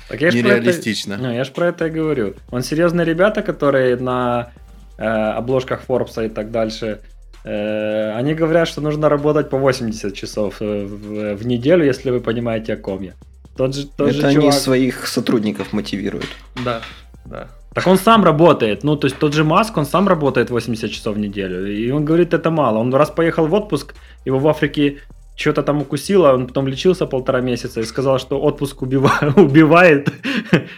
так 0.10 0.22
я 0.22 0.32
нереалистично. 0.32 1.18
Про 1.18 1.22
это, 1.22 1.30
ну, 1.30 1.36
я 1.36 1.44
же 1.44 1.52
про 1.52 1.68
это 1.68 1.86
и 1.88 1.90
говорю. 1.90 2.34
Он 2.50 2.64
серьезные 2.64 3.06
ребята, 3.06 3.44
которые 3.44 3.98
на 3.98 4.52
обложках 4.98 5.82
Forbes 5.88 6.26
и 6.26 6.30
так 6.30 6.52
дальше, 6.52 7.02
э, 7.44 8.12
они 8.14 8.34
говорят, 8.34 8.68
что 8.68 8.82
нужно 8.82 9.10
работать 9.10 9.50
по 9.50 9.58
80 9.58 10.14
часов 10.14 10.56
э, 10.60 10.86
в, 10.86 11.46
неделю, 11.46 11.86
если 11.86 12.12
вы 12.12 12.20
понимаете, 12.20 12.74
о 12.74 12.78
ком 12.78 13.02
я. 13.02 13.14
Тот 13.56 13.76
же, 13.76 13.88
тот 13.88 14.10
Это 14.10 14.22
же 14.22 14.28
они 14.28 14.36
чувак... 14.36 14.54
своих 14.54 15.08
сотрудников 15.08 15.74
мотивируют. 15.74 16.28
Да, 16.64 16.82
да. 17.26 17.48
Так 17.74 17.88
он 17.88 17.98
сам 17.98 18.24
работает. 18.24 18.84
Ну, 18.84 18.96
то 18.96 19.06
есть 19.06 19.18
тот 19.20 19.34
же 19.34 19.44
Маск, 19.44 19.78
он 19.78 19.86
сам 19.86 20.08
работает 20.08 20.50
80 20.50 20.92
часов 20.92 21.16
в 21.16 21.20
неделю. 21.20 21.72
И 21.72 21.92
он 21.92 22.06
говорит, 22.06 22.34
это 22.34 22.50
мало. 22.50 22.80
Он 22.80 22.94
раз 22.94 23.12
поехал 23.12 23.48
в 23.48 23.54
отпуск, 23.54 23.94
его 24.26 24.40
в 24.40 24.48
Африке 24.48 24.98
что-то 25.38 25.62
там 25.62 25.82
укусило, 25.82 26.34
он 26.34 26.48
потом 26.48 26.68
лечился 26.68 27.06
полтора 27.06 27.42
месяца 27.42 27.80
и 27.80 27.86
сказал, 27.86 28.18
что 28.18 28.42
отпуск 28.42 28.82
убивает. 28.82 30.12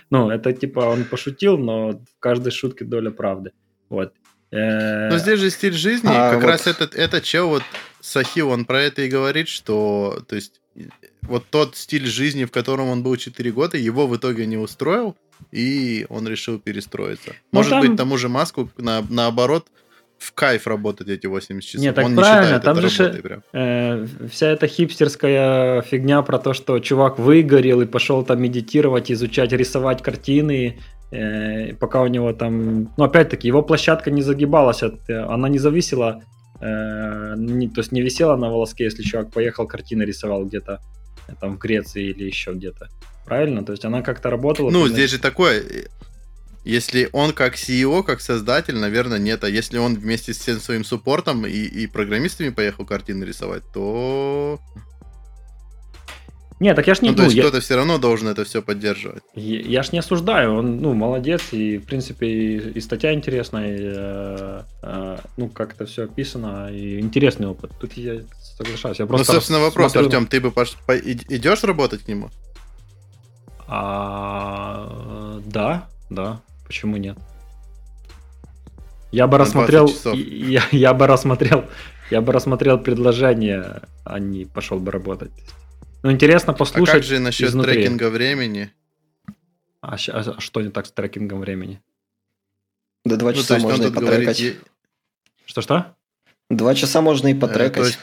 ну, 0.09 0.29
это 0.29 0.51
типа 0.51 0.81
он 0.81 1.05
пошутил, 1.05 1.57
но 1.57 1.91
в 1.91 2.19
каждой 2.19 2.51
шутке 2.51 2.85
доля 2.85 3.11
правды. 3.11 3.51
Вот. 3.89 4.13
Э, 4.51 5.09
Но 5.09 5.17
здесь 5.17 5.39
же 5.39 5.49
стиль 5.49 5.73
жизни, 5.73 6.09
а, 6.11 6.31
как 6.31 6.41
вот... 6.41 6.47
раз 6.47 6.67
этот, 6.67 6.95
этот 6.95 7.23
чел, 7.23 7.49
вот 7.49 7.63
Сахил, 8.01 8.49
он 8.49 8.65
про 8.65 8.81
это 8.81 9.03
и 9.03 9.09
говорит, 9.09 9.47
что, 9.47 10.23
то 10.27 10.35
есть, 10.35 10.61
вот 11.21 11.45
тот 11.49 11.75
стиль 11.75 12.07
жизни, 12.07 12.45
в 12.45 12.51
котором 12.51 12.89
он 12.89 13.03
был 13.03 13.15
4 13.15 13.51
года, 13.51 13.77
его 13.77 14.07
в 14.07 14.15
итоге 14.15 14.45
не 14.45 14.57
устроил, 14.57 15.15
и 15.51 16.05
он 16.09 16.27
решил 16.27 16.59
перестроиться. 16.59 17.35
Ну, 17.51 17.59
Может 17.59 17.71
там... 17.71 17.81
быть, 17.81 17.95
тому 17.95 18.17
же 18.17 18.29
Маску, 18.29 18.69
на, 18.77 19.03
наоборот, 19.09 19.67
в 20.17 20.33
кайф 20.33 20.67
работать 20.67 21.07
эти 21.07 21.27
80 21.27 21.69
часов. 21.69 21.81
Нет, 21.81 21.95
так 21.95 22.05
он 22.05 22.15
правильно, 22.15 22.39
не 22.39 22.45
считает 22.45 22.63
там 22.63 22.77
это 22.77 22.89
же 22.89 23.21
прям. 23.21 23.43
Э, 23.53 24.07
вся 24.29 24.47
эта 24.47 24.67
хипстерская 24.67 25.81
фигня 25.83 26.21
про 26.23 26.39
то, 26.39 26.53
что 26.53 26.79
чувак 26.79 27.19
выгорел 27.19 27.81
и 27.81 27.85
пошел 27.85 28.23
там 28.23 28.41
медитировать, 28.41 29.11
изучать, 29.11 29.53
рисовать 29.53 30.01
картины, 30.01 30.77
Э, 30.77 30.98
пока 31.11 32.01
у 32.01 32.07
него 32.07 32.33
там, 32.33 32.93
ну 32.97 33.03
опять-таки 33.03 33.47
его 33.47 33.63
площадка 33.63 34.11
не 34.11 34.21
загибалась, 34.21 34.83
от, 34.83 35.09
она 35.09 35.49
не 35.49 35.57
зависела, 35.57 36.21
э, 36.61 37.33
не, 37.37 37.67
то 37.67 37.81
есть 37.81 37.91
не 37.91 38.01
висела 38.01 38.35
на 38.35 38.49
волоске, 38.49 38.83
если 38.83 39.01
чувак 39.01 39.31
поехал 39.31 39.67
картины 39.67 40.03
рисовал 40.03 40.45
где-то 40.45 40.79
э, 41.27 41.33
там 41.39 41.55
в 41.55 41.57
Греции 41.57 42.09
или 42.09 42.25
еще 42.25 42.53
где-то, 42.53 42.89
правильно? 43.25 43.65
То 43.65 43.71
есть 43.71 43.85
она 43.85 44.01
как-то 44.01 44.29
работала. 44.29 44.69
Ну 44.69 44.87
здесь 44.87 45.09
же 45.09 45.19
такое, 45.19 45.63
если 46.63 47.09
он 47.13 47.33
как 47.33 47.55
CEO, 47.55 48.03
как 48.03 48.21
создатель, 48.21 48.77
наверное, 48.77 49.17
нет. 49.17 49.43
А 49.43 49.49
если 49.49 49.77
он 49.77 49.95
вместе 49.95 50.33
с 50.33 50.37
всем 50.37 50.59
своим 50.59 50.83
суппортом 50.83 51.47
и, 51.47 51.51
и 51.51 51.87
программистами 51.87 52.49
поехал 52.49 52.85
картины 52.85 53.23
рисовать, 53.23 53.63
то 53.73 54.59
нет, 56.59 56.75
так 56.75 56.87
я 56.87 56.93
ж 56.93 57.01
не... 57.01 57.11
Ну, 57.11 57.15
то 57.15 57.23
есть 57.23 57.35
я... 57.35 57.43
кто-то 57.43 57.61
все 57.61 57.75
равно 57.75 57.97
должен 57.97 58.27
это 58.27 58.43
все 58.43 58.61
поддерживать. 58.61 59.23
Я, 59.33 59.59
я 59.61 59.83
ж 59.83 59.93
не 59.93 59.99
осуждаю, 59.99 60.55
он, 60.55 60.81
ну, 60.81 60.93
молодец, 60.93 61.41
и, 61.53 61.77
в 61.77 61.85
принципе, 61.85 62.27
и, 62.27 62.57
и 62.77 62.81
статья 62.81 63.13
интересная, 63.13 63.75
и, 63.75 63.79
э, 63.81 64.61
э, 64.83 65.17
ну, 65.37 65.47
как 65.47 65.73
это 65.75 65.85
все 65.85 66.03
описано, 66.03 66.69
и 66.69 66.99
интересный 66.99 67.47
опыт. 67.47 67.71
Тут 67.79 67.93
я 67.93 68.21
соглашаюсь. 68.57 68.99
Я 68.99 69.05
ну, 69.05 69.09
просто 69.09 69.31
ну, 69.31 69.35
собственно, 69.35 69.59
вопрос, 69.59 69.93
смотрю... 69.93 70.07
Артем, 70.07 70.27
ты 70.27 70.41
бы 70.41 70.51
пош... 70.51 70.75
по... 70.85 70.97
идешь 70.97 71.63
работать 71.63 72.03
к 72.03 72.07
нему? 72.09 72.29
А, 73.67 75.39
да, 75.45 75.87
да, 76.09 76.41
почему 76.65 76.97
нет? 76.97 77.17
Я 79.11 79.27
бы 79.27 79.37
рассмотрел, 79.37 79.89
я, 80.13 80.63
я 80.71 80.93
бы 80.93 81.07
рассмотрел, 81.07 81.65
я 82.11 82.21
бы 82.21 82.33
рассмотрел 82.33 82.77
предложение, 82.79 83.81
а 84.03 84.19
не 84.19 84.45
пошел 84.45 84.77
бы 84.77 84.91
работать. 84.91 85.31
Ну, 86.03 86.11
интересно 86.11 86.53
послушать. 86.53 86.95
А 86.95 86.97
как 86.97 87.03
же 87.03 87.19
насчет 87.19 87.49
изнутри. 87.49 87.73
трекинга 87.73 88.09
времени? 88.09 88.71
А, 89.81 89.95
а, 89.95 90.19
а 90.19 90.39
что 90.39 90.61
не 90.61 90.69
так 90.69 90.85
с 90.85 90.91
трекингом 90.91 91.39
времени? 91.39 91.81
Да 93.05 93.15
два 93.15 93.31
ну, 93.31 93.37
часа 93.37 93.59
можно 93.59 93.85
и 93.85 93.91
потрекать. 93.91 94.39
Говорит... 94.39 94.59
Что-что? 95.45 95.95
Два 96.49 96.75
часа 96.75 97.01
можно 97.01 97.27
и 97.27 97.33
э, 97.33 97.39
потрекать. 97.39 97.77
Э, 97.77 97.87
есть... 97.87 97.99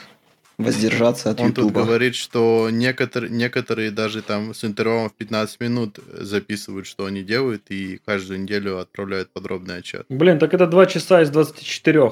воздержаться 0.57 1.31
от 1.31 1.39
Он 1.39 1.53
тут 1.53 1.65
Ютуба. 1.65 1.83
говорит, 1.83 2.15
что 2.15 2.69
некоторые, 2.71 3.31
некоторые 3.31 3.91
даже 3.91 4.21
там 4.21 4.53
с 4.53 4.63
интервалом 4.63 5.09
в 5.09 5.13
15 5.13 5.59
минут 5.59 5.99
записывают, 6.07 6.87
что 6.87 7.05
они 7.05 7.23
делают, 7.23 7.69
и 7.69 7.99
каждую 8.05 8.41
неделю 8.41 8.79
отправляют 8.79 9.31
подробный 9.31 9.77
отчет. 9.77 10.05
Блин, 10.09 10.39
так 10.39 10.53
это 10.53 10.67
2 10.67 10.85
часа 10.87 11.21
из 11.21 11.29
24. 11.29 12.11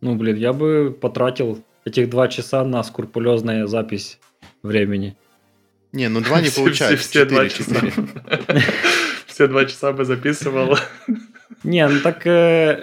Ну, 0.00 0.16
блин, 0.16 0.36
я 0.36 0.52
бы 0.52 0.96
потратил 0.98 1.64
этих 1.84 2.10
2 2.10 2.28
часа 2.28 2.64
на 2.64 2.82
скрупулезную 2.82 3.66
запись 3.68 4.18
времени. 4.62 5.16
Не, 5.92 6.08
ну 6.08 6.20
два 6.20 6.40
не 6.40 6.48
Все- 6.48 6.60
получается. 6.60 6.96
Все, 6.96 7.08
все 7.08 7.24
два 7.26 7.48
четыре, 7.48 7.90
часа. 7.90 8.62
Все 9.26 9.46
два 9.46 9.64
часа 9.64 9.92
бы 9.92 10.04
записывал. 10.04 10.76
Не, 11.64 11.86
ну 11.88 12.00
так 12.00 12.26
э, 12.26 12.30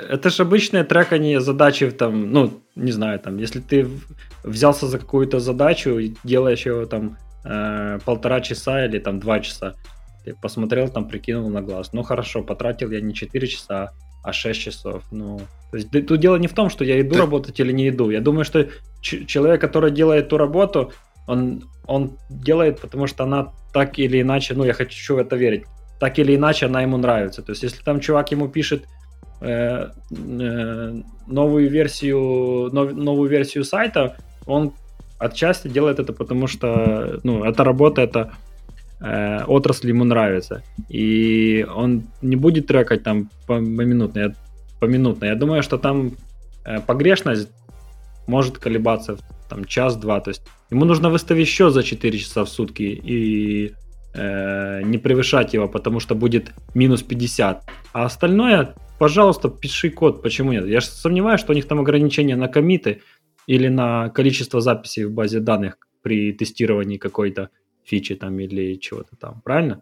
это 0.09 0.29
же 0.29 0.43
обычное 0.43 0.83
трекание 0.83 1.39
задачи, 1.41 1.89
там, 1.91 2.31
ну, 2.31 2.61
не 2.75 2.91
знаю, 2.91 3.19
там, 3.19 3.37
если 3.37 3.59
ты 3.59 3.87
взялся 4.43 4.87
за 4.87 4.99
какую-то 4.99 5.39
задачу 5.39 5.97
и 5.99 6.13
делаешь 6.23 6.65
ее 6.65 6.85
там 6.85 7.17
э, 7.45 7.99
полтора 8.05 8.41
часа 8.41 8.85
или 8.85 8.99
там 8.99 9.19
два 9.19 9.39
часа, 9.41 9.73
ты 10.23 10.33
посмотрел, 10.41 10.87
там, 10.89 11.07
прикинул 11.07 11.49
на 11.49 11.61
глаз. 11.61 11.93
Ну, 11.93 12.03
хорошо, 12.03 12.43
потратил 12.43 12.91
я 12.91 13.01
не 13.01 13.13
4 13.13 13.47
часа, 13.47 13.91
а 14.23 14.33
6 14.33 14.59
часов. 14.61 15.03
Ну, 15.11 15.41
то 15.71 15.77
есть 15.77 15.89
тут 15.91 16.19
дело 16.19 16.37
не 16.37 16.47
в 16.47 16.53
том, 16.53 16.69
что 16.69 16.83
я 16.85 16.99
иду 17.01 17.11
Ты- 17.15 17.19
работать 17.19 17.59
или 17.59 17.71
не 17.73 17.89
иду. 17.89 18.09
Я 18.11 18.21
думаю, 18.21 18.45
что 18.45 18.67
ч- 19.01 19.25
человек, 19.25 19.59
который 19.61 19.91
делает 19.91 20.29
ту 20.29 20.37
работу, 20.37 20.91
он, 21.29 21.63
он 21.85 22.17
делает, 22.29 22.81
потому 22.81 23.07
что 23.07 23.23
она 23.23 23.51
так 23.73 23.99
или 23.99 24.21
иначе, 24.21 24.55
ну, 24.55 24.65
я 24.65 24.73
хочу 24.73 25.15
в 25.15 25.19
это 25.19 25.35
верить, 25.35 25.63
так 25.99 26.19
или 26.19 26.35
иначе 26.35 26.65
она 26.65 26.81
ему 26.81 26.97
нравится. 26.97 27.41
То 27.41 27.51
есть, 27.51 27.63
если 27.63 27.83
там 27.83 27.99
чувак 27.99 28.31
ему 28.31 28.47
пишет 28.47 28.83
э, 29.41 29.89
э, 30.11 31.01
новую 31.27 31.69
версию, 31.69 32.69
нов- 32.71 32.93
новую 32.93 33.29
версию 33.29 33.63
сайта, 33.63 34.17
он 34.47 34.73
отчасти 35.19 35.67
делает 35.67 35.99
это, 35.99 36.13
потому 36.13 36.47
что, 36.47 37.19
ну, 37.23 37.43
эта 37.43 37.63
работа, 37.63 38.01
это 38.01 38.31
э, 39.01 39.43
отрасль 39.45 39.89
ему 39.89 40.03
нравится. 40.03 40.63
И 40.89 41.65
он 41.75 42.03
не 42.21 42.37
будет 42.37 42.67
трекать 42.67 43.03
там 43.03 43.29
поминутно. 43.45 44.19
Я, 44.19 44.33
поминутно. 44.79 45.25
Я 45.25 45.35
думаю, 45.35 45.61
что 45.61 45.77
там 45.77 46.13
э, 46.65 46.79
погрешность 46.79 47.49
может 48.27 48.57
колебаться 48.57 49.17
там 49.49 49.65
час-два. 49.65 50.19
То 50.21 50.29
есть 50.29 50.43
ему 50.69 50.85
нужно 50.85 51.09
выставить 51.09 51.47
счет 51.47 51.73
за 51.73 51.83
4 51.83 52.17
часа 52.17 52.45
в 52.45 52.49
сутки 52.49 52.83
и 52.83 53.73
э, 54.13 54.81
не 54.83 54.97
превышать 54.97 55.53
его, 55.53 55.67
потому 55.67 55.99
что 55.99 56.15
будет 56.15 56.51
минус 56.73 57.03
50. 57.03 57.69
А 57.93 58.05
остальное, 58.05 58.75
пожалуйста, 58.99 59.49
пиши 59.49 59.89
код. 59.89 60.21
Почему 60.21 60.51
нет? 60.51 60.65
Я 60.67 60.79
же 60.79 60.87
сомневаюсь, 60.87 61.41
что 61.41 61.51
у 61.51 61.55
них 61.55 61.67
там 61.67 61.79
ограничения 61.79 62.35
на 62.35 62.47
комиты 62.47 63.01
или 63.47 63.67
на 63.67 64.09
количество 64.09 64.61
записей 64.61 65.05
в 65.05 65.11
базе 65.11 65.39
данных 65.39 65.77
при 66.01 66.31
тестировании 66.33 66.97
какой-то 66.97 67.49
фичи 67.83 68.15
там 68.15 68.39
или 68.39 68.75
чего-то 68.75 69.15
там. 69.15 69.41
Правильно? 69.41 69.81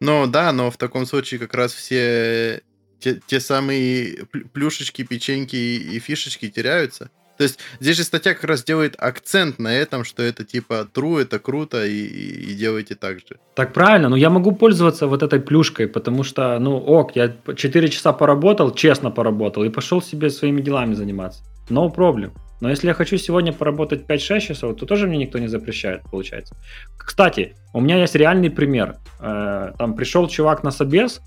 Ну 0.00 0.26
да, 0.26 0.52
но 0.52 0.70
в 0.70 0.76
таком 0.76 1.06
случае 1.06 1.40
как 1.40 1.54
раз 1.54 1.72
все 1.72 2.62
те, 2.98 3.20
те 3.26 3.40
самые 3.40 4.24
плю- 4.32 4.48
плюшечки, 4.48 5.04
печеньки 5.04 5.56
и 5.56 5.98
фишечки 5.98 6.48
теряются. 6.48 7.10
То 7.36 7.44
есть 7.44 7.58
здесь 7.80 7.96
же 7.96 8.04
статья 8.04 8.34
как 8.34 8.44
раз 8.44 8.62
делает 8.64 8.94
акцент 8.98 9.58
на 9.58 9.74
этом, 9.74 10.04
что 10.04 10.22
это 10.22 10.44
типа 10.44 10.86
true, 10.94 11.22
это 11.22 11.38
круто, 11.38 11.84
и, 11.84 11.92
и, 11.92 12.52
и 12.52 12.54
делайте 12.54 12.94
так 12.94 13.18
же. 13.18 13.38
Так 13.54 13.72
правильно, 13.72 14.08
но 14.08 14.16
я 14.16 14.30
могу 14.30 14.52
пользоваться 14.52 15.06
вот 15.06 15.22
этой 15.22 15.40
плюшкой, 15.40 15.88
потому 15.88 16.22
что, 16.22 16.58
ну, 16.58 16.76
ок, 16.76 17.16
я 17.16 17.34
4 17.56 17.88
часа 17.88 18.12
поработал, 18.12 18.70
честно 18.72 19.10
поработал, 19.10 19.64
и 19.64 19.68
пошел 19.68 20.00
себе 20.02 20.30
своими 20.30 20.60
делами 20.60 20.94
заниматься. 20.94 21.42
No 21.70 21.94
problem. 21.94 22.30
Но 22.60 22.70
если 22.70 22.88
я 22.88 22.94
хочу 22.94 23.18
сегодня 23.18 23.52
поработать 23.52 24.06
5-6 24.06 24.40
часов, 24.40 24.76
то 24.76 24.86
тоже 24.86 25.06
мне 25.06 25.18
никто 25.18 25.38
не 25.38 25.48
запрещает, 25.48 26.02
получается. 26.10 26.56
Кстати, 26.96 27.56
у 27.72 27.80
меня 27.80 27.96
есть 27.98 28.14
реальный 28.14 28.50
пример. 28.50 28.96
Э, 29.20 29.72
Там 29.78 29.94
пришел 29.94 30.28
чувак 30.28 30.62
на 30.62 30.70
собес 30.70 31.20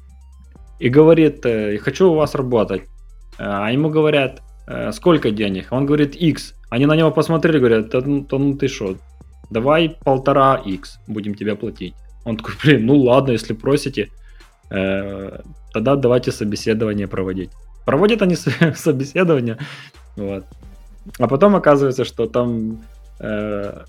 и 0.80 0.90
говорит, 0.90 1.46
э, 1.46 1.78
хочу 1.80 2.12
у 2.12 2.16
вас 2.16 2.36
работать. 2.36 2.84
Э, 3.40 3.66
А 3.66 3.72
ему 3.72 3.90
говорят, 3.90 4.40
«Э, 4.40 4.47
сколько 4.92 5.32
денег? 5.32 5.68
Он 5.72 5.86
говорит, 5.86 6.16
X. 6.16 6.54
Они 6.70 6.86
на 6.86 6.96
него 6.96 7.12
посмотрели, 7.12 7.60
говорят, 7.60 7.90
да 7.90 8.02
ну, 8.02 8.28
ну 8.30 8.58
ты 8.58 8.68
что, 8.68 8.98
давай 9.50 9.96
полтора 10.04 10.62
X 10.66 11.00
будем 11.08 11.36
тебе 11.36 11.56
платить. 11.56 11.94
Он 12.26 12.38
такой, 12.38 12.54
блин, 12.64 12.86
ну 12.86 12.98
ладно, 12.98 13.32
если 13.32 13.54
просите, 13.54 14.10
э, 14.70 15.40
тогда 15.74 15.96
давайте 15.96 16.32
собеседование 16.32 17.08
проводить. 17.08 17.52
Проводят 17.86 18.22
они 18.22 18.36
собеседование, 18.76 19.58
вот. 20.16 20.44
А 21.20 21.28
потом 21.28 21.56
оказывается, 21.56 22.04
что 22.04 22.28
там 22.28 22.84
э, 23.20 23.84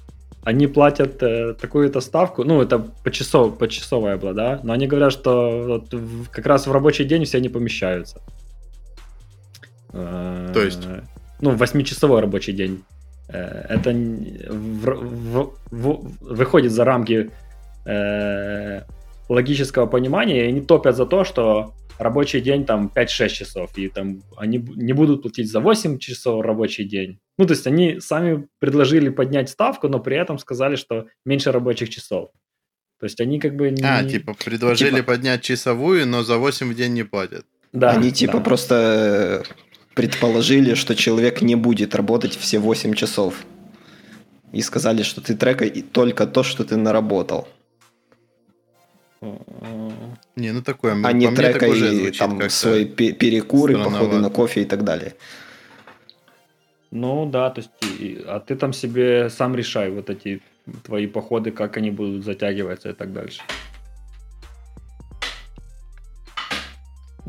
они 0.45 0.67
платят 0.69 1.23
э, 1.23 1.55
такую-то 1.55 2.01
ставку, 2.01 2.45
ну, 2.45 2.63
это 2.63 2.79
почасов, 2.79 3.59
почасовая 3.59 4.17
была, 4.17 4.33
да, 4.33 4.61
но 4.63 4.73
они 4.73 4.87
говорят, 4.87 5.13
что 5.13 5.65
вот 5.67 5.93
в- 5.93 6.29
как 6.31 6.47
раз 6.47 6.67
в 6.67 6.73
рабочий 6.73 7.05
день 7.05 7.25
все 7.25 7.41
не 7.41 7.49
помещаются. 7.49 8.21
Э, 9.99 10.51
То 10.55 10.63
есть? 10.63 10.87
Ну, 11.41 11.51
восьмичасовой 11.57 12.21
рабочий 12.21 12.53
день. 12.53 12.83
Э, 13.29 13.67
Это 13.69 13.91
в- 13.91 14.95
в- 15.31 15.55
в- 15.71 16.13
выходит 16.21 16.73
за 16.73 16.85
рамки 16.85 17.31
э, 17.87 18.83
логического 19.29 19.87
понимания, 19.87 20.45
и 20.45 20.49
они 20.49 20.61
топят 20.61 20.97
за 20.97 21.07
то, 21.07 21.25
что 21.25 21.73
рабочий 21.99 22.41
день 22.41 22.65
там 22.65 22.91
5-6 22.95 23.29
часов, 23.35 23.71
и 23.79 23.89
там 23.89 24.23
они 24.37 24.59
не 24.77 24.93
будут 24.93 25.23
платить 25.23 25.51
за 25.51 25.61
8 25.61 25.99
часов 25.99 26.43
рабочий 26.45 26.85
день. 26.85 27.19
Ну, 27.39 27.47
то 27.47 27.53
есть 27.55 27.67
они 27.67 28.01
сами 28.01 28.47
предложили 28.61 29.09
поднять 29.11 29.49
ставку, 29.51 29.89
но 29.89 29.99
при 30.01 30.17
этом 30.17 30.39
сказали, 30.39 30.77
что 30.77 31.07
меньше 31.27 31.53
рабочих 31.53 31.89
часов. 31.91 32.29
То 33.01 33.07
есть 33.07 33.21
они 33.21 33.39
как 33.41 33.55
бы... 33.57 33.75
А, 33.83 34.03
не- 34.03 34.11
типа 34.11 34.35
предложили 34.45 34.97
Типа- 34.97 35.13
поднять 35.13 35.43
часовую, 35.43 36.07
но 36.07 36.23
за 36.23 36.37
8 36.39 36.71
в 36.73 36.75
день 36.77 36.93
не 36.95 37.05
платят. 37.05 37.45
Да, 37.73 37.91
Они 37.91 38.11
типа 38.13 38.39
да. 38.39 38.41
просто 38.45 39.43
предположили, 39.99 40.75
что 40.75 40.95
человек 40.95 41.43
не 41.43 41.57
будет 41.57 41.95
работать 41.95 42.37
все 42.37 42.59
8 42.59 42.95
часов. 42.95 43.35
И 44.53 44.63
сказали, 44.63 45.03
что 45.03 45.21
ты 45.21 45.35
трекай 45.35 45.69
и 45.69 45.83
только 45.83 46.27
то, 46.27 46.43
что 46.43 46.65
ты 46.65 46.77
наработал. 46.77 47.49
Не, 50.37 50.53
ну 50.53 50.63
такое, 50.63 50.93
А 51.05 51.13
не 51.13 51.35
трекай 51.35 51.75
звучит 51.75 52.19
там 52.19 52.51
свои 52.51 52.85
пе- 52.85 53.13
перекуры, 53.13 53.75
походы 53.75 54.19
на 54.19 54.31
кофе 54.31 54.63
и 54.63 54.65
так 54.65 54.85
далее. 54.85 55.13
Ну 56.93 57.27
да, 57.27 57.51
то 57.51 57.61
есть, 57.61 57.71
а 58.27 58.39
ты 58.39 58.57
там 58.57 58.73
себе 58.73 59.31
сам 59.31 59.57
решай 59.57 59.91
вот 59.91 60.11
эти 60.11 60.41
твои 60.85 61.07
походы, 61.07 61.51
как 61.51 61.77
они 61.77 61.91
будут 61.91 62.25
затягиваться 62.25 62.91
и 62.91 62.93
так 62.93 63.13
дальше. 63.13 63.43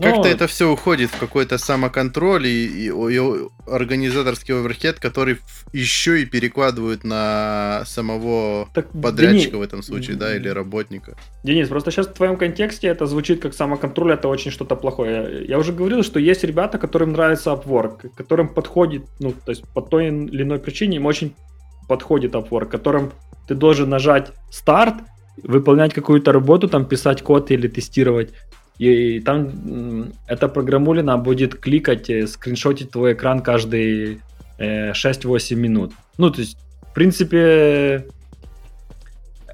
Как-то 0.01 0.21
Ну, 0.21 0.27
это 0.27 0.47
все 0.47 0.71
уходит 0.71 1.09
в 1.11 1.19
какой-то 1.19 1.57
самоконтроль 1.57 2.47
и, 2.47 2.87
и 2.87 2.89
и 2.89 3.47
организаторский 3.67 4.55
оверхед, 4.55 4.99
который 4.99 5.37
еще 5.73 6.21
и 6.21 6.25
перекладывают 6.25 7.03
на 7.03 7.83
самого 7.85 8.69
так, 8.73 8.89
подрядчика 8.91 9.57
Дени- 9.57 9.59
в 9.59 9.61
этом 9.61 9.83
случае, 9.83 10.15
да, 10.15 10.35
или 10.35 10.47
работника. 10.47 11.17
Денис, 11.43 11.67
просто 11.67 11.91
сейчас 11.91 12.07
в 12.07 12.13
твоем 12.13 12.37
контексте 12.37 12.87
это 12.87 13.05
звучит 13.05 13.41
как 13.41 13.53
самоконтроль, 13.53 14.13
это 14.13 14.27
очень 14.27 14.51
что-то 14.51 14.75
плохое. 14.75 15.45
Я 15.45 15.59
уже 15.59 15.73
говорил, 15.73 16.03
что 16.03 16.19
есть 16.19 16.43
ребята, 16.43 16.77
которым 16.77 17.11
нравится 17.11 17.51
Upwork, 17.51 18.09
которым 18.15 18.49
подходит, 18.49 19.03
ну, 19.19 19.33
то 19.33 19.51
есть 19.51 19.63
по 19.73 19.81
той 19.81 20.07
или 20.07 20.43
иной 20.43 20.59
причине 20.59 20.97
им 20.97 21.05
очень 21.05 21.35
подходит 21.87 22.35
Upwork, 22.35 22.67
которым 22.67 23.11
ты 23.47 23.55
должен 23.55 23.89
нажать 23.89 24.31
старт, 24.51 24.95
выполнять 25.43 25.93
какую-то 25.93 26.31
работу, 26.31 26.67
там 26.67 26.85
писать 26.85 27.21
код 27.21 27.51
или 27.51 27.67
тестировать. 27.67 28.33
И 28.79 29.19
там 29.19 30.13
эта 30.27 30.47
программулина 30.47 31.17
будет 31.17 31.55
кликать, 31.59 32.09
э, 32.09 32.25
скриншотить 32.27 32.91
твой 32.91 33.13
экран 33.13 33.41
каждые 33.41 34.19
э, 34.57 34.93
6-8 34.93 35.55
минут. 35.55 35.91
Ну, 36.17 36.31
то 36.31 36.39
есть, 36.39 36.57
в 36.89 36.93
принципе, 36.93 38.07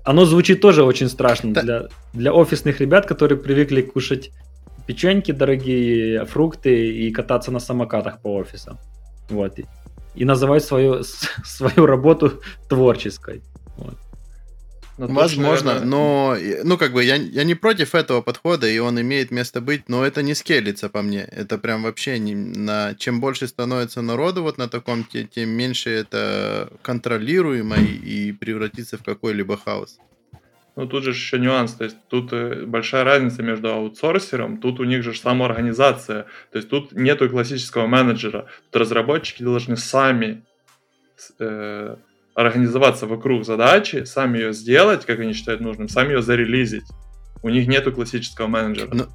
оно 0.04 0.26
звучит 0.26 0.62
тоже 0.62 0.84
очень 0.84 1.10
страшно 1.10 1.54
Да. 1.54 1.62
для, 1.62 1.84
для 2.14 2.34
офисных 2.34 2.80
ребят, 2.80 3.08
которые 3.08 3.40
привыкли 3.40 3.82
кушать 3.82 4.30
печеньки 4.86 5.32
дорогие, 5.32 6.26
фрукты 6.26 6.92
и 6.92 7.12
кататься 7.12 7.52
на 7.52 7.60
самокатах 7.60 8.22
по 8.22 8.36
офисам. 8.36 8.78
Вот. 9.30 9.58
И, 10.14 10.24
называть 10.24 10.64
свою, 10.64 11.04
свою 11.44 11.88
работу 11.88 12.42
творческой. 12.70 13.42
Но 14.98 15.08
тут, 15.08 15.16
Возможно, 15.16 15.74
наверное, 15.74 15.90
но, 15.90 16.38
ну, 16.64 16.78
как 16.78 16.94
бы, 16.94 17.04
я, 17.04 17.16
я 17.16 17.44
не 17.44 17.56
против 17.56 17.96
этого 17.96 18.22
подхода, 18.22 18.68
и 18.68 18.80
он 18.80 19.00
имеет 19.02 19.30
место 19.30 19.60
быть, 19.60 19.90
но 19.90 20.06
это 20.06 20.22
не 20.22 20.34
скелится 20.34 20.90
по 20.90 21.02
мне. 21.02 21.28
Это 21.32 21.58
прям 21.58 21.84
вообще 21.84 22.18
не 22.18 22.34
на... 22.34 22.96
Чем 22.96 23.20
больше 23.20 23.48
становится 23.48 24.02
народу 24.02 24.42
вот 24.44 24.58
на 24.58 24.70
таком, 24.70 25.04
те- 25.04 25.26
тем 25.26 25.50
меньше 25.50 25.90
это 25.90 26.70
контролируемо 26.82 27.76
и, 27.76 28.30
и 28.30 28.32
превратится 28.32 28.98
в 28.98 29.04
какой-либо 29.04 29.58
хаос. 29.58 29.98
Ну, 30.78 30.88
тут 30.88 31.04
же 31.04 31.12
еще 31.12 31.40
нюанс, 31.40 31.74
то 31.74 31.86
есть 31.86 31.98
тут 32.10 32.34
э, 32.34 32.66
большая 32.66 33.06
разница 33.06 33.42
между 33.44 33.72
аутсорсером, 33.72 34.58
тут 34.58 34.82
у 34.82 34.84
них 34.84 35.04
же 35.04 35.14
самоорганизация, 35.14 36.26
то 36.52 36.58
есть 36.58 36.70
тут 36.70 36.92
нету 36.92 37.30
классического 37.30 37.88
менеджера, 37.88 38.48
тут 38.72 38.82
разработчики 38.82 39.42
должны 39.42 39.78
сами 39.78 40.44
э, 41.40 41.96
организоваться 42.36 43.08
вокруг 43.08 43.46
задачи, 43.46 44.04
сами 44.04 44.38
ее 44.40 44.54
сделать, 44.54 45.06
как 45.06 45.20
они 45.20 45.34
считают 45.34 45.62
нужным, 45.62 45.88
сами 45.90 46.14
ее 46.14 46.22
зарелизить. 46.22 46.86
У 47.42 47.50
них 47.50 47.68
нету 47.68 47.92
классического 47.94 48.48
менеджера. 48.48 48.90
Ну, 48.94 49.06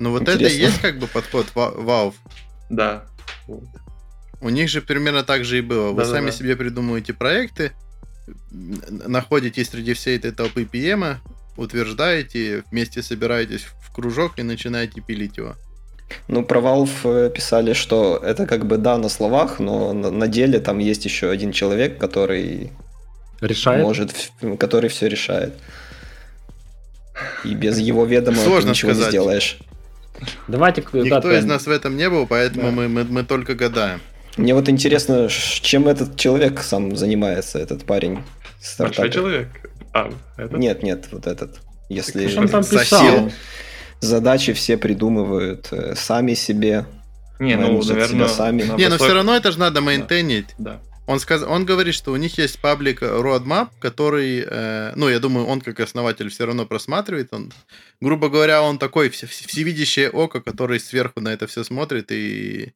ну 0.00 0.10
вот 0.10 0.22
это 0.22 0.32
и 0.32 0.34
Интересно. 0.36 0.62
есть 0.62 0.80
как 0.80 0.98
бы 0.98 1.06
подход 1.06 1.46
Valve. 1.54 2.14
Да. 2.68 3.04
Вот. 3.46 3.64
У 4.40 4.48
них 4.48 4.68
же 4.68 4.82
примерно 4.82 5.22
так 5.22 5.44
же 5.44 5.58
и 5.58 5.60
было. 5.60 5.90
Вы 5.90 5.98
Да-да-да. 5.98 6.16
сами 6.16 6.30
себе 6.30 6.56
придумываете 6.56 7.14
проекты, 7.14 7.72
н- 8.52 8.82
находите 9.06 9.64
среди 9.64 9.94
всей 9.94 10.16
этой 10.18 10.32
толпы 10.32 10.64
PM, 10.64 11.16
утверждаете, 11.56 12.64
вместе 12.70 13.02
собираетесь 13.02 13.62
в 13.62 13.92
кружок 13.94 14.38
и 14.38 14.42
начинаете 14.42 15.00
пилить 15.00 15.36
его. 15.36 15.54
Ну, 16.28 16.44
про 16.44 16.60
Valve 16.60 16.90
э, 17.26 17.30
писали, 17.30 17.72
что 17.72 18.16
это 18.22 18.46
как 18.46 18.66
бы 18.66 18.76
да 18.78 18.98
на 18.98 19.08
словах, 19.08 19.58
но 19.58 19.92
на, 19.92 20.28
деле 20.28 20.60
там 20.60 20.78
есть 20.78 21.04
еще 21.04 21.30
один 21.30 21.52
человек, 21.52 21.98
который 21.98 22.70
Решает? 23.40 23.82
может, 23.82 24.30
который 24.58 24.88
все 24.88 25.08
решает. 25.08 25.54
И 27.44 27.54
без 27.54 27.78
его 27.78 28.04
ведома 28.04 28.36
ты 28.36 28.44
Сложно 28.44 28.70
ничего 28.70 28.90
не 28.90 28.96
сказать. 28.96 29.12
сделаешь. 29.12 29.58
Давайте... 30.48 30.82
Никто 30.92 31.20
да, 31.20 31.38
из 31.38 31.44
нас 31.44 31.66
в 31.66 31.70
этом 31.70 31.96
не 31.96 32.08
был, 32.08 32.26
поэтому 32.26 32.66
Да. 32.66 32.70
мы, 32.70 32.88
мы, 32.88 33.04
мы 33.04 33.22
только 33.24 33.54
гадаем. 33.54 34.00
Мне 34.36 34.54
вот 34.54 34.68
интересно, 34.68 35.28
чем 35.28 35.86
этот 35.86 36.16
человек 36.16 36.60
сам 36.62 36.96
занимается, 36.96 37.58
этот 37.58 37.84
парень. 37.84 38.22
Большой 38.78 39.10
человек. 39.10 39.48
А, 39.92 40.10
это? 40.36 40.56
Нет, 40.56 40.82
нет, 40.82 41.06
вот 41.12 41.26
этот. 41.26 41.60
Если 41.88 42.26
Что 42.28 42.40
он 42.40 42.48
там 42.48 42.62
Засел. 42.62 43.30
Задачи 44.00 44.52
все 44.52 44.76
придумывают 44.76 45.68
э, 45.72 45.94
сами 45.94 46.34
себе. 46.34 46.86
Не, 47.40 47.56
ну, 47.56 47.82
наверное... 47.82 48.28
сами. 48.28 48.62
Не, 48.62 48.88
но 48.88 48.96
высок- 48.96 49.04
все 49.04 49.14
равно 49.14 49.34
это 49.34 49.50
же 49.52 49.58
надо 49.58 49.80
мейнтейнить. 49.80 50.54
Да. 50.58 50.80
Он, 51.06 51.18
сказ... 51.20 51.42
он 51.42 51.66
говорит, 51.66 51.94
что 51.94 52.12
у 52.12 52.16
них 52.16 52.38
есть 52.38 52.58
паблик 52.60 53.02
Roadmap, 53.02 53.68
который, 53.78 54.42
э, 54.48 54.92
ну, 54.96 55.08
я 55.08 55.18
думаю, 55.18 55.46
он 55.46 55.60
как 55.60 55.80
основатель 55.80 56.30
все 56.30 56.46
равно 56.46 56.64
просматривает. 56.64 57.28
Он, 57.34 57.52
грубо 58.00 58.28
говоря, 58.30 58.62
он 58.62 58.78
такой 58.78 59.10
все- 59.10 59.26
всевидящее 59.26 60.08
око, 60.10 60.40
который 60.40 60.80
сверху 60.80 61.20
на 61.20 61.32
это 61.32 61.46
все 61.46 61.62
смотрит 61.64 62.10
и 62.10 62.72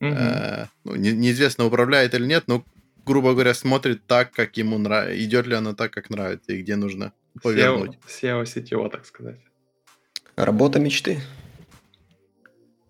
Мгм. 0.00 0.16
э, 0.16 0.66
ну, 0.84 0.94
не- 0.94 1.12
неизвестно, 1.12 1.64
управляет 1.66 2.14
или 2.14 2.24
нет, 2.26 2.44
но, 2.46 2.64
грубо 3.04 3.32
говоря, 3.32 3.52
смотрит 3.54 4.06
так, 4.06 4.30
как 4.30 4.56
ему 4.56 4.78
нравится, 4.78 5.24
идет 5.24 5.46
ли 5.46 5.54
оно 5.54 5.72
так, 5.74 5.90
как 5.92 6.08
нравится, 6.10 6.52
и 6.52 6.62
где 6.62 6.76
нужно 6.76 7.12
повернуть. 7.42 7.98
SEO, 8.06 8.44
SEO 8.44 8.64
CTO, 8.64 8.90
так 8.90 9.04
сказать. 9.06 9.40
Работа 10.44 10.78
мечты. 10.78 11.20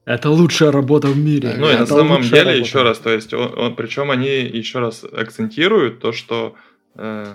Это 0.05 0.31
лучшая 0.31 0.73
работа 0.73 1.09
в 1.09 1.17
мире. 1.17 1.55
Ну 1.57 1.71
и 1.71 1.77
на 1.77 1.87
самом 1.87 2.23
деле, 2.23 2.39
работа. 2.43 2.59
еще 2.59 2.83
раз, 2.83 2.99
то 2.99 3.11
есть, 3.11 3.33
он, 3.33 3.57
он- 3.59 3.77
причем 3.77 4.11
они 4.11 4.29
еще 4.29 4.81
раз 4.81 5.05
акцентируют 5.05 6.01
то, 6.01 6.13
что 6.13 6.57
э, 6.97 7.35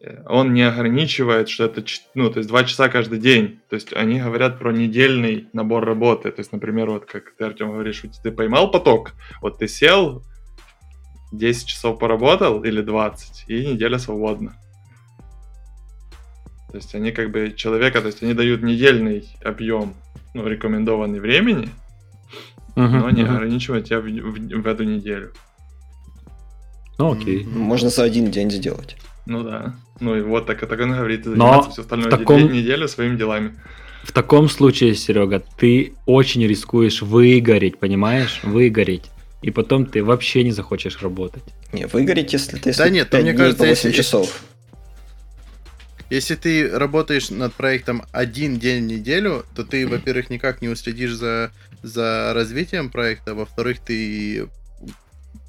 э, 0.00 0.22
он 0.26 0.52
не 0.52 0.62
ограничивает, 0.62 1.48
что 1.48 1.64
это, 1.64 1.82
ну, 2.14 2.30
то 2.30 2.38
есть 2.40 2.48
два 2.48 2.64
часа 2.64 2.88
каждый 2.88 3.18
день. 3.18 3.60
То 3.70 3.74
есть 3.76 3.92
они 3.94 4.20
говорят 4.20 4.58
про 4.58 4.72
недельный 4.72 5.48
набор 5.52 5.84
работы. 5.84 6.30
То 6.30 6.40
есть, 6.40 6.52
например, 6.52 6.90
вот 6.90 7.06
как 7.06 7.32
ты, 7.38 7.44
Артем, 7.44 7.72
говоришь, 7.72 8.02
вот 8.04 8.12
ты 8.22 8.30
поймал 8.30 8.70
поток, 8.70 9.12
вот 9.40 9.58
ты 9.58 9.68
сел, 9.68 10.22
10 11.32 11.66
часов 11.66 11.98
поработал 11.98 12.62
или 12.64 12.82
20, 12.82 13.44
и 13.48 13.66
неделя 13.66 13.98
свободна. 13.98 14.56
То 16.70 16.76
есть 16.76 16.94
они 16.94 17.12
как 17.12 17.30
бы 17.30 17.52
человека, 17.56 18.00
то 18.00 18.08
есть 18.08 18.22
они 18.22 18.34
дают 18.34 18.62
недельный 18.62 19.28
объем, 19.44 19.94
ну, 20.34 20.46
рекомендованный 20.46 21.20
времени, 21.20 21.68
Мгм, 22.74 22.98
но 23.00 23.10
не 23.10 23.22
мгм. 23.22 23.34
ограничивать 23.34 23.86
тебя 23.88 24.00
в, 24.00 24.04
в- 24.04 24.62
в 24.62 24.66
эту 24.66 24.84
неделю. 24.84 25.32
Ну 26.98 27.12
окей. 27.12 27.44
Можно 27.44 27.90
за 27.90 28.02
один 28.04 28.30
день 28.30 28.50
сделать. 28.50 28.96
Ну 29.26 29.42
да. 29.42 29.74
Ну 30.00 30.16
и 30.16 30.20
вот 30.22 30.46
так, 30.46 30.60
так 30.66 30.80
он 30.80 30.92
говорит, 30.92 31.24
Но 31.26 31.32
заниматься 31.32 31.70
всю 31.70 31.82
остальную 31.82 32.10
в 32.10 32.18
таком- 32.18 32.52
неделю, 32.52 32.88
своими 32.88 33.16
делами. 33.16 33.54
В 34.02 34.12
таком 34.12 34.48
случае, 34.48 34.94
Серега, 34.94 35.42
ты 35.58 35.94
очень 36.06 36.46
рискуешь 36.46 37.02
выгореть, 37.02 37.78
понимаешь? 37.78 38.40
Выгореть. 38.44 39.10
И 39.42 39.50
потом 39.50 39.84
ты 39.86 40.02
вообще 40.04 40.44
не 40.44 40.52
захочешь 40.52 41.02
работать. 41.02 41.42
Не, 41.72 41.86
выгореть, 41.86 42.32
если 42.32 42.56
ты 42.56 42.72
Да 42.76 42.88
нет, 42.88 43.08
ну, 43.10 43.18
5 43.18 43.22
мне 43.24 43.34
кажется, 43.34 43.58
по 43.58 43.68
8 43.68 43.88
если- 43.88 43.92
часов. 44.02 44.42
Если 46.08 46.36
ты 46.36 46.70
работаешь 46.70 47.30
над 47.30 47.52
проектом 47.54 48.04
один 48.12 48.58
день 48.58 48.84
в 48.84 48.86
неделю, 48.86 49.44
то 49.54 49.64
ты, 49.64 49.86
во-первых, 49.88 50.30
никак 50.30 50.62
не 50.62 50.68
уследишь 50.68 51.14
за, 51.14 51.50
за 51.82 52.32
развитием 52.32 52.90
проекта, 52.90 53.34
во-вторых, 53.34 53.80
ты, 53.80 54.48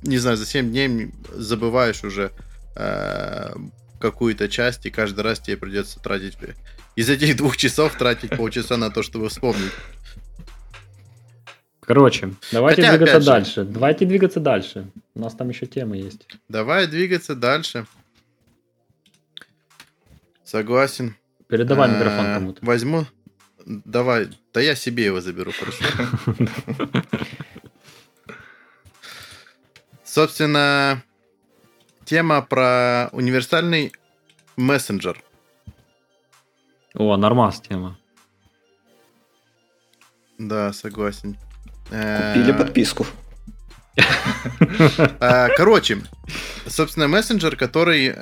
не 0.01 0.17
знаю, 0.17 0.37
за 0.37 0.45
7 0.45 0.69
дней 0.69 1.11
забываешь 1.33 2.03
уже 2.03 2.31
э, 2.75 3.53
какую-то 3.99 4.49
часть, 4.49 4.85
и 4.85 4.89
каждый 4.89 5.21
раз 5.21 5.39
тебе 5.39 5.57
придется 5.57 5.99
тратить... 5.99 6.37
Из 6.95 7.09
этих 7.11 7.37
двух 7.37 7.57
часов 7.57 7.95
тратить 7.95 8.35
полчаса 8.35 8.75
на 8.75 8.89
то, 8.89 9.03
чтобы 9.03 9.29
вспомнить. 9.29 9.71
Короче, 11.81 12.33
давайте 12.51 12.81
Хотя, 12.81 12.97
двигаться 12.97 13.21
же- 13.21 13.25
дальше. 13.27 13.63
Давайте 13.63 14.05
двигаться 14.05 14.39
дальше. 14.39 14.89
У 15.13 15.19
нас 15.21 15.35
там 15.35 15.49
еще 15.49 15.67
темы 15.67 15.97
есть. 15.97 16.27
Давай 16.49 16.87
двигаться 16.87 17.35
дальше. 17.35 17.85
Согласен. 20.47 21.13
Передавай 21.49 21.89
Э, 21.89 21.93
микрофон 21.93 22.25
кому-то. 22.33 22.65
Возьму. 22.65 23.05
Давай. 23.65 24.29
Да 24.53 24.62
я 24.62 24.75
себе 24.75 25.03
его 25.03 25.19
заберу, 25.19 25.51
хорошо. 25.51 25.83
Собственно, 30.05 31.03
тема 32.05 32.41
про 32.41 33.10
универсальный 33.12 33.91
мессенджер. 34.55 35.21
О, 36.93 37.17
нормас 37.17 37.60
тема. 37.60 37.97
Да, 40.38 40.71
согласен. 40.71 41.38
Э, 41.91 42.33
Купили 42.33 42.53
подписку. 42.57 43.05
э, 43.97 45.49
Короче, 45.57 46.01
собственно, 46.67 47.07
мессенджер, 47.10 47.57
который 47.57 48.13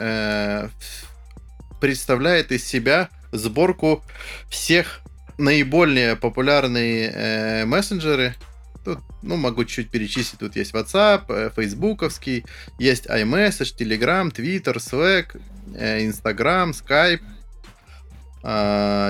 представляет 1.79 2.51
из 2.51 2.65
себя 2.65 3.09
сборку 3.31 4.03
всех 4.49 5.01
наиболее 5.37 6.15
популярные 6.15 7.11
э, 7.13 7.65
мессенджеры. 7.65 8.35
Тут, 8.83 8.99
ну, 9.23 9.35
могу 9.35 9.65
чуть 9.65 9.89
перечислить. 9.89 10.39
Тут 10.39 10.55
есть 10.55 10.73
WhatsApp, 10.73 11.25
э, 11.29 11.49
фейсбуковский, 11.55 12.45
есть 12.79 13.07
iMessage, 13.07 13.75
Telegram, 13.77 14.31
Twitter, 14.31 14.75
Slack, 14.75 15.41
э, 15.75 16.07
Instagram, 16.07 16.71
Skype, 16.71 17.21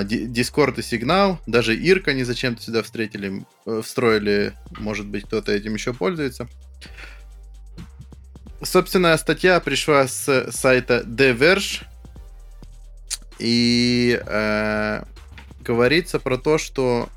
Ди- 0.06 0.26
Discord 0.28 0.80
и 0.80 0.82
Сигнал. 0.82 1.38
Даже 1.46 1.76
Ирка 1.76 2.12
они 2.12 2.24
зачем-то 2.24 2.62
сюда 2.62 2.82
встретили, 2.82 3.44
э, 3.66 3.82
встроили. 3.84 4.54
Может 4.78 5.06
быть, 5.06 5.24
кто-то 5.24 5.52
этим 5.52 5.74
еще 5.74 5.92
пользуется. 5.92 6.48
Собственно, 8.62 9.14
статья 9.18 9.60
пришла 9.60 10.08
с 10.08 10.50
сайта 10.50 11.02
The. 11.06 11.84
И 13.38 14.20
э, 14.24 15.02
говорится 15.60 16.18
про 16.20 16.38
то, 16.38 16.58
что 16.58 17.08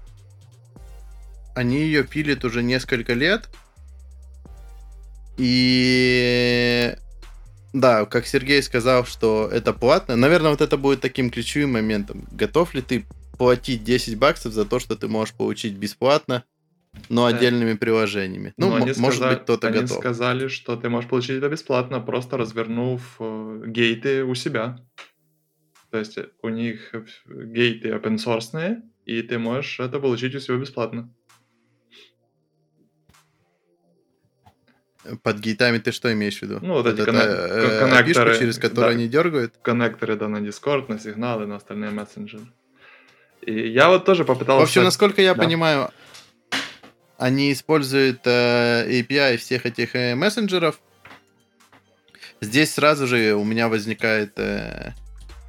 они 1.56 1.78
ее 1.82 2.04
пилят 2.04 2.44
уже 2.46 2.62
несколько 2.64 3.14
лет. 3.14 3.50
И 5.38 6.96
да, 7.74 8.06
как 8.06 8.26
Сергей 8.28 8.62
сказал, 8.64 9.06
что 9.06 9.50
это 9.52 9.74
платно. 9.74 10.16
Наверное, 10.16 10.52
вот 10.52 10.62
это 10.62 10.78
будет 10.78 11.02
таким 11.02 11.30
ключевым 11.30 11.74
моментом. 11.74 12.26
Готов 12.32 12.74
ли 12.74 12.82
ты 12.82 13.06
платить 13.38 13.84
10 13.84 14.18
баксов 14.18 14.54
за 14.54 14.66
то, 14.66 14.80
что 14.80 14.96
ты 14.96 15.08
можешь 15.08 15.34
получить 15.34 15.74
бесплатно, 15.76 16.44
но 17.08 17.26
отдельными 17.26 17.74
приложениями? 17.74 18.54
Ну, 18.58 18.70
Но 18.72 18.76
они 18.76 18.94
может 18.98 19.20
сказа- 19.20 19.30
быть, 19.30 19.44
кто-то 19.44 19.68
они 19.68 19.80
готов. 19.82 19.98
сказали, 20.00 20.48
что 20.50 20.76
ты 20.76 20.90
можешь 20.90 21.10
получить 21.10 21.38
это 21.38 21.48
бесплатно, 21.48 22.00
просто 22.02 22.38
развернув 22.38 23.02
э, 23.20 23.64
гейты 23.68 24.24
у 24.26 24.36
себя. 24.36 24.78
То 25.92 25.98
есть 25.98 26.18
э, 26.18 26.30
у 26.42 26.50
них 26.50 26.94
э, 26.94 27.04
гейты 27.28 27.90
open 27.90 28.18
source, 28.18 28.82
и 29.06 29.22
ты 29.24 29.40
можешь 29.40 29.80
это 29.80 30.00
получить 30.00 30.36
у 30.36 30.40
себя 30.40 30.58
бесплатно. 30.58 31.10
Под 35.24 35.40
гейтами 35.40 35.80
ты 35.80 35.92
что 35.92 36.12
имеешь 36.14 36.40
в 36.40 36.42
виду? 36.44 36.60
Ну, 36.62 36.74
вот 36.74 36.86
эти 36.86 37.02
коннек- 37.02 37.26
э, 37.26 37.80
коннекторы, 37.80 38.38
через 38.38 38.60
которую 38.60 38.94
да. 38.94 39.00
они 39.00 39.08
дергают? 39.08 39.56
Коннекторы, 39.62 40.16
да, 40.16 40.28
на 40.28 40.38
Discord, 40.38 40.86
на 40.90 41.00
сигналы, 41.00 41.48
на 41.48 41.56
остальные 41.56 41.92
мессенджеры. 41.92 42.44
И 43.42 43.70
я 43.70 43.90
вот 43.90 44.06
тоже 44.06 44.24
В 44.24 44.28
попытался... 44.28 44.64
общем, 44.64 44.84
насколько 44.84 45.22
я 45.22 45.34
Да. 45.34 45.42
понимаю, 45.42 45.90
они 47.18 47.52
используют 47.52 48.22
э, 48.26 49.02
API 49.02 49.38
всех 49.38 49.66
этих 49.66 49.96
э, 49.96 50.16
мессенджеров. 50.16 50.80
Здесь 52.42 52.74
сразу 52.74 53.08
же 53.08 53.34
у 53.34 53.44
меня 53.44 53.70
возникает 53.70 54.38
э, 54.38 54.92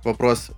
вопрос. 0.05 0.51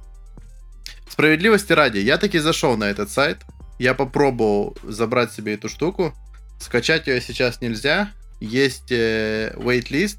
Справедливости 1.08 1.72
ради, 1.72 1.98
я 1.98 2.16
таки 2.18 2.38
зашел 2.38 2.76
на 2.76 2.84
этот 2.84 3.10
сайт. 3.10 3.38
Я 3.78 3.94
попробовал 3.94 4.76
забрать 4.82 5.32
себе 5.32 5.54
эту 5.54 5.68
штуку. 5.68 6.14
Скачать 6.60 7.06
ее 7.06 7.20
сейчас 7.20 7.60
нельзя. 7.60 8.10
есть 8.40 8.90
э, 8.90 9.52
waitlist. 9.56 10.18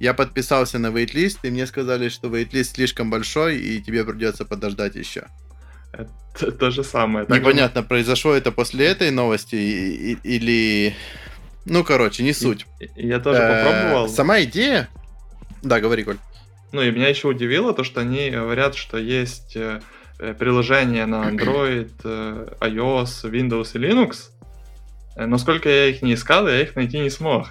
Я 0.00 0.14
подписался 0.14 0.78
на 0.78 0.88
waitlist, 0.88 1.38
и 1.44 1.50
мне 1.50 1.66
сказали, 1.66 2.08
что 2.08 2.28
waitlist 2.28 2.74
слишком 2.74 3.10
большой, 3.10 3.58
и 3.58 3.80
тебе 3.80 4.04
придется 4.04 4.44
подождать 4.44 4.94
еще. 4.96 5.26
Это 5.92 6.50
то 6.52 6.70
же 6.70 6.82
самое. 6.82 7.26
Так 7.26 7.38
Непонятно, 7.38 7.82
произошло 7.82 8.32
это 8.32 8.50
после 8.50 8.86
этой 8.86 9.10
новости 9.10 9.54
и- 9.54 10.12
и- 10.12 10.18
или... 10.36 10.96
Ну, 11.66 11.84
короче, 11.84 12.22
не 12.24 12.32
суть. 12.32 12.66
Я 12.96 13.20
тоже 13.20 13.38
Э, 13.40 13.64
попробовал. 13.64 14.08
Сама 14.08 14.42
идея... 14.42 14.88
Да, 15.62 15.78
говори, 15.80 16.02
Коль. 16.02 16.16
Ну 16.72 16.80
и 16.80 16.90
меня 16.90 17.08
еще 17.08 17.28
удивило 17.28 17.74
то, 17.74 17.84
что 17.84 18.00
они 18.00 18.30
говорят, 18.30 18.74
что 18.74 18.96
есть 18.96 19.56
э, 19.56 19.80
э, 20.18 20.34
приложения 20.34 21.04
на 21.04 21.28
Android, 21.30 21.92
э, 22.02 22.46
iOS, 22.60 23.30
Windows 23.30 23.70
и 23.74 23.78
Linux. 23.78 24.30
Но 25.14 25.36
сколько 25.36 25.68
я 25.68 25.86
их 25.86 26.00
не 26.00 26.14
искал, 26.14 26.48
я 26.48 26.62
их 26.62 26.74
найти 26.74 26.98
не 26.98 27.10
смог. 27.10 27.48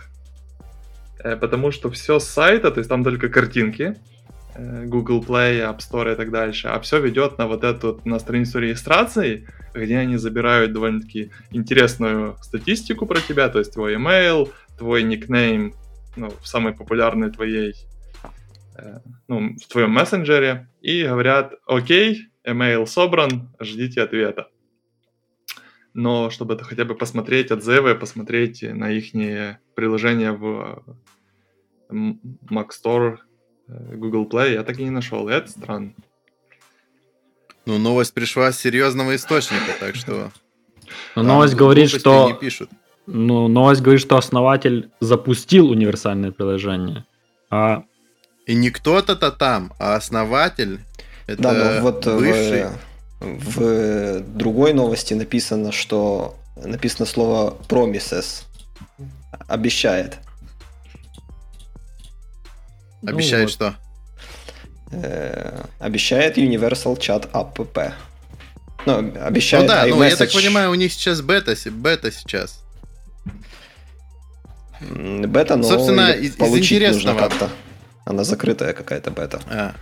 Потому 1.19 1.69
что 1.71 1.91
все 1.91 2.17
с 2.17 2.27
сайта, 2.27 2.71
то 2.71 2.79
есть 2.79 2.89
там 2.89 3.03
только 3.03 3.29
картинки, 3.29 3.95
Google 4.57 5.23
Play, 5.23 5.59
App 5.59 5.77
Store 5.77 6.11
и 6.11 6.15
так 6.15 6.31
дальше, 6.31 6.69
а 6.69 6.79
все 6.79 6.99
ведет 6.99 7.37
на 7.37 7.45
вот 7.45 7.63
эту, 7.63 8.01
на 8.03 8.17
страницу 8.17 8.57
регистрации, 8.57 9.47
где 9.75 9.99
они 9.99 10.17
забирают 10.17 10.73
довольно-таки 10.73 11.29
интересную 11.51 12.35
статистику 12.41 13.05
про 13.05 13.21
тебя, 13.21 13.49
то 13.49 13.59
есть 13.59 13.73
твой 13.73 13.93
email, 13.93 14.51
твой 14.79 15.03
никнейм, 15.03 15.75
ну, 16.15 16.33
в 16.41 16.47
самой 16.47 16.73
популярной 16.73 17.29
твоей 17.29 17.75
ну, 19.27 19.55
в 19.57 19.67
твоем 19.67 19.91
мессенджере 19.91 20.69
и 20.81 21.03
говорят, 21.03 21.53
окей, 21.65 22.27
email 22.45 22.85
собран, 22.85 23.49
ждите 23.59 24.01
ответа. 24.01 24.47
Но 25.93 26.29
чтобы 26.29 26.53
это 26.53 26.63
хотя 26.63 26.85
бы 26.85 26.95
посмотреть 26.95 27.51
отзывы, 27.51 27.95
посмотреть 27.95 28.61
на 28.63 28.91
их 28.91 29.11
приложения 29.75 30.31
в 30.31 30.83
Mac 31.91 32.69
Store, 32.69 33.17
э, 33.67 33.95
Google 33.95 34.27
Play, 34.27 34.53
я 34.53 34.63
так 34.63 34.79
и 34.79 34.83
не 34.83 34.89
нашел. 34.89 35.27
И 35.27 35.33
это 35.33 35.49
странно. 35.49 35.93
Ну, 37.65 37.77
новость 37.77 38.13
пришла 38.13 38.51
с 38.51 38.59
серьезного 38.59 39.15
источника, 39.15 39.73
так 39.79 39.95
что... 39.95 40.31
Новость 41.15 41.55
говорит, 41.55 41.89
что 41.89 42.31
не 42.31 42.37
пишут. 42.37 42.69
ну, 43.05 43.47
новость 43.47 43.81
говорит, 43.81 44.01
что 44.01 44.17
основатель 44.17 44.89
запустил 44.99 45.69
универсальное 45.69 46.31
приложение. 46.31 47.05
А 47.49 47.83
И 48.51 48.55
не 48.55 48.69
кто-то-то 48.69 49.31
там, 49.31 49.71
а 49.79 49.95
основатель. 49.95 50.81
Это 51.25 51.41
Да, 51.41 51.53
но 51.53 51.81
вот 51.83 52.05
э, 52.05 52.17
бывший. 52.17 52.65
в, 53.21 54.19
в 54.19 54.19
другой 54.37 54.73
новости 54.73 55.13
написано, 55.13 55.71
что 55.71 56.35
написано 56.57 57.05
слово 57.05 57.55
promises. 57.69 58.43
Обещает. 59.47 60.17
ну 63.01 63.11
Обещает, 63.11 63.43
вот. 63.45 63.51
что? 63.53 63.75
Э, 64.91 65.63
обещает 65.79 66.37
Universal 66.37 66.97
Chat 66.97 67.31
App. 67.31 67.93
Ну, 68.85 69.13
обещает 69.23 69.63
ну 69.63 69.69
да, 69.69 69.85
ну 69.85 70.03
я 70.03 70.15
так 70.17 70.33
понимаю, 70.33 70.71
у 70.71 70.75
них 70.75 70.91
сейчас 70.91 71.21
бета, 71.21 71.55
бета 71.69 72.11
сейчас. 72.11 72.59
Бета, 74.81 75.55
но 75.55 75.63
Собственно, 75.63 76.11
из- 76.11 76.31
из 76.31 76.35
получить 76.35 76.81
нужно 76.81 77.11
интересного- 77.11 77.19
как-то. 77.29 77.49
Она 78.05 78.23
закрытая 78.23 78.73
какая-то 78.73 79.11
бета. 79.11 79.41
А. 79.47 79.75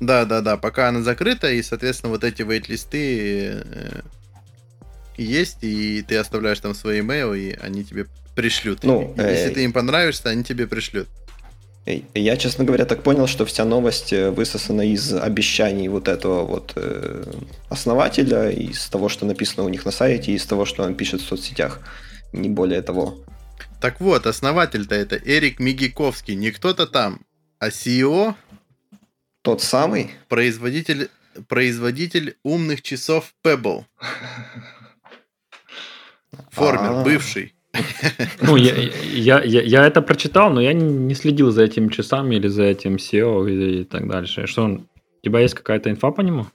Да, 0.00 0.24
да, 0.24 0.40
да, 0.40 0.56
пока 0.56 0.88
она 0.88 1.02
закрыта, 1.02 1.50
и, 1.50 1.62
соответственно, 1.62 2.10
вот 2.10 2.24
эти 2.24 2.42
вейт-листы 2.42 3.62
э, 3.62 4.00
есть, 5.16 5.58
и 5.60 6.02
ты 6.02 6.16
оставляешь 6.16 6.60
там 6.60 6.74
свой 6.74 7.00
email, 7.00 7.36
и 7.36 7.56
они 7.60 7.84
тебе 7.84 8.06
пришлют. 8.34 8.82
Ну, 8.82 9.14
И 9.16 9.20
Если 9.20 9.50
э, 9.50 9.54
ты 9.54 9.64
им 9.64 9.72
понравишься, 9.72 10.30
они 10.30 10.42
тебе 10.42 10.66
пришлют. 10.66 11.08
И 11.86 12.04
Я, 12.14 12.36
честно 12.36 12.64
говоря, 12.64 12.84
так 12.84 13.02
понял, 13.02 13.26
что 13.26 13.44
вся 13.44 13.64
новость 13.64 14.12
э, 14.12 14.30
высосана 14.30 14.82
из 14.82 15.12
обещаний 15.12 15.88
вот 15.88 16.08
этого 16.08 16.44
вот 16.44 16.72
э, 16.76 17.24
основателя, 17.68 18.50
из 18.50 18.86
того, 18.88 19.08
что 19.08 19.26
написано 19.26 19.64
у 19.64 19.68
них 19.68 19.84
на 19.84 19.90
сайте, 19.90 20.32
из 20.32 20.46
того, 20.46 20.64
что 20.64 20.82
он 20.82 20.94
пишет 20.94 21.20
в 21.20 21.26
соцсетях. 21.26 21.80
Не 22.32 22.48
более 22.48 22.82
того. 22.82 23.18
Так 23.80 24.00
вот, 24.00 24.26
основатель-то 24.26 24.94
это 24.94 25.16
Эрик 25.16 25.58
Мигиковский, 25.58 26.34
не 26.34 26.50
кто-то 26.50 26.86
там, 26.86 27.20
а 27.58 27.68
CEO, 27.68 28.34
Тот 29.42 29.62
самый, 29.62 30.10
производитель, 30.28 31.08
производитель 31.48 32.36
умных 32.42 32.82
часов 32.82 33.32
Pebble. 33.42 33.84
Формер, 36.50 36.90
А. 36.90 37.02
бывший. 37.04 37.54
ну, 38.42 38.56
я, 38.56 38.74
я, 38.74 39.42
я, 39.42 39.62
я 39.62 39.86
это 39.86 40.02
прочитал, 40.02 40.52
но 40.52 40.60
я 40.60 40.74
не 40.74 40.84
не 40.84 41.14
следил 41.14 41.50
за 41.50 41.62
этим 41.62 41.88
часами 41.88 42.36
или 42.36 42.48
за 42.48 42.64
этим 42.64 42.96
SEO 42.96 43.48
и, 43.48 43.80
и 43.80 43.84
так 43.84 44.06
дальше. 44.08 44.46
Что 44.46 44.64
он, 44.64 44.88
у 45.22 45.24
тебя 45.24 45.40
есть 45.40 45.54
какая-то 45.54 45.88
инфа 45.88 46.10
по 46.10 46.20
нему? 46.20 46.46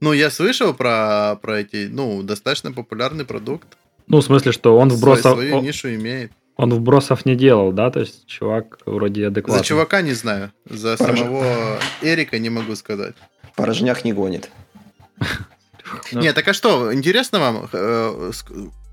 Ну, 0.00 0.12
я 0.12 0.30
слышал 0.30 0.74
про, 0.74 1.36
про 1.42 1.60
эти, 1.60 1.88
ну, 1.90 2.22
достаточно 2.22 2.72
популярный 2.72 3.24
продукт. 3.24 3.66
Ну, 4.06 4.18
в 4.20 4.24
смысле, 4.24 4.52
что 4.52 4.76
он 4.78 4.88
вбросов, 4.90 5.34
свою 5.34 5.58
о- 5.58 5.60
нишу 5.62 5.94
имеет. 5.94 6.32
он 6.56 6.72
вбросов 6.74 7.24
не 7.26 7.34
делал, 7.36 7.72
да? 7.72 7.90
То 7.90 8.00
есть 8.00 8.26
чувак 8.26 8.78
вроде 8.86 9.26
адекватный. 9.28 9.58
За 9.60 9.64
чувака 9.64 10.02
не 10.02 10.12
знаю. 10.14 10.52
За 10.68 10.94
Порож- 10.94 11.16
самого 11.18 11.78
Эрика 12.02 12.38
не 12.38 12.50
могу 12.50 12.76
сказать. 12.76 13.14
порожняк 13.56 14.04
не 14.04 14.12
гонит. 14.12 14.50
Ну. 16.12 16.20
Нет, 16.20 16.34
так 16.34 16.48
а 16.48 16.52
что, 16.52 16.92
интересно 16.92 17.38
вам, 17.38 17.68
э, 17.72 18.30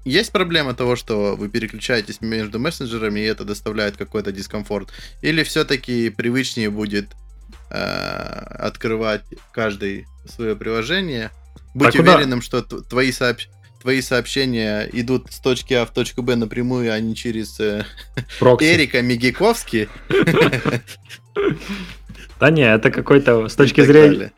есть 0.05 0.32
проблема 0.32 0.74
того, 0.74 0.95
что 0.95 1.36
вы 1.36 1.49
переключаетесь 1.49 2.22
между 2.22 2.59
мессенджерами, 2.59 3.20
и 3.22 3.24
это 3.24 3.43
доставляет 3.43 3.97
какой-то 3.97 4.32
дискомфорт? 4.32 4.89
Или 5.22 5.43
все-таки 5.43 6.09
привычнее 6.09 6.70
будет 6.70 7.09
э, 7.70 7.76
открывать 7.76 9.24
каждый 9.53 10.05
свое 10.28 10.55
приложение? 10.55 11.32
Куда? 11.74 12.16
уверенным, 12.16 12.41
что 12.41 12.62
твои, 12.62 13.12
сообщ- 13.12 13.47
твои 13.82 14.01
сообщения 14.01 14.88
идут 14.93 15.32
с 15.32 15.39
точки 15.39 15.73
А 15.73 15.86
в 15.86 15.91
точку 15.91 16.21
Б 16.21 16.36
напрямую, 16.36 16.93
а 16.93 16.99
не 16.99 17.15
через 17.15 17.59
э, 17.59 17.86
Прокси. 18.39 18.65
Эрика 18.65 19.01
Мигиковски. 19.01 19.89
Да 22.39 22.49
не, 22.49 22.63
это 22.63 22.89
какой-то 22.89 23.47
с 23.47 23.55
точки 23.55 23.82
зрения 23.82 24.32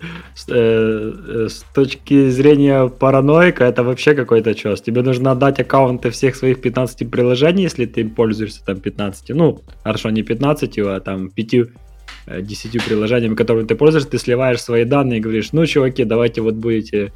э, 0.49 0.53
э, 0.53 1.47
с 1.49 1.63
точки 1.73 2.29
зрения 2.29 2.89
параноика, 2.89 3.63
это 3.63 3.81
вообще 3.83 4.13
какой-то 4.13 4.53
час. 4.55 4.81
Тебе 4.81 5.01
нужно 5.03 5.31
отдать 5.31 5.61
аккаунты 5.61 6.09
всех 6.09 6.35
своих 6.35 6.59
15 6.61 7.09
приложений, 7.09 7.63
если 7.63 7.85
ты 7.85 8.03
пользуешься 8.09 8.61
там 8.65 8.81
15. 8.81 9.29
Ну, 9.29 9.61
хорошо, 9.83 10.09
не 10.09 10.21
15, 10.21 10.79
а 10.79 10.99
там 10.99 11.29
5 11.29 11.53
э, 11.53 12.41
10 12.41 12.85
приложениями, 12.85 13.35
которыми 13.35 13.67
ты 13.67 13.75
пользуешься, 13.75 14.09
ты 14.09 14.17
сливаешь 14.17 14.61
свои 14.61 14.83
данные 14.83 15.19
и 15.19 15.21
говоришь, 15.21 15.53
ну, 15.53 15.65
чуваки, 15.65 16.03
давайте 16.03 16.41
вот 16.41 16.55
будете 16.55 17.13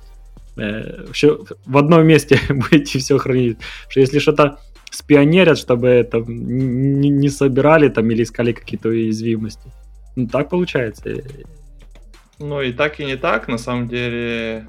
э, 0.57 1.05
всё- 1.11 1.45
в 1.65 1.77
одном 1.77 2.05
месте 2.05 2.39
будете 2.49 2.99
все 2.99 3.17
хранить. 3.17 3.57
Что 3.89 3.99
если 3.99 4.19
что-то 4.19 4.59
спионерят, 4.91 5.57
чтобы 5.57 5.87
это 5.87 6.19
не, 6.27 7.09
не 7.09 7.29
собирали 7.29 7.89
там 7.89 8.09
или 8.11 8.23
искали 8.23 8.53
какие-то 8.53 8.89
уязвимости. 8.89 9.71
Ну, 10.15 10.27
так 10.27 10.49
получается. 10.49 11.23
Ну 12.39 12.61
и 12.61 12.71
так 12.71 12.99
и 12.99 13.05
не 13.05 13.17
так. 13.17 13.47
На 13.47 13.57
самом 13.57 13.87
деле 13.87 14.67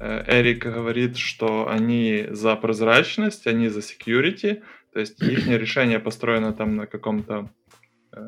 э, 0.00 0.24
Эрик 0.26 0.64
говорит, 0.64 1.16
что 1.16 1.68
они 1.68 2.26
за 2.30 2.56
прозрачность, 2.56 3.46
они 3.46 3.68
за 3.68 3.80
security. 3.80 4.62
То 4.92 5.00
есть 5.00 5.20
их 5.22 5.46
решение 5.46 5.98
построено 5.98 6.52
там 6.52 6.76
на 6.76 6.86
каком-то 6.86 7.50
э, 8.12 8.20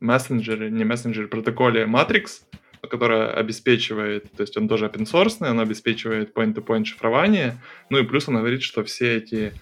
мессенджере, 0.00 0.70
не 0.70 0.84
мессенджере, 0.84 1.28
протоколе 1.28 1.84
Matrix, 1.84 2.42
которое 2.88 3.30
обеспечивает, 3.30 4.30
то 4.32 4.42
есть 4.42 4.56
он 4.56 4.68
тоже 4.68 4.86
open 4.86 5.04
source, 5.10 5.48
он 5.48 5.60
обеспечивает 5.60 6.34
point-to-point 6.34 6.84
шифрование. 6.84 7.60
Ну 7.90 7.98
и 7.98 8.04
плюс 8.04 8.28
он 8.28 8.36
говорит, 8.36 8.62
что 8.62 8.82
все 8.84 9.16
эти 9.16 9.52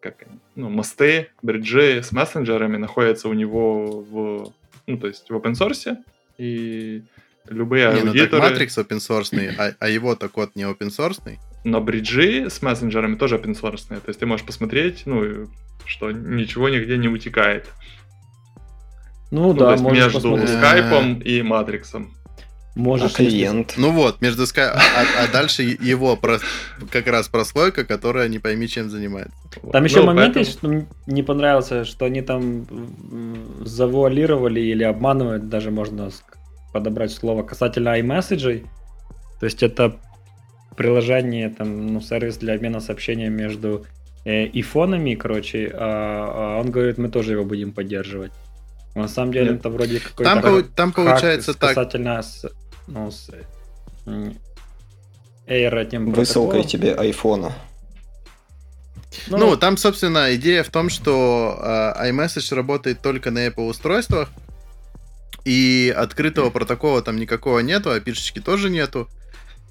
как, 0.00 0.22
они, 0.22 0.38
ну, 0.54 0.68
мосты, 0.68 1.30
бриджи 1.42 2.02
с 2.02 2.12
мессенджерами 2.12 2.76
находятся 2.76 3.28
у 3.28 3.32
него 3.32 4.00
в, 4.02 4.52
ну, 4.86 4.98
то 4.98 5.06
есть 5.06 5.28
в 5.28 5.34
open 5.34 5.52
source, 5.52 5.96
и 6.38 7.02
любые 7.48 7.86
Не, 7.86 7.90
ну 7.90 7.98
так 7.98 8.08
аудиторы... 8.08 8.48
Matrix 8.48 8.68
open 8.76 8.98
source, 8.98 9.54
а, 9.58 9.74
а 9.78 9.88
его-то 9.88 10.28
код 10.28 10.54
не 10.54 10.64
open 10.64 10.88
source. 10.88 11.38
Но 11.64 11.80
бриджи 11.80 12.48
с 12.48 12.62
мессенджерами 12.62 13.16
тоже 13.16 13.36
open 13.36 13.60
source. 13.60 13.88
То 13.88 14.08
есть 14.08 14.20
ты 14.20 14.26
можешь 14.26 14.46
посмотреть, 14.46 15.02
ну, 15.06 15.48
что 15.84 16.12
ничего 16.12 16.68
нигде 16.68 16.96
не 16.96 17.08
утекает. 17.08 17.68
Ну, 19.30 19.48
Ну, 19.48 19.54
то 19.54 19.64
да, 19.66 19.72
есть 19.72 19.82
можешь 19.82 20.04
между 20.04 20.20
посмотреть. 20.20 20.56
скайпом 20.56 21.20
и 21.20 21.42
матриксом. 21.42 22.14
А 22.76 22.78
Можешь, 22.78 23.12
если- 23.12 23.24
клиент. 23.30 23.74
Ну 23.78 23.90
вот, 23.90 24.20
между 24.20 24.42
Sky... 24.42 24.60
А, 24.60 24.76
а- 24.78 25.24
а 25.24 25.32
дальше 25.32 25.62
его 25.62 26.14
прос- 26.20 26.42
как 26.90 27.06
раз 27.06 27.26
прослойка, 27.28 27.84
которая 27.84 28.28
не 28.28 28.38
пойми 28.38 28.68
чем 28.68 28.90
занимается. 28.90 29.32
Там 29.72 29.84
еще 29.84 30.00
Ну, 30.00 30.06
момент 30.08 30.34
поэтому- 30.34 30.44
есть, 30.44 30.58
что 30.58 30.68
мне 30.68 30.86
не 31.06 31.22
понравился, 31.22 31.84
что 31.86 32.04
они 32.04 32.20
там 32.20 32.66
завуалировали 33.64 34.60
или 34.60 34.82
обманывают, 34.84 35.48
даже 35.48 35.70
можно 35.70 36.10
подобрать 36.72 37.12
слово 37.12 37.42
касательно 37.42 37.98
iMessage. 37.98 38.66
То 39.40 39.46
есть 39.46 39.62
это 39.62 39.96
приложение, 40.76 41.48
там, 41.48 41.86
ну, 41.94 42.00
сервис 42.00 42.36
для 42.36 42.54
обмена 42.54 42.80
сообщения 42.80 43.30
между 43.30 43.86
э, 44.26 44.46
ифонами, 44.52 45.14
короче, 45.14 45.70
а, 45.72 46.56
а 46.56 46.60
он 46.60 46.70
говорит, 46.70 46.98
мы 46.98 47.08
тоже 47.08 47.32
его 47.32 47.44
будем 47.44 47.72
поддерживать. 47.72 48.32
На 48.94 49.08
самом 49.08 49.32
деле 49.32 49.50
Нет. 49.50 49.60
это 49.60 49.68
вроде 49.70 50.00
какой-то 50.00 50.24
Там, 50.24 50.38
хак- 50.40 50.64
там 50.74 50.92
получается 50.92 51.52
хак 51.52 51.60
так. 51.60 51.68
касательно 51.74 52.18
ну, 52.86 53.10
с 53.10 53.30
Air 54.06 55.80
этим 55.80 56.12
Высылкой 56.12 56.64
тебе 56.64 56.94
айфона. 56.94 57.52
Ну, 59.28 59.56
там, 59.56 59.76
собственно, 59.76 60.34
идея 60.34 60.62
в 60.62 60.70
том, 60.70 60.90
что 60.90 61.58
э, 61.58 62.10
iMessage 62.10 62.54
работает 62.54 63.00
только 63.00 63.30
на 63.30 63.46
Apple 63.46 63.68
устройствах, 63.68 64.28
и 65.46 65.94
открытого 65.96 66.50
протокола 66.50 67.02
там 67.02 67.18
никакого 67.18 67.60
нету, 67.60 67.92
а 67.92 68.00
пишечки 68.00 68.40
тоже 68.40 68.68
нету. 68.68 69.08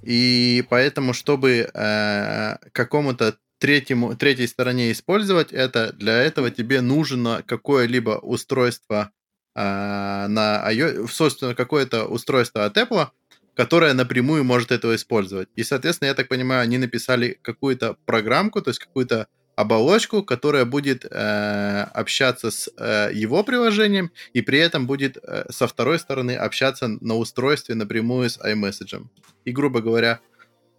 И 0.04 0.64
поэтому, 0.70 1.14
чтобы 1.14 1.70
э, 1.74 2.56
какому-то 2.72 3.36
третьему, 3.60 4.16
третьей 4.16 4.48
стороне 4.48 4.92
использовать 4.92 5.52
это, 5.52 5.92
для 5.94 6.14
этого 6.14 6.50
тебе 6.50 6.80
нужно 6.80 7.44
какое-либо 7.46 8.12
устройство 8.12 9.12
на 9.56 10.64
iOS, 10.70 11.08
собственно, 11.08 11.56
какое-то 11.56 12.06
устройство 12.06 12.66
от 12.66 12.78
Apple, 12.78 13.08
которое 13.56 13.94
напрямую 13.94 14.44
может 14.44 14.72
этого 14.72 14.96
использовать. 14.96 15.48
И, 15.56 15.64
соответственно, 15.64 16.10
я 16.10 16.14
так 16.14 16.28
понимаю, 16.28 16.62
они 16.62 16.78
написали 16.78 17.40
какую-то 17.42 17.96
программку, 18.06 18.62
то 18.62 18.70
есть 18.70 18.80
какую-то 18.80 19.28
оболочку, 19.56 20.24
которая 20.24 20.66
будет 20.66 21.06
э, 21.06 21.82
общаться 21.94 22.52
с 22.52 22.70
э, 22.78 23.12
его 23.14 23.44
приложением 23.44 24.12
и 24.34 24.42
при 24.42 24.60
этом 24.60 24.86
будет 24.86 25.18
э, 25.18 25.46
со 25.50 25.68
второй 25.68 26.00
стороны 26.00 26.36
общаться 26.36 26.88
на 26.88 27.16
устройстве 27.16 27.76
напрямую 27.76 28.30
с 28.30 28.38
iMessage. 28.38 29.06
И, 29.46 29.52
грубо 29.52 29.82
говоря, 29.82 30.20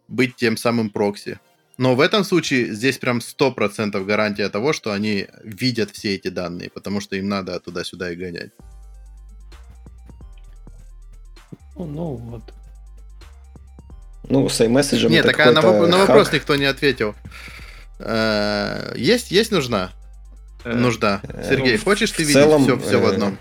быть 0.09 0.37
тем 0.37 0.57
самым 0.57 0.91
прокси. 0.91 1.41
Но 1.79 1.95
в 1.95 2.01
этом 2.01 2.25
случае 2.25 2.73
здесь 2.73 2.99
прям 2.99 3.19
100% 3.19 4.03
гарантия 4.05 4.49
того, 4.49 4.73
что 4.73 4.93
они 4.93 5.29
видят 5.45 5.91
все 5.91 6.15
эти 6.15 6.29
данные, 6.29 6.71
потому 6.71 7.01
что 7.01 7.17
им 7.17 7.29
надо 7.29 7.61
туда-сюда 7.61 8.13
и 8.13 8.17
гонять. 8.17 8.51
Ну, 11.77 11.85
ну, 11.85 12.15
вот. 12.15 12.43
Ну, 14.29 14.49
с 14.49 14.61
iMessage 14.61 15.09
Нет, 15.09 15.27
так 15.27 15.39
а 15.41 15.53
на, 15.53 15.61
воп- 15.61 15.87
на 15.87 15.99
вопрос 15.99 16.33
никто 16.33 16.57
не 16.57 16.65
ответил. 16.65 17.15
Э, 17.99 18.93
Есть, 18.97 19.31
есть 19.31 19.53
нужна? 19.53 19.93
Э, 20.65 20.75
Нужда. 20.75 21.21
Сергей, 21.49 21.77
ну, 21.77 21.85
хочешь 21.85 22.11
ты 22.11 22.25
видеть 22.25 22.43
все, 22.43 22.79
все 22.79 22.99
в 22.99 23.05
э, 23.05 23.09
одном? 23.09 23.39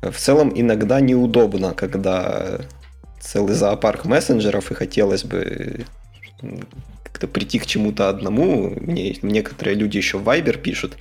В 0.00 0.16
целом 0.16 0.52
иногда 0.54 1.00
неудобно, 1.00 1.74
когда 1.74 2.60
целый 3.20 3.54
зоопарк 3.54 4.04
мессенджеров, 4.04 4.70
и 4.70 4.74
хотелось 4.74 5.24
бы 5.24 5.84
как-то 7.14 7.28
прийти 7.28 7.60
к 7.60 7.66
чему-то 7.66 8.08
одному. 8.08 8.70
Мне 8.80 9.16
некоторые 9.22 9.76
люди 9.76 9.98
еще 9.98 10.18
в 10.18 10.28
Viber 10.28 10.58
пишут. 10.58 10.96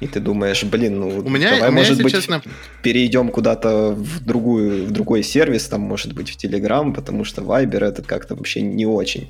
И 0.00 0.06
ты 0.06 0.20
думаешь, 0.20 0.62
блин, 0.64 1.00
ну 1.00 1.08
У 1.08 1.28
меня, 1.30 1.50
давай, 1.50 1.68
у 1.70 1.72
меня 1.72 1.82
может 1.82 2.02
быть, 2.02 2.12
честно, 2.12 2.42
перейдем 2.82 3.28
куда-то 3.30 3.92
в, 3.92 4.20
другую, 4.20 4.86
в 4.86 4.90
другой 4.90 5.22
сервис, 5.22 5.66
там, 5.68 5.80
может 5.80 6.12
быть, 6.12 6.30
в 6.30 6.36
Telegram, 6.44 6.92
потому 6.92 7.24
что 7.24 7.40
Viber 7.42 7.84
это 7.84 8.02
как-то 8.02 8.34
вообще 8.34 8.60
не 8.60 8.84
очень. 8.86 9.28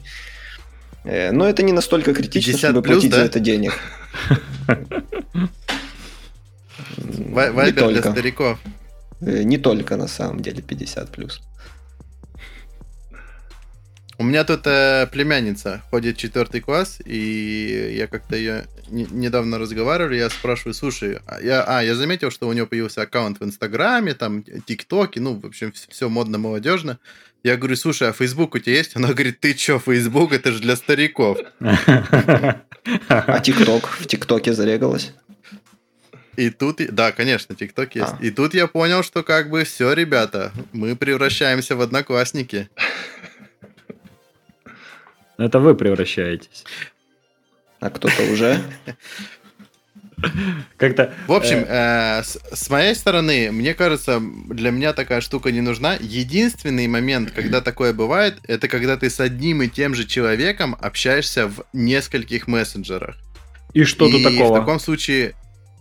Э, 1.04 1.30
Но 1.30 1.48
это 1.48 1.62
не 1.62 1.72
настолько 1.72 2.12
критично, 2.12 2.52
50 2.52 2.70
чтобы 2.70 2.82
плюс, 2.82 2.94
платить 2.96 3.10
да? 3.12 3.16
за 3.18 3.24
это 3.24 3.38
денег. 3.40 3.72
Вай- 6.98 7.50
Не 7.50 7.54
Вайбер 7.54 7.88
для 7.88 8.02
стариков. 8.02 8.58
Э, 9.20 9.42
Не 9.44 9.58
только 9.58 9.96
на 9.96 10.08
самом 10.08 10.40
деле 10.40 10.60
50 10.62 11.10
плюс. 11.10 11.40
У 14.20 14.22
меня 14.22 14.44
тут 14.44 14.66
э, 14.66 15.06
племянница 15.10 15.80
ходит 15.90 16.18
четвертый 16.18 16.60
класс, 16.60 16.98
и 17.06 17.94
я 17.96 18.06
как-то 18.06 18.36
ее 18.36 18.66
не- 18.90 19.06
недавно 19.10 19.58
разговаривали, 19.58 20.16
я 20.16 20.28
спрашиваю, 20.28 20.74
слушай, 20.74 21.20
а 21.24 21.40
я, 21.40 21.64
а, 21.66 21.82
я 21.82 21.94
заметил, 21.94 22.30
что 22.30 22.46
у 22.46 22.52
нее 22.52 22.66
появился 22.66 23.00
аккаунт 23.00 23.40
в 23.40 23.44
Инстаграме, 23.44 24.12
там, 24.12 24.44
ТикТоке, 24.66 25.20
ну, 25.20 25.40
в 25.40 25.46
общем, 25.46 25.72
все 25.88 26.10
модно-молодежно. 26.10 26.98
Я 27.42 27.56
говорю, 27.56 27.76
слушай, 27.76 28.10
а 28.10 28.12
Фейсбук 28.12 28.56
у 28.56 28.58
тебя 28.58 28.76
есть? 28.76 28.94
Она 28.94 29.08
говорит, 29.08 29.40
ты 29.40 29.54
чё, 29.54 29.78
Фейсбук, 29.78 30.34
это 30.34 30.52
же 30.52 30.60
для 30.60 30.76
стариков. 30.76 31.38
А 31.58 33.40
ТикТок? 33.42 33.88
В 33.88 34.06
ТикТоке 34.06 34.52
зарегалось? 34.52 35.14
И 36.36 36.50
тут, 36.50 36.80
да, 36.90 37.12
конечно, 37.12 37.54
ТикТок 37.54 37.94
есть. 37.94 38.12
А. 38.12 38.18
И 38.20 38.30
тут 38.30 38.52
я 38.52 38.66
понял, 38.66 39.02
что 39.02 39.22
как 39.22 39.48
бы 39.48 39.64
все, 39.64 39.94
ребята, 39.94 40.52
мы 40.72 40.94
превращаемся 40.94 41.74
в 41.74 41.80
одноклассники. 41.80 42.68
Это 45.40 45.58
вы 45.58 45.74
превращаетесь. 45.74 46.64
А 47.80 47.88
кто-то 47.88 48.22
уже? 48.30 48.60
Как-то... 50.76 51.14
В 51.26 51.32
общем, 51.32 51.64
э, 51.66 52.22
с, 52.22 52.38
с 52.52 52.68
моей 52.68 52.94
стороны, 52.94 53.50
мне 53.50 53.72
кажется, 53.72 54.20
для 54.20 54.70
меня 54.70 54.92
такая 54.92 55.22
штука 55.22 55.50
не 55.50 55.62
нужна. 55.62 55.96
Единственный 55.98 56.86
момент, 56.88 57.30
когда 57.30 57.60
такое 57.62 57.94
бывает, 57.94 58.36
это 58.46 58.68
когда 58.68 58.98
ты 58.98 59.08
с 59.08 59.18
одним 59.18 59.62
и 59.62 59.68
тем 59.68 59.94
же 59.94 60.06
человеком 60.06 60.76
общаешься 60.78 61.48
в 61.48 61.64
нескольких 61.72 62.46
мессенджерах. 62.46 63.16
И 63.72 63.84
что 63.84 64.08
и 64.08 64.12
тут 64.12 64.22
такого? 64.22 64.54
в 64.54 64.60
таком 64.60 64.78
случае 64.78 65.32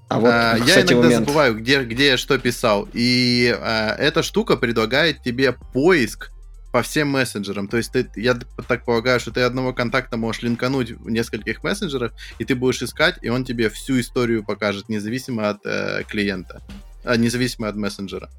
А 0.07 0.21
вот, 0.21 0.29
э, 0.29 0.55
я 0.59 0.63
кстати, 0.63 0.93
иногда 0.93 1.07
момент. 1.09 1.25
забываю, 1.27 1.57
где, 1.57 1.83
где 1.83 2.07
я 2.07 2.17
что 2.17 2.37
писал. 2.39 2.87
И 2.93 3.53
э, 3.59 3.95
эта 3.99 4.23
штука 4.23 4.55
предлагает 4.55 5.21
тебе 5.21 5.51
поиск 5.73 6.31
по 6.71 6.81
всем 6.81 7.09
мессенджерам. 7.09 7.67
То 7.67 7.77
есть 7.77 7.91
ты, 7.91 8.09
я 8.15 8.37
так 8.67 8.85
полагаю, 8.85 9.19
что 9.19 9.31
ты 9.31 9.41
одного 9.41 9.73
контакта 9.73 10.17
можешь 10.17 10.43
линкануть 10.43 10.91
в 10.91 11.09
нескольких 11.09 11.63
мессенджерах, 11.63 12.11
и 12.37 12.45
ты 12.45 12.55
будешь 12.55 12.81
искать, 12.81 13.15
и 13.21 13.29
он 13.29 13.43
тебе 13.43 13.69
всю 13.69 13.99
историю 13.99 14.43
покажет, 14.43 14.89
независимо 14.89 15.49
от 15.49 15.65
э, 15.65 16.03
клиента, 16.07 16.61
а, 17.03 17.17
независимо 17.17 17.67
от 17.67 17.75
мессенджера. 17.75 18.29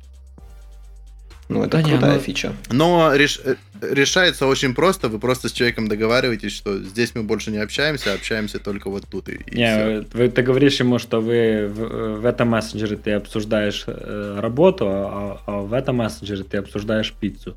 Ну, 1.49 1.65
это 1.65 1.79
Да 1.79 1.83
не, 1.83 1.91
крутая 1.91 2.15
ну- 2.15 2.21
фича. 2.21 2.53
Но 2.71 3.13
реш- 3.17 3.41
э, 3.45 3.57
решается 3.81 4.47
очень 4.47 4.73
просто. 4.73 5.09
Вы 5.09 5.19
просто 5.19 5.49
с 5.49 5.53
человеком 5.53 5.89
договариваетесь, 5.89 6.53
что 6.53 6.79
здесь 6.81 7.17
мы 7.17 7.25
больше 7.25 7.51
не 7.51 7.59
общаемся, 7.59 8.13
а 8.13 8.15
общаемся 8.15 8.61
только 8.61 8.89
вот 8.89 9.09
тут. 9.11 9.29
И, 9.29 9.33
и 9.33 9.57
Не, 9.57 10.05
всё. 10.05 10.17
вы, 10.17 10.29
ты 10.29 10.43
говоришь 10.43 10.79
ему, 10.79 11.01
что 11.01 11.21
вы 11.21 11.67
в, 11.67 12.21
в 12.21 12.25
этом 12.25 12.51
мессенджере 12.51 12.97
ты 12.97 13.11
обсуждаешь 13.15 13.83
э, 13.89 14.39
работу, 14.41 14.87
а, 14.89 15.41
а 15.45 15.53
в 15.63 15.73
этом 15.73 15.97
мессенджере 15.97 16.45
ты 16.45 16.59
обсуждаешь 16.59 17.13
пиццу. 17.21 17.57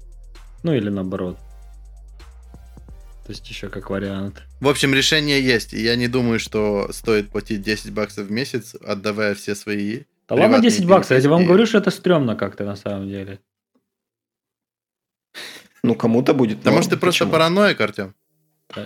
Ну 0.63 0.73
или 0.73 0.89
наоборот. 0.89 1.37
То 3.25 3.31
есть 3.31 3.49
еще 3.49 3.69
как 3.69 3.89
вариант. 3.89 4.43
В 4.59 4.67
общем, 4.67 4.93
решение 4.93 5.41
есть. 5.41 5.73
И 5.73 5.81
я 5.81 5.95
не 5.95 6.07
думаю, 6.07 6.39
что 6.39 6.91
стоит 6.91 7.29
платить 7.29 7.61
10 7.61 7.93
баксов 7.93 8.27
в 8.27 8.31
месяц, 8.31 8.75
отдавая 8.75 9.33
все 9.35 9.55
свои. 9.55 9.99
Да 10.27 10.35
ладно 10.35 10.47
Приватные 10.47 10.71
10 10.71 10.85
баксов, 10.87 11.11
я 11.11 11.21
тебе 11.21 11.29
вам 11.29 11.45
говорю, 11.45 11.65
что 11.65 11.77
это 11.77 11.91
стрёмно 11.91 12.35
как-то 12.35 12.65
на 12.65 12.75
самом 12.75 13.07
деле. 13.07 13.39
Ну, 15.83 15.95
кому-то 15.95 16.33
будет. 16.33 16.61
Да 16.63 16.71
может 16.71 16.91
ты 16.91 16.97
просто 16.97 17.25
параноик, 17.25 17.79
Артем? 17.79 18.15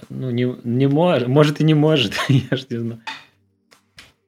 Ну, 0.10 0.32
не, 0.32 0.44
не 0.64 0.88
может, 0.88 1.28
может 1.28 1.62
и 1.62 1.64
не 1.64 1.74
может, 1.74 2.14
я 2.28 2.58
ж 2.58 2.66
не 2.70 2.78
знаю. 2.78 3.02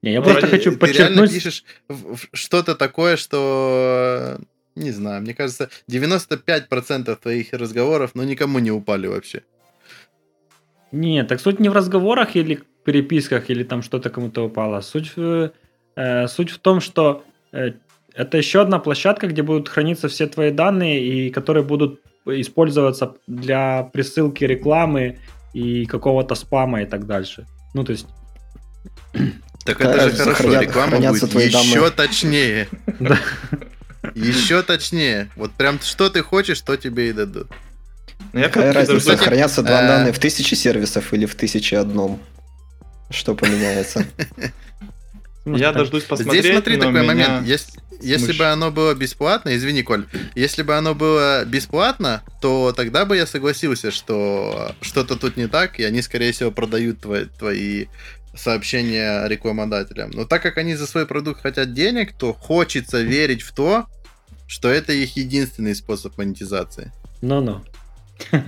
Не, 0.02 0.14
я 0.14 0.22
Ты- 0.22 0.32
просто 0.32 0.48
хочу 0.48 0.78
ты 0.78 0.92
реально 0.92 1.24
подчеркнуть... 1.24 1.34
пишешь 1.34 1.64
в- 1.90 2.16
в 2.16 2.30
что-то 2.32 2.76
такое, 2.76 3.18
что... 3.18 4.40
Не 4.76 4.92
знаю, 4.92 5.22
мне 5.22 5.34
кажется, 5.34 5.70
95% 5.92 7.16
твоих 7.16 7.54
разговоров, 7.54 8.12
ну, 8.14 8.24
никому 8.24 8.60
не 8.60 8.72
упали 8.72 9.08
вообще. 9.08 9.42
Нет, 10.92 11.28
так 11.28 11.40
суть 11.40 11.60
не 11.60 11.70
в 11.70 11.74
разговорах 11.74 12.36
или 12.36 12.64
переписках, 12.84 13.50
или 13.50 13.64
там 13.64 13.82
что-то 13.82 14.10
кому-то 14.10 14.46
упало. 14.46 14.82
Суть 14.82 15.16
в, 15.16 15.52
э, 15.96 16.28
суть 16.28 16.50
в 16.50 16.60
том, 16.60 16.82
что 16.82 17.24
э, 17.52 17.74
это 18.14 18.38
еще 18.38 18.62
одна 18.62 18.80
площадка, 18.80 19.28
где 19.28 19.44
будут 19.44 19.70
храниться 19.70 20.08
все 20.08 20.28
твои 20.28 20.52
данные, 20.52 21.04
и 21.04 21.30
которые 21.30 21.64
будут 21.64 22.02
использоваться 22.26 23.16
для 23.28 23.84
присылки 23.84 24.44
рекламы 24.44 25.20
и 25.54 25.86
какого-то 25.86 26.36
спама 26.36 26.82
и 26.82 26.86
так 26.86 27.06
дальше. 27.06 27.46
Ну, 27.74 27.84
то 27.84 27.92
есть... 27.92 28.08
Так 29.66 29.82
это 29.82 30.10
же 30.10 30.16
хорошо, 30.16 30.62
реклама 30.62 30.98
будет 30.98 31.34
еще 31.34 31.90
точнее. 31.92 32.68
Еще 34.28 34.62
точнее. 34.64 35.30
Вот 35.36 35.52
прям 35.54 35.80
что 35.82 36.10
ты 36.10 36.22
хочешь, 36.22 36.62
то 36.62 36.76
тебе 36.76 37.10
и 37.10 37.14
дадут. 37.14 37.48
Ну, 38.34 38.40
я 38.40 38.50
Какая 38.50 38.74
разница, 38.74 38.94
дождусь- 38.94 39.26
хранятся 39.26 39.62
два 39.64 39.82
э, 39.82 39.88
данные 39.88 40.14
в 40.14 40.20
тысяче 40.20 40.56
сервисов 40.56 41.14
или 41.14 41.26
в 41.26 41.36
тысяче 41.36 41.78
одном? 41.78 42.22
Что 43.10 43.34
поменяется? 43.34 44.06
Я 45.46 45.72
дождусь 45.72 46.04
посмотреть, 46.04 46.44
Здесь 46.44 46.54
смотри 46.54 46.78
такой 46.78 47.04
момент. 47.04 47.48
Если, 48.02 48.32
бы 48.34 48.46
оно 48.46 48.72
было 48.72 48.94
бесплатно, 48.94 49.56
извини, 49.56 49.84
Коль, 49.84 50.06
если 50.36 50.64
бы 50.64 50.76
оно 50.76 50.96
было 50.96 51.44
бесплатно, 51.44 52.22
то 52.42 52.72
тогда 52.72 53.06
бы 53.06 53.18
я 53.18 53.26
согласился, 53.26 53.92
что 53.92 54.74
что-то 54.82 55.18
тут 55.18 55.36
не 55.36 55.48
так, 55.48 55.80
и 55.80 55.84
они, 55.84 56.02
скорее 56.02 56.32
всего, 56.32 56.52
продают 56.52 57.02
твои, 57.02 57.26
твои 57.26 57.88
сообщения 58.36 59.28
рекламодателям. 59.28 60.12
Но 60.12 60.26
так 60.26 60.42
как 60.42 60.58
они 60.58 60.76
за 60.76 60.88
свой 60.88 61.06
продукт 61.06 61.42
хотят 61.42 61.74
денег, 61.74 62.14
то 62.18 62.32
хочется 62.34 63.02
верить 63.02 63.42
в 63.42 63.54
то, 63.54 63.88
что 64.50 64.68
это 64.68 64.92
их 64.94 65.16
единственный 65.16 65.76
способ 65.76 66.18
монетизации. 66.18 66.92
Ну-ну. 67.22 67.62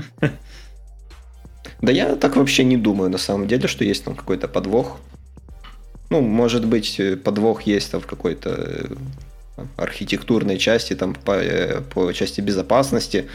Да 1.82 1.92
я 1.92 2.16
так 2.16 2.36
вообще 2.36 2.64
не 2.64 2.78
думаю, 2.78 3.10
на 3.10 3.18
самом 3.18 3.48
деле, 3.48 3.68
что 3.68 3.84
есть 3.84 4.04
там 4.04 4.16
какой-то 4.16 4.48
подвох. 4.48 5.00
Ну, 6.12 6.22
может 6.22 6.66
быть, 6.66 7.00
э, 7.00 7.16
подвох 7.16 7.64
есть 7.64 7.92
там 7.92 8.02
в 8.02 8.06
какой-то 8.06 8.50
э, 9.58 9.66
архитектурной 9.78 10.60
части, 10.60 10.96
там 10.96 11.16
по, 11.16 11.32
э, 11.32 11.82
по 11.82 12.12
части 12.14 12.40
безопасности, 12.42 13.30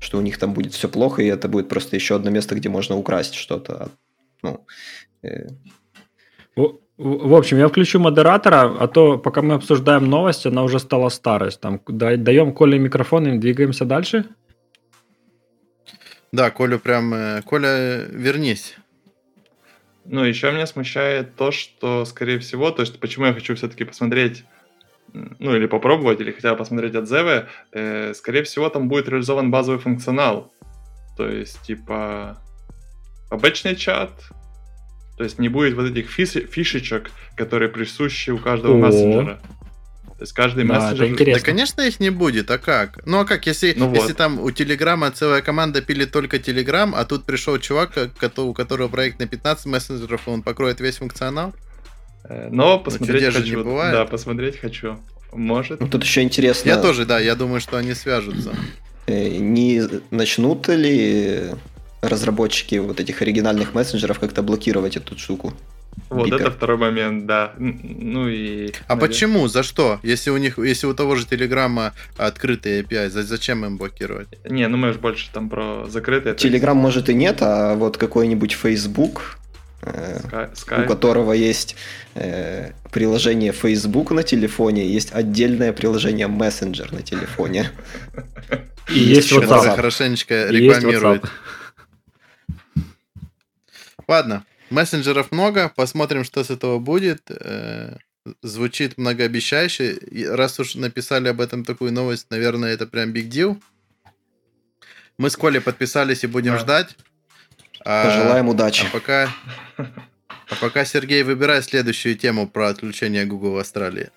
что 0.00 0.18
у 0.18 0.22
них 0.22 0.38
там 0.38 0.54
будет 0.54 0.72
все 0.72 0.88
плохо, 0.88 1.22
и 1.22 1.26
это 1.26 1.48
будет 1.48 1.68
просто 1.68 1.94
еще 1.94 2.16
одно 2.16 2.30
место, 2.30 2.56
где 2.56 2.68
можно 2.68 2.96
украсть 2.96 3.34
что-то. 3.34 3.90
Ну, 4.42 4.66
э... 5.22 5.48
в, 6.96 7.34
общем, 7.34 7.58
я 7.58 7.68
включу 7.68 7.98
модератора, 7.98 8.76
а 8.78 8.86
то 8.86 9.18
пока 9.18 9.42
мы 9.42 9.54
обсуждаем 9.54 10.08
новость, 10.08 10.46
она 10.46 10.62
уже 10.62 10.78
стала 10.78 11.08
старость. 11.08 11.60
Там 11.60 11.80
даем 11.86 12.52
Коле 12.52 12.78
микрофон 12.78 13.26
и 13.26 13.38
двигаемся 13.38 13.84
дальше. 13.84 14.26
Да, 16.30 16.50
Коля 16.50 16.78
прям... 16.78 17.14
Э, 17.14 17.42
Коля, 17.42 18.06
вернись. 18.10 18.76
Ну, 20.04 20.24
еще 20.24 20.52
меня 20.52 20.66
смущает 20.66 21.34
то, 21.36 21.50
что, 21.50 22.04
скорее 22.04 22.38
всего, 22.38 22.70
то 22.70 22.82
есть 22.82 23.00
почему 23.00 23.26
я 23.26 23.32
хочу 23.32 23.54
все-таки 23.54 23.84
посмотреть 23.84 24.44
ну 25.14 25.54
или 25.54 25.66
попробовать, 25.66 26.20
или 26.20 26.32
хотя 26.32 26.50
бы 26.52 26.58
посмотреть 26.58 26.94
отзывы, 26.94 27.46
э, 27.72 28.12
скорее 28.14 28.42
всего, 28.42 28.68
там 28.68 28.88
будет 28.88 29.08
реализован 29.08 29.50
базовый 29.50 29.80
функционал. 29.80 30.52
То 31.16 31.28
есть, 31.28 31.62
типа, 31.62 32.42
обычный 33.30 33.76
чат, 33.76 34.10
то 35.16 35.24
есть 35.24 35.38
не 35.38 35.48
будет 35.48 35.74
вот 35.74 35.90
этих 35.90 36.10
фишечек, 36.10 37.10
которые 37.36 37.68
присущи 37.68 38.30
у 38.30 38.38
каждого 38.38 38.74
О. 38.74 38.78
мессенджера. 38.78 39.40
То 40.16 40.22
есть 40.22 40.32
каждый 40.32 40.64
да, 40.64 40.74
мессенджер... 40.74 41.34
Да, 41.34 41.40
конечно, 41.40 41.82
их 41.82 42.00
не 42.00 42.10
будет, 42.10 42.50
а 42.50 42.58
как? 42.58 43.04
Ну, 43.06 43.20
а 43.20 43.24
как, 43.24 43.46
если, 43.46 43.74
ну, 43.76 43.92
если 43.92 44.08
вот. 44.08 44.16
там 44.16 44.40
у 44.40 44.50
Телеграма 44.50 45.10
целая 45.10 45.42
команда 45.42 45.82
пилит 45.82 46.12
только 46.12 46.38
Телеграм, 46.38 46.94
а 46.94 47.04
тут 47.04 47.24
пришел 47.24 47.58
чувак, 47.58 47.92
у 48.36 48.52
которого 48.54 48.88
проект 48.88 49.18
на 49.18 49.26
15 49.26 49.66
мессенджеров, 49.66 50.26
и 50.26 50.30
он 50.30 50.42
покроет 50.42 50.80
весь 50.80 50.98
функционал? 50.98 51.52
Э, 52.28 52.48
но 52.50 52.78
посмотреть 52.78 53.24
ну, 53.24 53.32
хочу. 53.32 53.56
Не 53.56 53.62
бывает. 53.62 53.92
Да, 53.92 54.04
посмотреть 54.06 54.58
хочу. 54.58 54.98
Может. 55.32 55.80
Ну, 55.80 55.88
тут 55.88 56.04
еще 56.04 56.22
интересно. 56.22 56.68
Я 56.68 56.80
тоже, 56.80 57.06
да, 57.06 57.18
я 57.18 57.34
думаю, 57.34 57.60
что 57.60 57.76
они 57.76 57.94
свяжутся. 57.94 58.54
Э, 59.06 59.28
не 59.28 59.82
начнут 60.10 60.68
ли 60.68 61.50
разработчики 62.08 62.76
вот 62.76 63.00
этих 63.00 63.22
оригинальных 63.22 63.74
мессенджеров 63.74 64.18
как-то 64.18 64.42
блокировать 64.42 64.96
эту 64.96 65.18
штуку? 65.18 65.54
Вот 66.10 66.26
Бика. 66.26 66.36
это 66.36 66.50
второй 66.50 66.76
момент, 66.76 67.26
да. 67.26 67.52
Ну 67.58 68.28
и. 68.28 68.68
А 68.86 68.94
наверное... 68.94 68.96
почему? 68.96 69.48
За 69.48 69.62
что? 69.62 70.00
Если 70.02 70.30
у 70.30 70.36
них, 70.36 70.58
если 70.58 70.86
у 70.86 70.94
того 70.94 71.16
же 71.16 71.26
Телеграма 71.26 71.92
открытый 72.16 72.82
API, 72.82 73.08
зачем 73.10 73.64
им 73.64 73.76
блокировать? 73.76 74.28
Не, 74.44 74.66
ну 74.68 74.76
мы 74.76 74.92
же 74.92 74.98
больше 74.98 75.30
там 75.32 75.48
про 75.48 75.86
закрытые. 75.88 76.34
Телеграм 76.34 76.76
может 76.76 77.08
и 77.08 77.14
нет, 77.14 77.38
а 77.40 77.74
вот 77.74 77.96
какой-нибудь 77.96 78.52
Facebook 78.52 79.38
Sky, 79.82 80.84
у 80.84 80.88
которого 80.88 81.32
есть 81.32 81.76
э, 82.14 82.70
приложение 82.90 83.52
Facebook 83.52 84.10
на 84.12 84.22
телефоне, 84.22 84.86
есть 84.86 85.12
отдельное 85.12 85.72
приложение 85.72 86.26
Messenger 86.26 86.94
на 86.94 87.02
телефоне. 87.02 87.70
И 88.88 88.98
есть 88.98 89.32
WhatsApp. 89.32 89.76
Хорошенечко 89.76 90.48
рекламирует. 90.50 91.24
Ладно, 94.08 94.44
мессенджеров 94.70 95.32
много, 95.32 95.72
посмотрим, 95.74 96.24
что 96.24 96.44
с 96.44 96.50
этого 96.50 96.78
будет. 96.78 97.30
Э, 97.30 97.96
звучит 98.42 98.98
многообещающе. 98.98 99.98
Раз 100.30 100.60
уж 100.60 100.74
написали 100.74 101.28
об 101.28 101.40
этом 101.40 101.64
такую 101.64 101.92
новость, 101.92 102.26
наверное, 102.30 102.72
это 102.72 102.86
прям 102.86 103.12
big 103.12 103.28
deal. 103.28 103.60
Мы 105.18 105.30
с 105.30 105.36
Колей 105.36 105.60
подписались 105.60 106.24
и 106.24 106.26
будем 106.26 106.52
да. 106.52 106.58
ждать. 106.58 106.96
Пожелаем 107.84 108.48
а, 108.48 108.50
удачи. 108.50 108.86
А 108.86 108.90
пока, 108.90 109.28
а 109.76 110.54
пока 110.60 110.84
Сергей 110.84 111.22
выбирай 111.22 111.62
следующую 111.62 112.16
тему 112.16 112.48
про 112.48 112.68
отключение 112.68 113.26
Google 113.26 113.52
в 113.52 113.58
Австралии. 113.58 114.10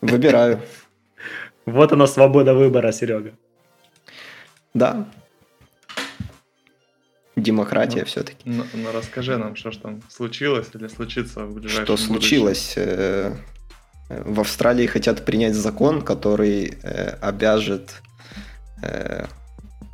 Выбираю. 0.00 0.62
Вот 1.66 1.92
она 1.92 2.06
свобода 2.06 2.54
выбора, 2.54 2.90
Серега. 2.92 3.34
Да. 4.72 5.06
Демократия 7.36 8.00
ну, 8.00 8.04
все-таки. 8.06 8.42
Ну, 8.44 8.64
ну 8.74 8.92
расскажи 8.92 9.36
нам, 9.36 9.56
что 9.56 9.72
ж 9.72 9.78
там 9.78 10.02
случилось 10.08 10.68
или 10.74 10.86
случится 10.86 11.44
в 11.46 11.54
ближайшем 11.54 11.84
Что 11.84 11.96
случилось? 11.96 12.74
Э, 12.76 13.34
в 14.08 14.40
Австралии 14.40 14.86
хотят 14.86 15.24
принять 15.24 15.54
закон, 15.54 16.02
который 16.02 16.78
э, 16.82 17.16
обяжет 17.20 18.02
э, 18.82 19.26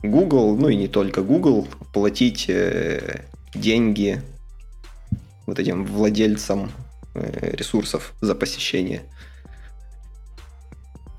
Google, 0.02 0.56
ну 0.56 0.68
и 0.68 0.76
не 0.76 0.88
только 0.88 1.22
Google, 1.22 1.66
платить 1.94 2.50
деньги 3.54 4.22
вот 5.46 5.58
этим 5.58 5.84
владельцам 5.84 6.70
ресурсов 7.14 8.12
за 8.20 8.34
посещение. 8.34 9.02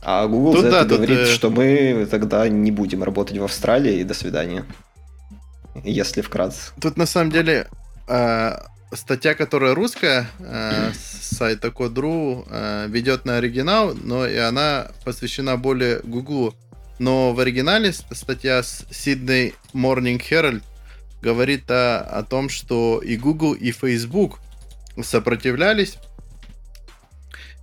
А 0.03 0.28
Google 0.28 0.53
тут, 0.53 0.61
за 0.63 0.72
да, 0.72 0.82
это 0.82 0.95
говорит, 0.95 1.17
э... 1.17 1.26
что 1.28 1.49
мы 1.49 2.07
тогда 2.09 2.47
не 2.49 2.72
будем 2.72 3.03
работать 3.03 3.38
в 3.38 3.43
Австралии 3.43 3.99
и 3.99 4.03
до 4.03 4.13
свидания. 4.13 4.65
Если 5.84 6.22
вкратце. 6.22 6.72
Тут 6.80 6.97
на 6.97 7.05
самом 7.05 7.32
деле 7.32 7.67
э, 8.07 8.57
статья, 8.93 9.34
которая 9.34 9.74
русская, 9.74 10.28
э, 10.39 10.91
с 10.93 11.38
сайта 11.38 11.69
Code.ru, 11.69 12.45
э, 12.49 12.88
ведет 12.89 13.26
на 13.26 13.38
оригинал, 13.38 13.93
но 13.93 14.28
и 14.28 14.38
она 14.38 14.91
посвящена 15.05 15.57
более 15.57 15.99
Google 16.03 16.55
но 17.01 17.34
в 17.34 17.39
оригинале 17.39 17.93
статья 17.93 18.61
с 18.61 18.86
Sydney 18.91 19.55
Morning 19.74 20.22
Herald 20.22 20.61
говорит 21.19 21.63
о, 21.72 22.01
о 22.01 22.22
том, 22.22 22.47
что 22.47 23.01
и 23.03 23.17
Google, 23.17 23.53
и 23.53 23.72
Facebook 23.72 24.38
сопротивлялись. 25.01 25.97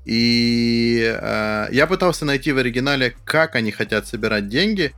И 0.04 1.00
э, 1.00 1.68
я 1.70 1.86
пытался 1.86 2.24
найти 2.24 2.50
в 2.50 2.58
оригинале, 2.58 3.14
как 3.24 3.54
они 3.54 3.70
хотят 3.70 4.08
собирать 4.08 4.48
деньги. 4.48 4.92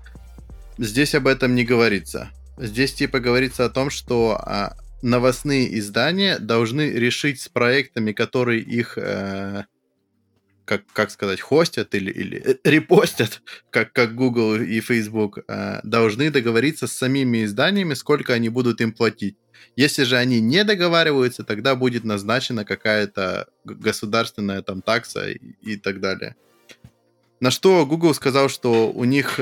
Здесь 0.79 1.15
об 1.15 1.27
этом 1.27 1.55
не 1.55 1.67
говорится. 1.67 2.31
Здесь 2.59 2.93
типа 2.93 3.21
говорится 3.21 3.65
о 3.65 3.71
том, 3.71 3.91
что 3.91 4.41
э, 4.45 4.71
новостные 5.03 5.79
издания 5.79 6.39
должны 6.39 6.91
решить 6.91 7.41
с 7.41 7.49
проектами, 7.49 8.13
которые 8.13 8.61
их 8.61 8.99
э, 8.99 9.65
как, 10.71 10.83
как 10.93 11.11
сказать, 11.11 11.41
хостят 11.41 11.97
или, 11.97 12.13
или 12.13 12.41
э, 12.45 12.55
репостят, 12.63 13.43
как, 13.71 13.93
как 13.93 14.15
Google 14.15 14.55
и 14.55 14.81
Facebook, 14.81 15.41
э, 15.49 15.81
должны 15.83 16.31
договориться 16.31 16.87
с 16.87 16.93
самими 16.93 17.45
изданиями, 17.45 17.95
сколько 17.95 18.35
они 18.35 18.51
будут 18.51 18.81
им 18.81 18.93
платить. 18.93 19.37
Если 19.75 20.05
же 20.05 20.17
они 20.17 20.41
не 20.41 20.63
договариваются, 20.63 21.43
тогда 21.43 21.75
будет 21.75 22.05
назначена 22.05 22.65
какая-то 22.65 23.49
государственная 23.65 24.63
там 24.63 24.81
такса 24.81 25.31
и, 25.31 25.39
и 25.61 25.77
так 25.77 26.01
далее. 26.01 26.37
На 27.41 27.51
что 27.51 27.85
Google 27.85 28.15
сказал, 28.15 28.49
что 28.49 28.93
у 28.93 29.05
них 29.05 29.41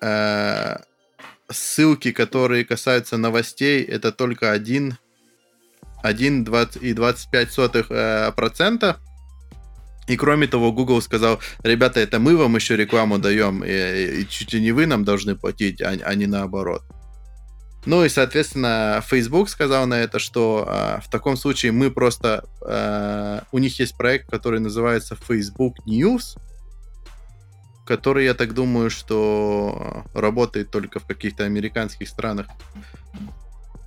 э, 0.00 0.76
ссылки, 1.52 2.12
которые 2.12 2.64
касаются 2.64 3.16
новостей, 3.16 3.82
это 3.82 4.12
только 4.12 4.52
1, 4.52 4.96
1 6.02 6.44
20, 6.44 6.82
и 6.82 6.92
25 6.92 7.52
сотых, 7.52 7.86
э, 7.90 8.32
процента 8.34 8.98
и 10.08 10.16
кроме 10.16 10.46
того, 10.46 10.72
Google 10.72 11.00
сказал, 11.00 11.40
ребята, 11.62 12.00
это 12.00 12.18
мы 12.18 12.36
вам 12.36 12.56
еще 12.56 12.76
рекламу 12.76 13.18
даем, 13.18 13.62
и, 13.64 14.20
и 14.20 14.28
чуть 14.28 14.52
ли 14.52 14.60
не 14.60 14.72
вы 14.72 14.86
нам 14.86 15.04
должны 15.04 15.36
платить, 15.36 15.80
а, 15.80 15.90
а 16.04 16.14
не 16.14 16.26
наоборот. 16.26 16.82
Ну 17.86 18.04
и, 18.04 18.08
соответственно, 18.08 19.02
Facebook 19.08 19.48
сказал 19.48 19.86
на 19.86 19.94
это, 19.94 20.18
что 20.18 20.66
э, 20.68 21.00
в 21.00 21.10
таком 21.10 21.36
случае 21.36 21.72
мы 21.72 21.90
просто... 21.90 22.44
Э, 22.64 23.40
у 23.52 23.58
них 23.58 23.78
есть 23.80 23.96
проект, 23.96 24.30
который 24.30 24.60
называется 24.60 25.16
Facebook 25.16 25.76
News, 25.86 26.38
который, 27.84 28.24
я 28.24 28.34
так 28.34 28.54
думаю, 28.54 28.90
что 28.90 30.04
работает 30.14 30.70
только 30.70 31.00
в 31.00 31.06
каких-то 31.06 31.44
американских 31.44 32.08
странах 32.08 32.46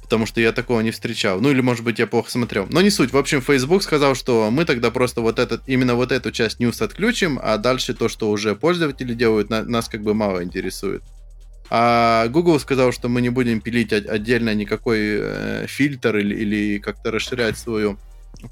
потому 0.06 0.28
что 0.28 0.40
я 0.40 0.52
такого 0.52 0.82
не 0.82 0.92
встречал. 0.92 1.42
Ну 1.42 1.50
или, 1.50 1.62
может 1.62 1.84
быть, 1.84 1.98
я 1.98 2.06
плохо 2.06 2.30
смотрел. 2.30 2.68
Но 2.70 2.82
не 2.82 2.92
суть. 2.92 3.12
В 3.12 3.18
общем, 3.18 3.42
Facebook 3.42 3.82
сказал, 3.82 4.14
что 4.14 4.52
мы 4.52 4.64
тогда 4.64 4.92
просто 4.92 5.22
вот 5.22 5.40
этот, 5.40 5.64
именно 5.66 5.96
вот 5.96 6.12
эту 6.12 6.32
часть 6.32 6.60
news 6.60 6.84
отключим, 6.84 7.40
а 7.42 7.58
дальше 7.58 7.96
то, 7.96 8.08
что 8.08 8.30
уже 8.30 8.56
пользователи 8.56 9.16
делают, 9.16 9.50
на, 9.50 9.64
нас 9.64 9.90
как 9.90 10.04
бы 10.04 10.14
мало 10.14 10.44
интересует. 10.44 11.02
А 11.72 12.28
Google 12.28 12.60
сказал, 12.60 12.92
что 12.92 13.10
мы 13.10 13.22
не 13.22 13.30
будем 13.30 13.62
пилить 13.62 13.92
отдельно 13.92 14.54
никакой 14.54 15.00
э, 15.02 15.66
фильтр 15.68 16.18
или, 16.18 16.36
или 16.36 16.78
как-то 16.78 17.10
расширять 17.10 17.58
свою 17.58 17.98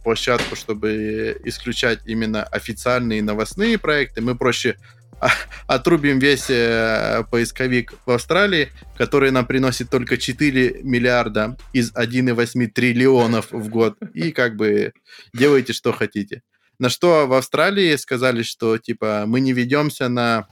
площадку, 0.04 0.56
чтобы 0.56 1.40
исключать 1.44 2.00
именно 2.06 2.42
официальные 2.44 3.22
новостные 3.22 3.78
проекты. 3.78 4.22
Мы 4.22 4.36
проще 4.36 4.78
отрубим 5.68 6.20
весь 6.20 6.50
э, 6.50 7.24
поисковик 7.32 7.94
в 8.06 8.12
Австралии, 8.12 8.70
который 8.98 9.32
нам 9.32 9.46
приносит 9.46 9.90
только 9.90 10.18
4 10.18 10.82
миллиарда 10.84 11.58
из 11.74 11.94
1,8 11.94 12.68
триллионов 12.68 13.52
в 13.52 13.70
год. 13.70 13.98
И 14.14 14.32
как 14.32 14.56
бы 14.56 14.94
делайте, 15.34 15.74
что 15.74 15.92
хотите. 15.92 16.42
На 16.80 16.90
что 16.90 17.28
в 17.28 17.34
Австралии 17.34 17.96
сказали, 17.96 18.44
что 18.44 18.78
типа 18.78 19.24
мы 19.28 19.40
не 19.40 19.54
ведемся 19.54 20.10
на 20.10 20.48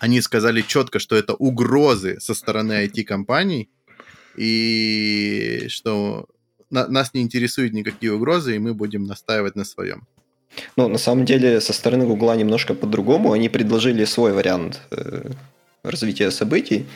они 0.00 0.20
сказали 0.20 0.60
четко, 0.60 0.98
что 0.98 1.16
это 1.16 1.34
угрозы 1.34 2.20
со 2.20 2.34
стороны 2.34 2.84
IT-компаний, 2.84 3.70
и 4.36 5.66
что 5.68 6.26
на, 6.70 6.88
нас 6.88 7.14
не 7.14 7.22
интересуют 7.22 7.72
никакие 7.72 8.12
угрозы, 8.12 8.56
и 8.56 8.58
мы 8.58 8.74
будем 8.74 9.04
настаивать 9.04 9.56
на 9.56 9.64
своем. 9.64 10.06
Ну, 10.76 10.88
на 10.88 10.98
самом 10.98 11.24
деле, 11.24 11.60
со 11.60 11.72
стороны 11.72 12.06
Гугла 12.06 12.36
немножко 12.36 12.74
по-другому. 12.74 13.32
Они 13.32 13.48
предложили 13.48 14.04
свой 14.04 14.32
вариант 14.32 14.80
э, 14.90 15.30
развития 15.82 16.30
событий. 16.30 16.86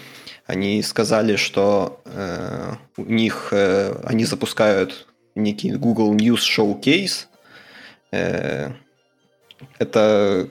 Они 0.46 0.82
сказали, 0.82 1.36
что 1.36 2.00
э, 2.04 2.74
у 2.96 3.04
них 3.04 3.48
э, 3.52 3.94
они 4.04 4.24
запускают 4.24 5.06
некий 5.34 5.72
Google 5.72 6.14
News 6.14 6.40
Showcase. 6.40 7.26
Э, 8.12 8.70
это 9.78 10.48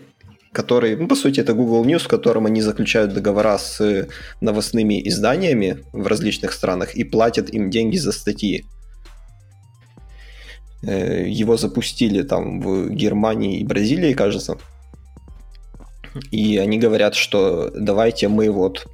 который, 0.53 0.95
ну, 0.95 1.07
по 1.07 1.15
сути, 1.15 1.39
это 1.39 1.53
Google 1.53 1.85
News, 1.85 2.05
в 2.05 2.07
котором 2.07 2.47
они 2.47 2.61
заключают 2.61 3.13
договора 3.13 3.59
с 3.59 4.07
новостными 4.41 5.07
изданиями 5.07 5.83
в 5.93 6.07
различных 6.07 6.51
странах 6.51 6.95
и 6.95 7.03
платят 7.03 7.53
им 7.53 7.69
деньги 7.69 7.97
за 7.97 8.11
статьи. 8.11 8.65
Э, 10.83 11.27
его 11.27 11.57
запустили 11.57 12.21
там 12.23 12.61
в 12.61 12.89
Германии 12.89 13.59
и 13.59 13.63
Бразилии, 13.63 14.13
кажется. 14.13 14.57
И 16.31 16.57
они 16.57 16.79
говорят, 16.79 17.15
что 17.15 17.71
давайте 17.75 18.27
мы 18.27 18.49
вот 18.49 18.87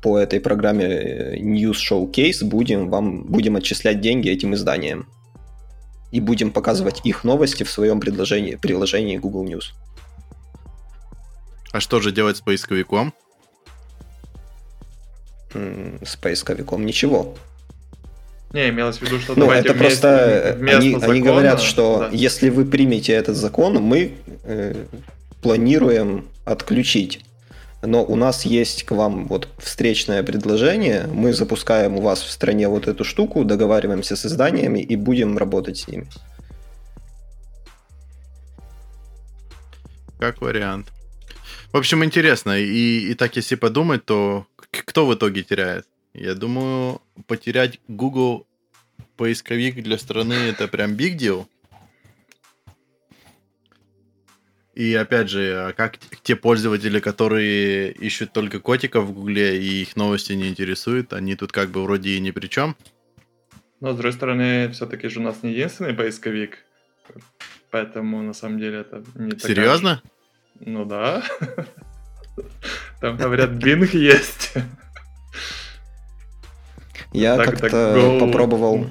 по 0.00 0.18
этой 0.18 0.40
программе 0.40 0.84
э, 0.84 1.36
News 1.36 1.76
Showcase 1.90 2.44
будем 2.44 2.90
вам 2.90 3.24
будем 3.24 3.56
отчислять 3.56 4.00
деньги 4.00 4.30
этим 4.30 4.54
изданиям. 4.54 5.08
И 6.10 6.20
будем 6.20 6.50
показывать 6.50 7.02
их 7.04 7.22
новости 7.24 7.64
в 7.64 7.70
своем 7.70 8.00
предложении, 8.00 8.56
приложении 8.56 9.18
Google 9.18 9.44
News. 9.44 9.74
А 11.70 11.80
что 11.80 12.00
же 12.00 12.12
делать 12.12 12.38
с 12.38 12.40
поисковиком? 12.40 13.12
С 15.52 16.16
поисковиком 16.16 16.86
ничего. 16.86 17.34
Не, 18.52 18.70
имелось 18.70 18.98
в 18.98 19.02
виду, 19.02 19.18
что 19.20 19.34
ну, 19.36 19.50
это 19.50 19.74
вместе, 19.74 20.00
просто 20.00 20.56
вместо 20.58 20.78
они, 20.78 20.92
закона, 20.92 21.12
они 21.12 21.20
говорят, 21.20 21.60
что 21.60 21.98
да. 22.00 22.08
если 22.12 22.48
вы 22.48 22.64
примете 22.64 23.12
этот 23.12 23.36
закон, 23.36 23.74
мы 23.74 24.14
э, 24.44 24.74
планируем 25.42 26.26
отключить. 26.46 27.20
Но 27.82 28.02
у 28.04 28.16
нас 28.16 28.44
есть 28.44 28.84
к 28.84 28.90
вам 28.90 29.26
вот 29.26 29.48
встречное 29.58 30.22
предложение. 30.22 31.06
Мы 31.12 31.32
запускаем 31.32 31.96
у 31.96 32.00
вас 32.00 32.22
в 32.22 32.30
стране 32.30 32.68
вот 32.68 32.88
эту 32.88 33.04
штуку, 33.04 33.44
договариваемся 33.44 34.16
с 34.16 34.26
изданиями 34.26 34.80
и 34.80 34.96
будем 34.96 35.38
работать 35.38 35.78
с 35.78 35.88
ними. 35.88 36.06
Как 40.18 40.40
вариант. 40.40 40.88
В 41.72 41.76
общем, 41.76 42.02
интересно. 42.02 42.58
И, 42.58 43.10
и 43.10 43.14
так, 43.14 43.36
если 43.36 43.54
подумать, 43.54 44.04
то 44.04 44.46
кто 44.70 45.06
в 45.06 45.14
итоге 45.14 45.42
теряет? 45.42 45.86
Я 46.18 46.34
думаю, 46.34 47.00
потерять 47.28 47.78
Google 47.86 48.44
поисковик 49.16 49.80
для 49.82 49.98
страны 49.98 50.34
это 50.34 50.66
прям 50.66 50.94
big 50.94 51.16
deal. 51.16 51.46
И 54.74 54.94
опять 54.94 55.30
же, 55.30 55.68
а 55.68 55.72
как 55.72 55.98
те 56.24 56.34
пользователи, 56.34 56.98
которые 56.98 57.92
ищут 57.92 58.32
только 58.32 58.58
котиков 58.58 59.04
в 59.04 59.12
Гугле 59.12 59.62
и 59.62 59.82
их 59.82 59.94
новости 59.94 60.32
не 60.32 60.48
интересуют, 60.48 61.12
они 61.12 61.36
тут 61.36 61.52
как 61.52 61.70
бы 61.70 61.84
вроде 61.84 62.10
и 62.10 62.20
ни 62.20 62.32
при 62.32 62.48
чем. 62.48 62.76
Но 63.80 63.92
с 63.92 63.96
другой 63.96 64.12
стороны, 64.12 64.70
все-таки 64.70 65.08
же 65.08 65.20
у 65.20 65.22
нас 65.22 65.44
не 65.44 65.52
единственный 65.52 65.94
поисковик. 65.94 66.64
Поэтому 67.70 68.22
на 68.22 68.32
самом 68.32 68.58
деле 68.58 68.78
это 68.78 69.04
не 69.14 69.30
так. 69.30 69.42
Серьезно? 69.42 70.02
Ну 70.58 70.84
да. 70.84 71.22
Там, 73.00 73.16
говорят, 73.16 73.50
Bing 73.50 73.96
есть. 73.96 74.54
Я 77.12 77.36
как-то 77.36 78.18
попробовал. 78.20 78.86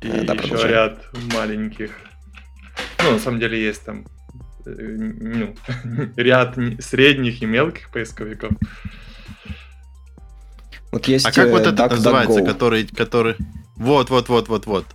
И 0.00 0.08
да, 0.08 0.34
еще 0.34 0.68
ряд 0.68 1.04
маленьких. 1.34 1.90
Ну, 3.02 3.12
на 3.12 3.18
самом 3.18 3.40
деле 3.40 3.60
есть 3.60 3.84
там 3.84 4.06
э, 4.64 4.70
ну, 4.70 5.56
ряд 6.16 6.56
средних 6.78 7.42
и 7.42 7.46
мелких 7.46 7.90
поисковиков. 7.90 8.52
Вот 10.92 11.08
есть 11.08 11.26
а 11.26 11.32
как 11.32 11.50
вот 11.50 11.66
э, 11.66 11.70
это 11.70 11.88
называется, 11.88 12.42
который, 12.42 12.86
который... 12.86 13.36
Вот, 13.76 14.10
вот, 14.10 14.28
вот, 14.28 14.48
вот, 14.48 14.66
вот. 14.66 14.86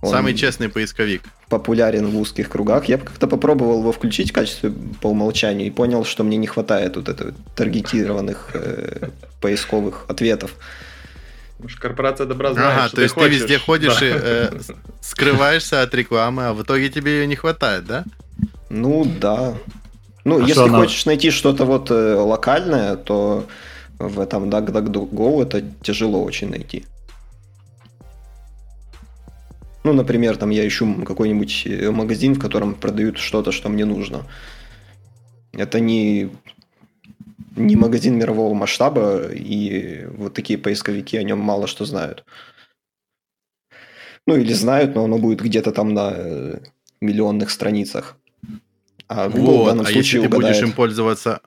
Он 0.00 0.10
Самый 0.10 0.34
честный 0.34 0.68
поисковик. 0.68 1.22
Популярен 1.48 2.06
в 2.06 2.18
узких 2.18 2.48
кругах. 2.48 2.84
Я 2.84 2.98
как-то 2.98 3.26
попробовал 3.26 3.80
его 3.80 3.90
включить 3.90 4.30
в 4.30 4.34
качестве 4.34 4.72
по 5.00 5.08
умолчанию 5.08 5.66
и 5.66 5.70
понял, 5.70 6.04
что 6.04 6.22
мне 6.22 6.36
не 6.36 6.46
хватает 6.46 6.96
вот 6.96 7.08
этого 7.08 7.32
таргетированных 7.56 8.50
э, 8.54 9.08
поисковых 9.40 10.04
ответов. 10.08 10.54
Может, 11.58 11.80
корпорация 11.80 12.26
добра 12.26 12.52
знает, 12.52 12.78
ага, 12.78 12.86
что 12.86 12.96
то 12.96 13.02
есть 13.02 13.14
ты, 13.14 13.20
хочешь. 13.20 13.40
везде 13.40 13.58
ходишь 13.58 13.98
да. 13.98 14.06
и 14.06 14.10
э, 14.12 14.60
скрываешься 15.00 15.82
от 15.82 15.92
рекламы, 15.94 16.46
а 16.46 16.52
в 16.52 16.62
итоге 16.62 16.88
тебе 16.88 17.18
ее 17.20 17.26
не 17.26 17.34
хватает, 17.34 17.84
да? 17.84 18.04
Ну 18.70 19.04
да. 19.04 19.54
Ну, 20.24 20.44
а 20.44 20.46
если 20.46 20.62
она... 20.62 20.78
хочешь 20.78 21.04
найти 21.06 21.30
что-то 21.30 21.64
вот 21.64 21.90
э, 21.90 22.14
локальное, 22.14 22.96
то 22.96 23.46
в 23.98 24.20
этом 24.20 24.48
DuckDuckGo 24.50 25.42
это 25.42 25.64
тяжело 25.82 26.22
очень 26.22 26.50
найти. 26.50 26.84
Ну, 29.82 29.92
например, 29.92 30.36
там 30.36 30.50
я 30.50 30.66
ищу 30.66 31.02
какой-нибудь 31.02 31.62
э, 31.66 31.90
магазин, 31.90 32.34
в 32.34 32.38
котором 32.38 32.74
продают 32.74 33.18
что-то, 33.18 33.52
что 33.52 33.68
мне 33.68 33.84
нужно. 33.84 34.26
Это 35.52 35.80
не 35.80 36.30
не 37.58 37.76
магазин 37.76 38.16
мирового 38.16 38.54
масштаба, 38.54 39.28
и 39.32 40.06
вот 40.06 40.34
такие 40.34 40.58
поисковики 40.58 41.16
о 41.16 41.22
нем 41.22 41.38
мало 41.38 41.66
что 41.66 41.84
знают. 41.84 42.24
Ну, 44.26 44.36
или 44.36 44.52
знают, 44.52 44.94
но 44.94 45.04
оно 45.04 45.18
будет 45.18 45.40
где-то 45.40 45.72
там 45.72 45.94
на 45.94 46.12
э, 46.14 46.58
миллионных 47.00 47.50
страницах. 47.50 48.16
А 49.06 49.28
Google 49.28 49.58
вот, 49.58 49.62
в 49.62 49.66
данном 49.66 49.86
а 49.86 49.88
случае 49.88 50.02
если 50.02 50.18
ты 50.20 50.26
угадает... 50.26 50.54
будешь 50.54 50.68
им 50.68 50.72
пользоваться 50.74 51.40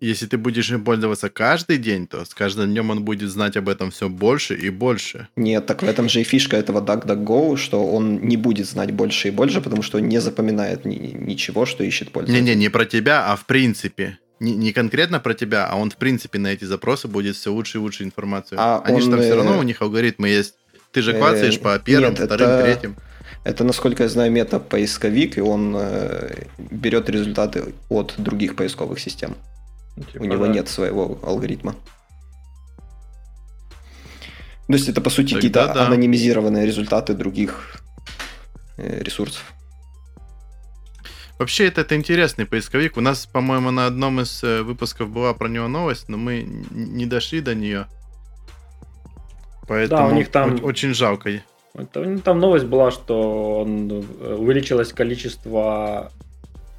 если 0.00 0.26
ты 0.26 0.36
будешь 0.36 0.70
им 0.70 0.84
пользоваться 0.84 1.30
каждый 1.30 1.78
день, 1.78 2.06
то 2.06 2.24
с 2.24 2.34
каждым 2.34 2.70
днем 2.70 2.90
он 2.90 3.04
будет 3.04 3.30
знать 3.30 3.56
об 3.56 3.68
этом 3.68 3.90
все 3.90 4.08
больше 4.08 4.54
и 4.54 4.68
больше. 4.70 5.28
Нет, 5.36 5.66
так 5.66 5.82
в 5.82 5.88
этом 5.88 6.08
же 6.08 6.20
и 6.20 6.24
фишка 6.24 6.56
этого 6.56 6.84
DuckDuckGo, 6.84 7.56
что 7.56 7.86
он 7.86 8.20
не 8.20 8.36
будет 8.36 8.66
знать 8.66 8.92
больше 8.92 9.28
и 9.28 9.30
больше, 9.30 9.60
потому 9.60 9.82
что 9.82 9.98
он 9.98 10.08
не 10.08 10.20
запоминает 10.20 10.84
ни- 10.84 11.14
ничего, 11.18 11.66
что 11.66 11.82
ищет 11.82 12.10
пользователь. 12.10 12.44
Не-не, 12.44 12.56
не 12.56 12.68
про 12.68 12.84
тебя, 12.84 13.32
а 13.32 13.36
в 13.36 13.46
принципе 13.46 14.18
не, 14.40 14.54
не 14.54 14.72
конкретно 14.72 15.20
про 15.20 15.34
тебя, 15.34 15.66
а 15.66 15.76
он 15.76 15.90
в 15.90 15.96
принципе 15.96 16.38
на 16.38 16.48
эти 16.48 16.64
запросы 16.64 17.08
будет 17.08 17.36
все 17.36 17.52
лучше 17.52 17.78
и 17.78 17.80
лучше 17.80 18.04
информацию. 18.04 18.58
А 18.60 18.82
Они 18.84 18.96
он, 18.96 19.02
же 19.02 19.10
там 19.10 19.20
все 19.20 19.34
равно, 19.34 19.58
у 19.58 19.62
них 19.62 19.80
алгоритмы 19.82 20.28
есть. 20.28 20.54
Ты 20.92 21.02
же 21.02 21.14
клацаешь 21.14 21.56
э, 21.56 21.60
по 21.60 21.78
первым, 21.78 22.14
нет, 22.14 22.24
вторым, 22.24 22.48
это, 22.48 22.62
третьим. 22.62 22.96
Это, 23.44 23.64
насколько 23.64 24.02
я 24.02 24.08
знаю, 24.08 24.32
мета-поисковик, 24.32 25.38
и 25.38 25.40
он 25.40 25.74
э, 25.76 26.46
берет 26.58 27.08
результаты 27.08 27.74
от 27.88 28.14
других 28.18 28.56
поисковых 28.56 28.98
систем. 28.98 29.36
Типа, 30.12 30.22
у 30.22 30.26
него 30.26 30.46
да. 30.46 30.52
нет 30.52 30.68
своего 30.68 31.18
алгоритма. 31.22 31.76
То 34.66 34.72
есть 34.72 34.88
это, 34.88 35.00
по 35.00 35.10
сути, 35.10 35.34
какие-то 35.34 35.72
да. 35.72 35.86
анонимизированные 35.86 36.66
результаты 36.66 37.14
других 37.14 37.76
э, 38.76 39.02
ресурсов. 39.02 39.44
Вообще, 41.38 41.66
это, 41.66 41.82
это 41.82 41.96
интересный 41.96 42.46
поисковик. 42.46 42.96
У 42.96 43.00
нас, 43.00 43.26
по-моему, 43.26 43.70
на 43.70 43.86
одном 43.86 44.20
из 44.20 44.42
э, 44.42 44.62
выпусков 44.62 45.10
была 45.10 45.34
про 45.34 45.48
него 45.48 45.68
новость, 45.68 46.08
но 46.08 46.16
мы 46.16 46.42
не 46.70 47.04
дошли 47.04 47.40
до 47.40 47.54
нее. 47.54 47.86
Поэтому 49.68 50.08
да, 50.08 50.14
у 50.14 50.14
них 50.14 50.30
там 50.30 50.64
очень 50.64 50.94
жалко. 50.94 51.42
Это, 51.74 52.18
там 52.20 52.40
новость 52.40 52.64
была, 52.64 52.90
что 52.90 53.60
он, 53.60 53.90
э, 53.90 54.34
увеличилось 54.34 54.94
количество 54.94 56.10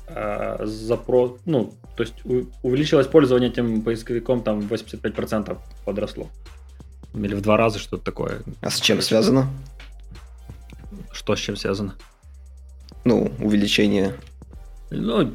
э, 0.07 0.65
запрос, 0.65 1.39
ну, 1.45 1.73
то 1.95 2.03
есть 2.03 2.15
увеличилось 2.63 3.05
пользование 3.05 3.49
этим 3.49 3.83
поисковиком, 3.83 4.41
там 4.41 4.59
85% 4.61 5.55
подросло. 5.85 6.29
Или 7.13 7.35
в 7.35 7.41
два 7.41 7.57
раза 7.57 7.77
что-то 7.77 8.03
такое. 8.03 8.41
А 8.61 8.71
с 8.71 8.79
чем 8.79 9.01
связано? 9.01 9.49
Что 11.11 11.35
с 11.35 11.39
чем 11.39 11.55
связано? 11.55 11.95
Ну, 13.05 13.31
увеличение 13.39 14.15
ну, 14.91 15.33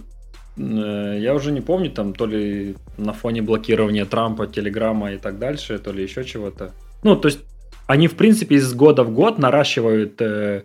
э, 0.56 1.18
я 1.20 1.34
уже 1.34 1.52
не 1.52 1.60
помню, 1.60 1.90
там 1.90 2.14
то 2.14 2.26
ли 2.26 2.76
на 2.98 3.12
фоне 3.12 3.42
блокирования 3.42 4.04
Трампа, 4.04 4.46
Телеграма 4.46 5.12
и 5.12 5.18
так 5.18 5.38
дальше, 5.38 5.78
то 5.78 5.92
ли 5.92 6.02
еще 6.02 6.24
чего-то. 6.24 6.72
Ну, 7.02 7.16
то 7.16 7.28
есть 7.28 7.40
они, 7.86 8.08
в 8.08 8.16
принципе, 8.16 8.56
из 8.56 8.72
года 8.74 9.04
в 9.04 9.12
год 9.12 9.38
наращивают 9.38 10.20
э, 10.20 10.64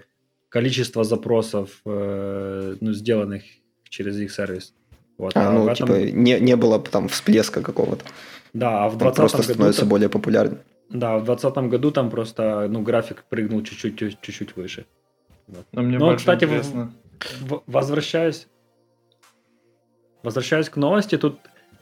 количество 0.50 1.04
запросов, 1.04 1.82
э, 1.86 2.76
ну, 2.80 2.94
сделанных 2.94 3.44
через 3.90 4.20
их 4.20 4.32
сервис. 4.32 4.74
Вот, 5.18 5.36
а, 5.36 5.50
а 5.50 5.52
ну, 5.52 5.68
этом... 5.68 5.88
типа, 5.88 6.12
не, 6.16 6.40
не 6.40 6.56
было 6.56 6.80
там 6.80 7.08
всплеска 7.08 7.62
какого-то. 7.62 8.06
Да, 8.54 8.86
а 8.86 8.90
в 8.90 8.98
2020 8.98 9.18
просто 9.18 9.38
году 9.38 9.54
становится 9.54 9.82
там... 9.82 9.90
более 9.90 10.10
популярным. 10.10 10.60
Да, 10.90 11.18
в 11.18 11.26
2020 11.26 11.70
году 11.70 11.92
там 11.92 12.10
просто, 12.10 12.68
ну, 12.70 12.82
график 12.82 13.26
прыгнул 13.30 13.62
чуть-чуть, 13.64 13.98
чуть-чуть 14.22 14.56
выше. 14.56 14.86
Вот. 15.48 15.66
Но 15.72 15.82
мне 15.82 15.98
Но, 15.98 16.16
кстати, 16.16 16.46
в, 16.46 16.92
в, 17.42 17.64
возвращаясь 17.66 18.48
Возвращаясь 20.28 20.68
к 20.68 20.76
новости, 20.76 21.18
тут 21.18 21.40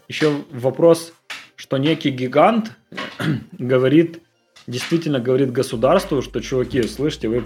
еще 0.07 0.43
вопрос, 0.51 1.13
что 1.55 1.77
некий 1.77 2.11
гигант 2.11 2.73
говорит, 3.53 4.21
действительно 4.67 5.19
говорит 5.19 5.51
государству, 5.51 6.21
что, 6.21 6.39
чуваки, 6.41 6.83
слышите, 6.83 7.27
вы 7.27 7.45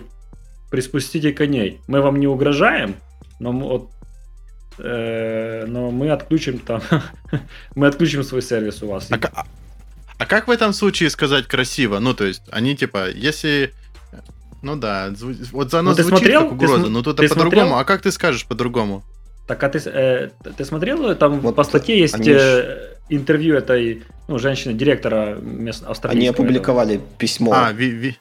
приспустите 0.69 1.31
коней. 1.31 1.79
Мы 1.87 2.01
вам 2.01 2.19
не 2.19 2.27
угрожаем, 2.27 2.97
но 3.39 3.53
мы, 3.53 3.67
вот, 3.67 3.91
э, 4.79 5.63
но 5.67 5.89
мы 5.89 6.09
отключим 6.09 6.59
там, 6.59 6.81
мы 7.75 7.87
отключим 7.87 8.23
свой 8.23 8.41
сервис 8.41 8.83
у 8.83 8.87
вас. 8.87 9.09
А, 9.09 9.45
а, 10.17 10.25
как 10.25 10.49
в 10.49 10.51
этом 10.51 10.73
случае 10.73 11.09
сказать 11.11 11.47
красиво? 11.47 11.99
Ну, 11.99 12.13
то 12.13 12.25
есть, 12.25 12.41
они 12.51 12.75
типа, 12.75 13.09
если 13.09 13.71
ну 14.61 14.75
да, 14.75 15.13
вот 15.53 15.71
за 15.71 15.81
ну, 15.81 15.93
звучит 15.93 16.09
смотрел? 16.09 16.41
как 16.43 16.51
угроза, 16.51 16.83
ты, 16.83 16.89
но 16.89 17.03
тут 17.03 17.15
по-другому. 17.15 17.77
А 17.77 17.85
как 17.85 18.01
ты 18.01 18.11
скажешь 18.11 18.45
по-другому? 18.45 19.05
Так, 19.49 19.63
а 19.63 19.69
ты, 19.69 19.79
э, 19.79 20.29
ты 20.57 20.63
смотрел, 20.63 21.15
там 21.15 21.39
вот 21.39 21.55
по 21.55 21.63
статье 21.63 21.97
есть 21.97 22.13
они... 22.13 22.29
э, 22.29 22.93
интервью 23.09 23.55
этой 23.55 24.03
ну, 24.27 24.37
женщины, 24.37 24.75
директора 24.75 25.39
мест 25.41 25.83
Они 26.03 26.27
опубликовали 26.27 26.95
этого. 26.95 27.09
письмо. 27.17 27.51
А, 27.55 27.71
ви, 27.71 27.89
ви, 27.89 28.15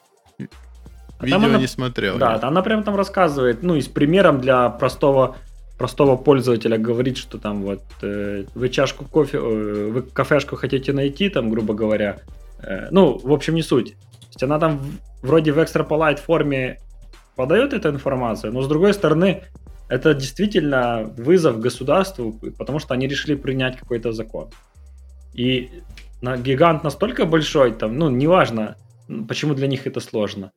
а 1.19 1.25
видео 1.25 1.37
она, 1.37 1.59
не 1.59 1.67
смотрел. 1.67 2.17
Да, 2.17 2.39
я. 2.41 2.47
она 2.47 2.63
прям 2.63 2.83
там 2.83 2.95
рассказывает, 2.95 3.61
ну 3.61 3.75
и 3.75 3.81
с 3.81 3.87
примером 3.87 4.41
для 4.41 4.69
простого 4.69 5.35
простого 5.77 6.17
пользователя 6.17 6.79
говорит, 6.79 7.17
что 7.17 7.37
там 7.37 7.61
вот 7.61 7.83
э, 8.01 8.45
вы 8.55 8.69
чашку 8.69 9.05
кофе, 9.05 9.37
э, 9.37 9.91
вы 9.93 10.01
кафешку 10.01 10.55
хотите 10.55 10.93
найти, 10.93 11.29
там, 11.29 11.51
грубо 11.51 11.75
говоря. 11.75 12.17
Э, 12.63 12.87
ну, 12.89 13.19
в 13.23 13.31
общем, 13.31 13.53
не 13.53 13.61
суть. 13.61 13.91
То 13.91 14.27
есть 14.29 14.43
она 14.43 14.57
там 14.57 14.81
вроде 15.21 15.51
в 15.51 15.59
extrapolate 15.59 16.17
форме 16.17 16.79
подает 17.35 17.73
эту 17.73 17.89
информацию, 17.89 18.51
но 18.51 18.63
с 18.63 18.67
другой 18.67 18.93
стороны, 18.93 19.43
это 19.89 20.13
действительно 20.13 21.03
вызов 21.17 21.59
государству, 21.59 22.39
потому 22.57 22.79
что 22.79 22.93
они 22.93 23.07
решили 23.07 23.35
принять 23.35 23.77
какой-то 23.77 24.11
закон. 24.11 24.49
И 25.33 25.69
на, 26.21 26.37
гигант 26.37 26.83
настолько 26.83 27.25
большой, 27.25 27.73
там, 27.73 27.97
ну, 27.97 28.09
неважно, 28.09 28.77
почему 29.27 29.53
для 29.55 29.67
них 29.67 29.87
это 29.87 29.99
сложно. 29.99 30.51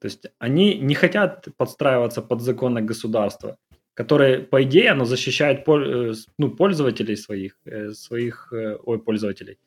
То 0.00 0.06
есть 0.06 0.26
они 0.38 0.78
не 0.78 0.94
хотят 0.94 1.46
подстраиваться 1.56 2.20
под 2.20 2.42
законы 2.42 2.82
государства, 2.82 3.56
которые, 3.94 4.40
по 4.40 4.62
идее, 4.62 4.90
оно 4.90 5.04
защищает 5.04 5.66
э, 5.68 6.12
ну, 6.38 6.50
пользователей 6.50 7.16
своих, 7.16 7.56
э, 7.64 7.92
своих, 7.92 8.52
э, 8.52 8.76
ой, 8.84 8.98
пользователей, 8.98 9.58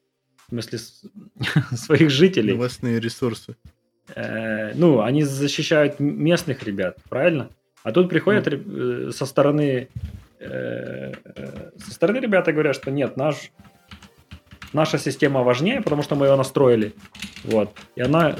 в 0.45 0.49
смысле, 0.49 0.79
своих 1.77 2.09
жителей. 2.09 2.53
Новостные 2.53 2.99
ресурсы. 2.99 3.55
Ну, 4.15 5.01
они 5.01 5.23
защищают 5.23 5.99
местных 5.99 6.63
ребят, 6.63 6.97
правильно? 7.09 7.49
А 7.83 7.91
тут 7.91 8.09
приходят 8.09 8.47
mm. 8.47 9.11
со 9.11 9.25
стороны 9.25 9.89
со 10.39 11.91
стороны 11.91 12.17
ребята 12.17 12.53
говорят, 12.53 12.75
что 12.75 12.91
нет, 12.91 13.17
наш 13.17 13.51
наша 14.73 14.97
система 14.97 15.43
важнее, 15.43 15.81
потому 15.81 16.03
что 16.03 16.15
мы 16.15 16.27
ее 16.27 16.35
настроили. 16.35 16.93
Вот. 17.43 17.71
И 17.95 18.01
она 18.01 18.35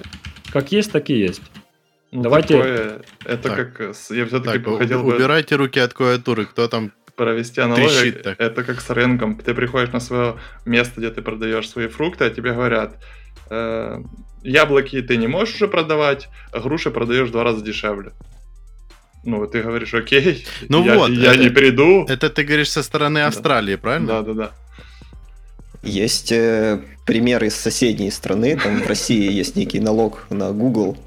как 0.52 0.72
есть, 0.72 0.92
так 0.92 1.10
и 1.10 1.18
есть. 1.18 1.42
Ну, 2.12 2.22
Давайте. 2.22 2.58
Такое, 2.58 3.02
это 3.26 3.50
так. 3.50 3.56
как 3.56 3.96
я 4.10 4.26
все-таки 4.26 4.60
так, 4.60 4.78
хотел 4.78 5.04
бы. 5.04 5.16
Убирайте 5.16 5.56
руки 5.56 5.80
от 5.80 5.94
клавиатуры, 5.94 6.46
кто 6.46 6.68
там 6.68 6.94
провести 7.16 7.60
аналогию. 7.62 8.36
Это 8.38 8.64
как 8.64 8.80
с 8.80 8.90
рынком. 8.92 9.38
Ты 9.38 9.54
приходишь 9.54 9.92
на 9.92 10.00
свое 10.00 10.38
место, 10.66 11.00
где 11.00 11.10
ты 11.10 11.22
продаешь 11.22 11.68
свои 11.68 11.88
фрукты, 11.88 12.26
а 12.26 12.30
тебе 12.30 12.54
говорят, 12.54 12.96
э, 13.50 14.02
яблоки 14.44 15.02
ты 15.02 15.18
не 15.18 15.28
можешь 15.28 15.56
уже 15.56 15.68
продавать, 15.68 16.30
а 16.54 16.60
груши 16.60 16.92
продаешь 16.92 17.30
в 17.30 17.32
два 17.32 17.44
раза 17.44 17.64
дешевле 17.64 18.14
ну, 19.28 19.46
ты 19.46 19.62
говоришь, 19.62 19.94
окей, 19.94 20.46
ну 20.70 20.86
я, 20.86 20.96
вот, 20.96 21.10
я 21.10 21.34
это, 21.34 21.44
не 21.44 21.50
приду. 21.50 22.06
Это 22.08 22.30
ты 22.30 22.44
говоришь 22.44 22.72
со 22.72 22.82
стороны 22.82 23.20
Австралии, 23.20 23.76
да. 23.76 23.82
правильно? 23.82 24.08
Да, 24.08 24.22
да, 24.22 24.34
да. 24.34 24.52
Есть 25.84 26.32
э, 26.32 26.80
примеры 27.06 27.48
из 27.48 27.56
соседней 27.56 28.10
страны, 28.10 28.58
там 28.58 28.82
в 28.82 28.88
России 28.88 29.30
есть 29.30 29.58
некий 29.58 29.82
налог 29.82 30.26
на 30.30 30.54
Google, 30.54 30.98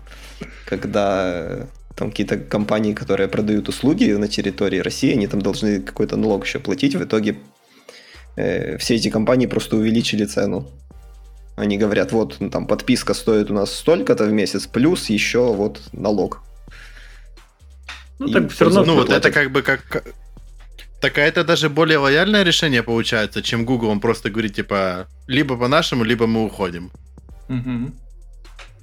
когда 0.67 1.33
э, 1.35 1.67
там 1.97 2.11
какие-то 2.11 2.37
компании, 2.37 2.93
которые 2.93 3.27
продают 3.27 3.71
услуги 3.71 4.13
на 4.13 4.29
территории 4.29 4.81
России, 4.81 5.13
они 5.13 5.27
там 5.27 5.41
должны 5.41 5.81
какой-то 5.81 6.19
налог 6.19 6.45
еще 6.45 6.59
платить, 6.59 6.95
в 6.95 7.03
итоге 7.03 7.39
э, 8.37 8.77
все 8.77 8.97
эти 8.97 9.09
компании 9.09 9.47
просто 9.47 9.77
увеличили 9.77 10.27
цену. 10.27 10.69
Они 11.57 11.79
говорят, 11.79 12.13
вот 12.13 12.37
ну, 12.41 12.51
там 12.51 12.67
подписка 12.67 13.15
стоит 13.15 13.51
у 13.51 13.55
нас 13.55 13.75
столько-то 13.75 14.25
в 14.25 14.33
месяц, 14.33 14.67
плюс 14.67 15.09
еще 15.09 15.55
вот 15.55 15.81
налог. 15.95 16.43
Ну, 18.21 18.29
так 18.29 18.51
все 18.51 18.67
равно... 18.67 18.85
Ну, 18.85 18.95
вот 18.95 19.11
это 19.11 19.31
как 19.31 19.51
бы 19.51 19.63
как... 19.63 20.05
Так 21.01 21.17
а 21.17 21.23
это 21.23 21.43
даже 21.43 21.71
более 21.71 21.97
лояльное 21.97 22.43
решение 22.43 22.83
получается, 22.83 23.43
чем 23.43 23.65
Google. 23.65 23.89
Он 23.89 24.01
просто 24.01 24.29
говорит, 24.29 24.55
типа, 24.55 25.09
либо 25.27 25.57
по-нашему, 25.57 26.05
либо 26.05 26.27
мы 26.27 26.45
уходим. 26.45 26.93
Угу. 27.49 27.95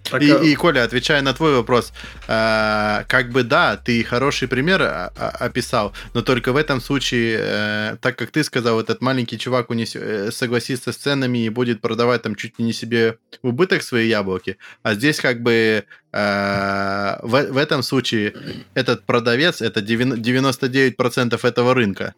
Так, 0.09 0.21
и, 0.21 0.31
а... 0.31 0.37
и, 0.37 0.55
Коля, 0.55 0.83
отвечая 0.83 1.21
на 1.21 1.33
твой 1.33 1.55
вопрос, 1.55 1.93
э, 2.27 3.03
как 3.07 3.31
бы 3.31 3.43
да, 3.43 3.77
ты 3.77 4.03
хороший 4.03 4.47
пример 4.47 4.81
а, 4.81 5.11
а, 5.15 5.29
описал, 5.45 5.93
но 6.13 6.21
только 6.21 6.53
в 6.53 6.55
этом 6.55 6.81
случае, 6.81 7.37
э, 7.39 7.97
так 8.01 8.17
как 8.17 8.31
ты 8.31 8.43
сказал, 8.43 8.79
этот 8.79 9.01
маленький 9.01 9.37
чувак 9.37 9.69
унес, 9.69 9.95
э, 9.95 10.31
согласится 10.31 10.91
с 10.91 10.97
ценами 10.97 11.45
и 11.45 11.49
будет 11.49 11.81
продавать 11.81 12.21
там 12.21 12.35
чуть 12.35 12.59
ли 12.59 12.65
не 12.65 12.73
себе 12.73 13.17
убыток 13.41 13.83
свои 13.83 14.07
яблоки, 14.07 14.57
а 14.83 14.93
здесь 14.93 15.19
как 15.19 15.41
бы 15.41 15.83
э, 16.11 17.17
в, 17.21 17.51
в 17.51 17.57
этом 17.57 17.83
случае 17.83 18.33
этот 18.73 19.05
продавец 19.05 19.61
это 19.61 19.81
99% 19.81 21.47
этого 21.47 21.73
рынка. 21.73 22.13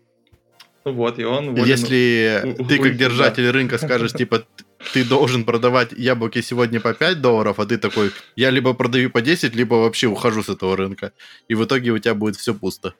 Вот, 0.85 1.19
и 1.19 1.23
он... 1.23 1.55
Если 1.55 2.55
ты 2.67 2.79
как 2.79 2.95
держатель 2.95 3.49
рынка 3.49 3.77
скажешь, 3.77 4.13
типа, 4.13 4.45
ты 4.93 5.03
должен 5.03 5.43
продавать 5.43 5.91
яблоки 5.91 6.41
сегодня 6.41 6.79
по 6.79 6.93
5 6.93 7.21
долларов, 7.21 7.59
а 7.59 7.65
ты 7.65 7.77
такой, 7.77 8.11
я 8.35 8.49
либо 8.49 8.73
продаю 8.73 9.09
по 9.09 9.21
10, 9.21 9.55
либо 9.55 9.75
вообще 9.75 10.07
ухожу 10.07 10.43
с 10.43 10.49
этого 10.49 10.75
рынка. 10.77 11.11
И 11.47 11.55
в 11.55 11.63
итоге 11.63 11.91
у 11.91 11.97
тебя 11.97 12.15
будет 12.15 12.37
все 12.37 12.53
пусто. 12.53 12.93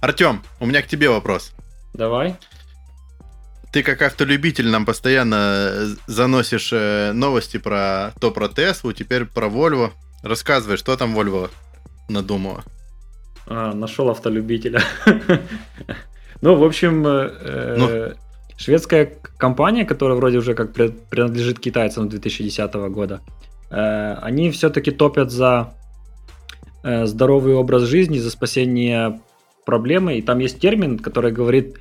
Артем, 0.00 0.42
у 0.60 0.66
меня 0.66 0.82
к 0.82 0.86
тебе 0.86 1.08
вопрос. 1.08 1.52
Давай. 1.94 2.36
Ты 3.72 3.82
как 3.82 4.02
автолюбитель 4.02 4.68
нам 4.68 4.84
постоянно 4.84 5.96
заносишь 6.06 6.70
э, 6.72 7.12
новости 7.12 7.56
про 7.56 8.12
то 8.20 8.30
про 8.30 8.48
Теслу, 8.48 8.92
теперь 8.92 9.24
про 9.24 9.46
Volvo. 9.46 9.92
Рассказывай, 10.22 10.76
что 10.76 10.96
там 10.96 11.18
Volvo 11.18 11.50
надумала. 12.08 12.64
А, 13.46 13.72
нашел 13.72 14.10
автолюбителя. 14.10 14.82
Ну, 16.40 16.56
в 16.56 16.64
общем, 16.64 17.06
э, 17.06 17.76
ну. 17.78 18.16
Шведская 18.62 19.12
компания, 19.38 19.84
которая 19.84 20.16
вроде 20.16 20.38
уже 20.38 20.54
как 20.54 20.72
принадлежит 20.72 21.58
китайцам 21.58 22.08
2010 22.08 22.74
года, 22.90 23.20
э, 23.70 24.14
они 24.22 24.50
все-таки 24.50 24.90
топят 24.90 25.30
за 25.30 25.74
э, 26.84 27.06
здоровый 27.06 27.54
образ 27.54 27.82
жизни, 27.82 28.18
за 28.18 28.30
спасение 28.30 29.20
проблемы. 29.66 30.18
И 30.18 30.22
там 30.22 30.38
есть 30.38 30.60
термин, 30.60 30.98
который 30.98 31.32
говорит 31.32 31.78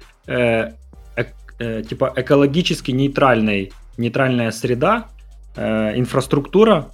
типа 1.58 2.14
экологически 2.16 2.92
нейтральный, 2.92 3.72
нейтральная 3.98 4.52
среда, 4.52 5.10
инфраструктура. 5.58 6.92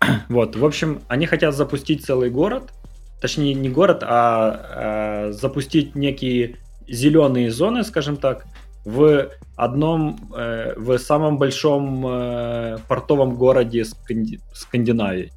Вот, 0.28 0.56
в 0.56 0.64
общем, 0.64 1.00
они 1.08 1.26
хотят 1.26 1.54
запустить 1.54 2.04
целый 2.04 2.30
город, 2.30 2.72
точнее 3.20 3.54
не 3.54 3.68
город, 3.68 4.02
а, 4.02 5.28
а 5.28 5.32
запустить 5.32 5.94
некие 5.94 6.56
зеленые 6.88 7.50
зоны, 7.50 7.82
скажем 7.84 8.16
так, 8.16 8.46
в 8.86 9.32
одном, 9.56 10.16
э, 10.36 10.74
в 10.76 10.96
самом 10.98 11.38
большом 11.38 12.06
э, 12.06 12.78
портовом 12.88 13.34
городе 13.34 13.84
Сканди... 13.84 14.38
Скандинавии. 14.54 15.32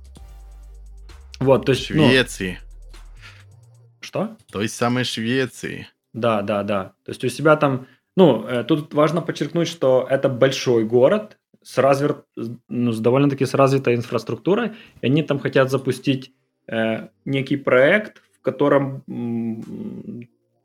Вот, 1.39 1.65
то 1.65 1.71
есть... 1.71 1.85
Швеции. 1.85 2.59
Ну, 2.61 3.97
что? 4.01 4.37
Той 4.51 4.69
самой 4.69 5.03
Швеции. 5.03 5.87
Да, 6.13 6.43
да, 6.43 6.61
да. 6.61 6.93
То 7.03 7.11
есть 7.11 7.23
у 7.23 7.29
себя 7.29 7.55
там... 7.55 7.87
Ну, 8.15 8.45
э, 8.45 8.63
тут 8.63 8.93
важно 8.93 9.21
подчеркнуть, 9.21 9.67
что 9.67 10.05
это 10.07 10.29
большой 10.29 10.85
город 10.85 11.39
с, 11.63 11.79
развер... 11.79 12.25
ну, 12.67 12.91
с 12.91 12.99
довольно-таки 12.99 13.47
с 13.47 13.55
развитой 13.55 13.95
инфраструктурой, 13.95 14.73
и 15.01 15.07
они 15.07 15.23
там 15.23 15.39
хотят 15.39 15.71
запустить 15.71 16.33
э, 16.67 17.07
некий 17.25 17.57
проект, 17.57 18.21
в 18.37 18.41
котором 18.43 19.03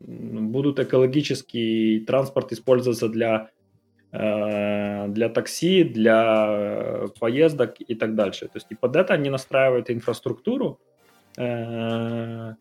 будут 0.06 0.78
экологический 0.78 2.00
транспорт 2.00 2.52
использоваться 2.52 3.08
для, 3.08 3.50
э, 4.12 5.08
для 5.08 5.28
такси, 5.28 5.84
для 5.84 7.08
поездок 7.20 7.76
и 7.78 7.94
так 7.94 8.14
дальше. 8.14 8.46
То 8.46 8.56
есть 8.56 8.66
и 8.70 8.74
под 8.74 8.96
это 8.96 9.14
они 9.14 9.30
настраивают 9.30 9.90
инфраструктуру. 9.90 10.78
Э, 11.36 12.54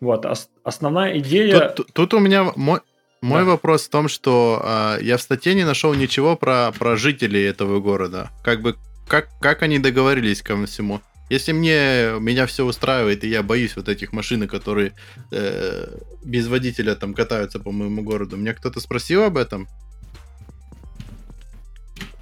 вот, 0.00 0.26
основная 0.62 1.18
идея... 1.18 1.70
Тут, 1.70 1.92
тут 1.92 2.14
у 2.14 2.18
меня 2.18 2.52
мой, 2.56 2.80
мой 3.20 3.40
да. 3.40 3.50
вопрос 3.50 3.86
в 3.86 3.90
том, 3.90 4.08
что 4.08 4.60
э, 4.62 4.98
я 5.02 5.16
в 5.16 5.22
статье 5.22 5.54
не 5.54 5.64
нашел 5.64 5.94
ничего 5.94 6.36
про, 6.36 6.72
про 6.78 6.96
жителей 6.96 7.42
этого 7.44 7.80
города. 7.80 8.30
Как 8.44 8.60
бы, 8.60 8.76
как, 9.08 9.28
как 9.40 9.62
они 9.62 9.78
договорились 9.78 10.42
ко 10.42 10.62
всему? 10.66 11.00
Если 11.30 11.52
мне 11.52 12.18
меня 12.20 12.46
все 12.46 12.64
устраивает, 12.64 13.24
и 13.24 13.28
я 13.28 13.42
боюсь 13.42 13.76
вот 13.76 13.88
этих 13.88 14.12
машин, 14.12 14.46
которые 14.46 14.92
э, 15.30 15.98
без 16.22 16.48
водителя 16.48 16.94
там 16.94 17.14
катаются 17.14 17.58
по 17.58 17.72
моему 17.72 18.02
городу, 18.02 18.36
меня 18.36 18.52
кто-то 18.52 18.80
спросил 18.80 19.24
об 19.24 19.38
этом? 19.38 19.66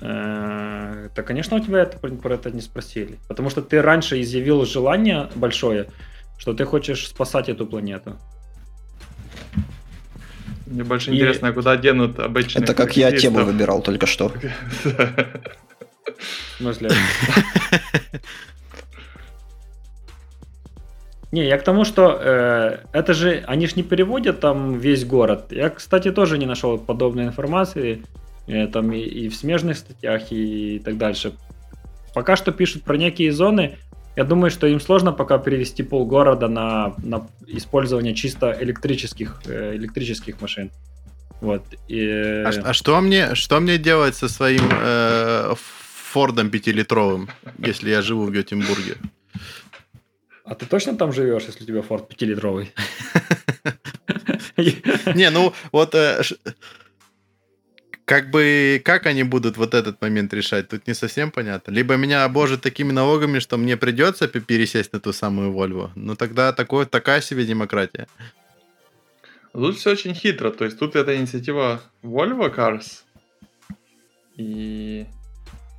Э, 0.00 1.08
да, 1.14 1.22
конечно, 1.22 1.56
у 1.56 1.60
тебя 1.60 1.80
это, 1.82 1.98
про 1.98 2.34
это 2.34 2.50
не 2.50 2.60
спросили. 2.60 3.18
Потому 3.28 3.50
что 3.50 3.60
ты 3.62 3.82
раньше 3.82 4.20
изъявил 4.20 4.64
желание 4.64 5.28
большое, 5.34 5.88
что 6.38 6.54
ты 6.54 6.64
хочешь 6.64 7.08
спасать 7.08 7.48
эту 7.48 7.66
планету. 7.66 8.18
Мне 10.66 10.84
больше 10.84 11.10
и... 11.10 11.14
интересно, 11.14 11.52
куда 11.52 11.76
денут 11.76 12.18
обычные 12.18 12.62
Это 12.64 12.74
как 12.74 12.96
я 12.96 13.10
тему 13.12 13.44
выбирал 13.44 13.82
только 13.82 14.06
что. 14.06 14.32
В 16.04 16.58
смысле? 16.58 16.90
Не, 21.32 21.46
я 21.46 21.56
к 21.56 21.64
тому, 21.64 21.84
что 21.84 22.18
э, 22.20 22.78
это 22.92 23.14
же, 23.14 23.42
они 23.46 23.66
же 23.66 23.72
не 23.76 23.82
переводят 23.82 24.40
там 24.40 24.78
весь 24.78 25.06
город. 25.06 25.46
Я, 25.50 25.70
кстати, 25.70 26.12
тоже 26.12 26.36
не 26.36 26.44
нашел 26.44 26.76
подобной 26.78 27.24
информации, 27.24 28.02
э, 28.46 28.66
там 28.66 28.92
и, 28.92 28.98
и 28.98 29.28
в 29.30 29.34
смежных 29.34 29.78
статьях, 29.78 30.30
и, 30.30 30.76
и 30.76 30.78
так 30.78 30.98
дальше. 30.98 31.32
Пока 32.14 32.36
что 32.36 32.52
пишут 32.52 32.82
про 32.82 32.98
некие 32.98 33.32
зоны. 33.32 33.78
Я 34.14 34.24
думаю, 34.24 34.50
что 34.50 34.66
им 34.66 34.78
сложно 34.78 35.12
пока 35.12 35.38
перевести 35.38 35.82
полгорода 35.82 36.48
на, 36.48 36.92
на 36.98 37.26
использование 37.46 38.14
чисто 38.14 38.54
электрических, 38.60 39.40
э, 39.46 39.74
электрических 39.76 40.38
машин. 40.42 40.70
Вот. 41.40 41.62
И... 41.88 42.10
А, 42.44 42.50
а 42.62 42.72
что 42.74 43.00
мне, 43.00 43.34
что 43.34 43.58
мне 43.58 43.78
делать 43.78 44.14
со 44.14 44.28
своим 44.28 44.68
э, 44.70 45.54
Фордом 46.10 46.50
пятилитровым, 46.50 47.30
если 47.56 47.88
я 47.88 48.02
живу 48.02 48.26
в 48.26 48.32
Гетенбурге? 48.32 48.96
А 50.44 50.54
ты 50.54 50.66
точно 50.66 50.96
там 50.96 51.12
живешь, 51.12 51.44
если 51.44 51.64
у 51.64 51.66
тебя 51.66 51.82
Форд 51.82 52.08
пятилитровый? 52.08 52.72
Не, 55.14 55.30
ну 55.30 55.52
вот 55.70 55.94
э, 55.94 56.22
как 58.04 58.30
бы 58.30 58.82
как 58.84 59.06
они 59.06 59.22
будут 59.22 59.56
вот 59.56 59.74
этот 59.74 60.00
момент 60.02 60.34
решать, 60.34 60.68
тут 60.68 60.86
не 60.86 60.94
совсем 60.94 61.30
понятно. 61.30 61.70
Либо 61.72 61.96
меня 61.96 62.24
обожат 62.24 62.60
такими 62.60 62.92
налогами, 62.92 63.38
что 63.38 63.56
мне 63.56 63.76
придется 63.76 64.28
пересесть 64.28 64.92
на 64.92 65.00
ту 65.00 65.12
самую 65.12 65.52
Volvo. 65.52 65.90
Ну 65.94 66.16
тогда 66.16 66.52
такое, 66.52 66.86
такая 66.86 67.20
себе 67.20 67.44
демократия. 67.44 68.06
Тут 69.52 69.76
все 69.76 69.92
очень 69.92 70.14
хитро. 70.14 70.50
То 70.50 70.64
есть 70.64 70.78
тут 70.78 70.96
это 70.96 71.16
инициатива 71.16 71.82
Volvo 72.02 72.54
Cars. 72.54 73.02
И 74.36 75.06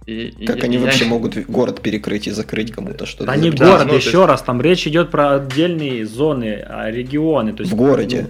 и, 0.05 0.45
как 0.45 0.57
и, 0.57 0.61
они 0.61 0.75
и 0.75 0.79
вообще 0.79 1.05
я... 1.05 1.09
могут 1.09 1.37
город 1.47 1.81
перекрыть 1.81 2.27
и 2.27 2.31
закрыть 2.31 2.71
кому-то 2.71 3.05
что-то? 3.05 3.25
Да 3.25 3.35
не 3.35 3.51
город, 3.51 3.85
ну, 3.87 3.95
еще 3.95 4.17
есть... 4.17 4.27
раз, 4.27 4.41
там 4.41 4.61
речь 4.61 4.85
идет 4.85 5.11
про 5.11 5.35
отдельные 5.35 6.05
зоны, 6.05 6.63
а 6.67 6.91
регионы. 6.91 7.53
То 7.53 7.63
есть, 7.63 7.71
в 7.71 7.75
городе. 7.75 8.27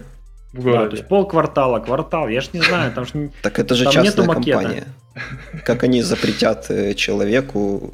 Ну, 0.53 0.59
в 0.59 0.63
городе. 0.63 0.83
Да, 0.83 0.89
то 0.89 0.95
есть 0.95 1.07
полквартала, 1.07 1.79
квартал, 1.79 2.27
я 2.27 2.41
ж 2.41 2.49
не 2.53 2.61
знаю, 2.61 2.91
там 2.93 3.05
ж 3.05 3.11
Так 3.41 3.59
это 3.59 3.75
же 3.75 3.89
частная 3.91 4.27
компания. 4.27 4.83
Как 5.65 5.83
они 5.83 6.01
запретят 6.03 6.69
э, 6.69 6.93
человеку 6.93 7.93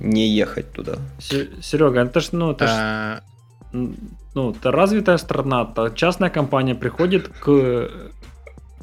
не 0.00 0.28
ехать 0.28 0.72
туда? 0.72 0.98
Серега, 1.20 2.00
это 2.00 2.20
ж, 2.20 2.28
ну, 2.32 2.52
это 2.52 2.66
ж, 2.66 2.70
а. 2.72 3.20
ну, 3.72 4.50
это 4.50 4.72
развитая 4.72 5.18
страна, 5.18 5.72
частная 5.94 6.30
компания 6.30 6.74
приходит 6.74 7.28
к 7.28 7.88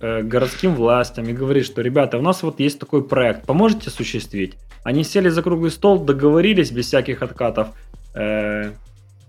Э, 0.03 0.23
городским 0.23 0.73
властям 0.73 1.29
и 1.29 1.33
говорит, 1.33 1.63
что, 1.63 1.83
ребята, 1.83 2.17
у 2.17 2.21
нас 2.23 2.41
вот 2.41 2.59
есть 2.59 2.79
такой 2.79 3.03
проект, 3.03 3.45
поможете 3.45 3.89
осуществить? 3.89 4.55
Они 4.83 5.03
сели 5.03 5.29
за 5.29 5.43
круглый 5.43 5.69
стол, 5.69 5.99
договорились 5.99 6.71
без 6.71 6.87
всяких 6.87 7.21
откатов, 7.21 7.67
э, 8.15 8.71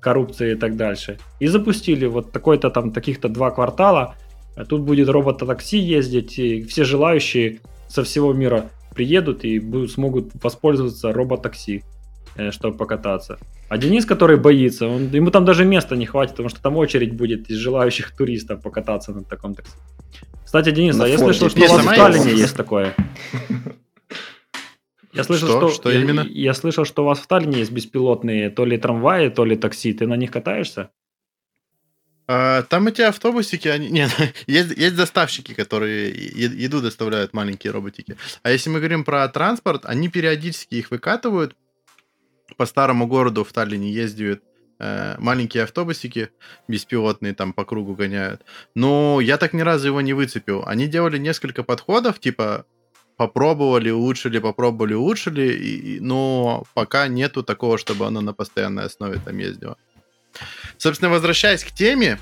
коррупции 0.00 0.52
и 0.52 0.54
так 0.54 0.76
дальше. 0.76 1.18
И 1.40 1.46
запустили 1.46 2.06
вот 2.06 2.32
такой-то 2.32 2.70
там, 2.70 2.90
таких-то 2.90 3.28
два 3.28 3.50
квартала. 3.50 4.14
Тут 4.66 4.80
будет 4.80 5.10
робот-такси 5.10 5.76
ездить, 5.76 6.38
и 6.38 6.62
все 6.62 6.84
желающие 6.84 7.60
со 7.88 8.02
всего 8.02 8.32
мира 8.32 8.70
приедут 8.94 9.44
и 9.44 9.58
будут, 9.58 9.90
смогут 9.90 10.30
воспользоваться 10.42 11.12
робот-такси, 11.12 11.78
э, 11.78 11.91
чтобы 12.50 12.76
покататься. 12.76 13.38
А 13.68 13.78
Денис, 13.78 14.04
который 14.04 14.36
боится, 14.36 14.86
он, 14.86 15.10
ему 15.10 15.30
там 15.30 15.44
даже 15.44 15.64
места 15.64 15.96
не 15.96 16.06
хватит, 16.06 16.32
потому 16.32 16.48
что 16.48 16.62
там 16.62 16.76
очередь 16.76 17.14
будет 17.14 17.50
из 17.50 17.56
желающих 17.56 18.16
туристов 18.16 18.62
покататься 18.62 19.12
на 19.12 19.24
таком 19.24 19.54
такси. 19.54 19.72
Кстати, 20.44 20.70
Денис, 20.70 20.98
а 21.00 21.08
я 21.08 21.18
слышал, 21.18 21.48
что 21.48 21.64
у 21.64 21.68
вас 21.68 21.84
в 21.84 21.94
Таллине 21.94 22.32
есть 22.32 22.56
такое. 22.56 22.94
Я 25.12 25.24
слышал, 25.24 25.48
что, 25.48 25.68
что, 25.68 25.76
что 25.76 25.90
я, 25.90 26.00
именно? 26.00 26.26
Я 26.28 26.54
слышал, 26.54 26.86
что 26.86 27.02
у 27.02 27.06
вас 27.06 27.18
в 27.18 27.26
Таллине 27.26 27.58
есть 27.58 27.70
беспилотные 27.70 28.48
то 28.48 28.64
ли 28.64 28.78
трамваи, 28.78 29.28
то 29.28 29.44
ли 29.44 29.56
такси. 29.56 29.92
Ты 29.92 30.06
на 30.06 30.16
них 30.16 30.30
катаешься? 30.30 30.90
А, 32.28 32.62
там 32.62 32.86
эти 32.86 33.02
автобусики, 33.02 33.68
они... 33.68 33.90
Нет, 33.90 34.10
есть, 34.46 34.76
есть 34.76 34.96
доставщики, 34.96 35.52
которые 35.52 36.10
еду 36.10 36.80
доставляют, 36.80 37.34
маленькие 37.34 37.72
роботики. 37.72 38.16
А 38.42 38.50
если 38.50 38.70
мы 38.70 38.78
говорим 38.78 39.04
про 39.04 39.28
транспорт, 39.28 39.84
они 39.84 40.08
периодически 40.08 40.76
их 40.76 40.90
выкатывают. 40.90 41.56
По 42.56 42.66
старому 42.66 43.06
городу 43.06 43.44
в 43.44 43.52
Таллине 43.52 43.92
ездят 43.92 44.42
Э, 44.84 45.14
маленькие 45.18 45.62
автобусики 45.62 46.30
беспилотные 46.66 47.34
там 47.34 47.52
по 47.52 47.64
кругу 47.64 47.94
гоняют. 47.94 48.42
Но 48.74 49.20
я 49.20 49.38
так 49.38 49.52
ни 49.52 49.60
разу 49.60 49.86
его 49.86 50.00
не 50.00 50.12
выцепил. 50.12 50.64
Они 50.66 50.88
делали 50.88 51.18
несколько 51.18 51.62
подходов, 51.62 52.18
типа 52.18 52.66
попробовали, 53.16 53.90
улучшили, 53.90 54.40
попробовали, 54.40 54.94
улучшили, 54.94 55.52
и, 55.52 56.00
но 56.00 56.64
пока 56.74 57.06
нету 57.06 57.44
такого, 57.44 57.78
чтобы 57.78 58.06
оно 58.06 58.22
на 58.22 58.32
постоянной 58.32 58.86
основе 58.86 59.20
там 59.24 59.38
ездило. 59.38 59.76
Собственно, 60.78 61.12
возвращаясь 61.12 61.62
к 61.62 61.70
теме, 61.70 62.18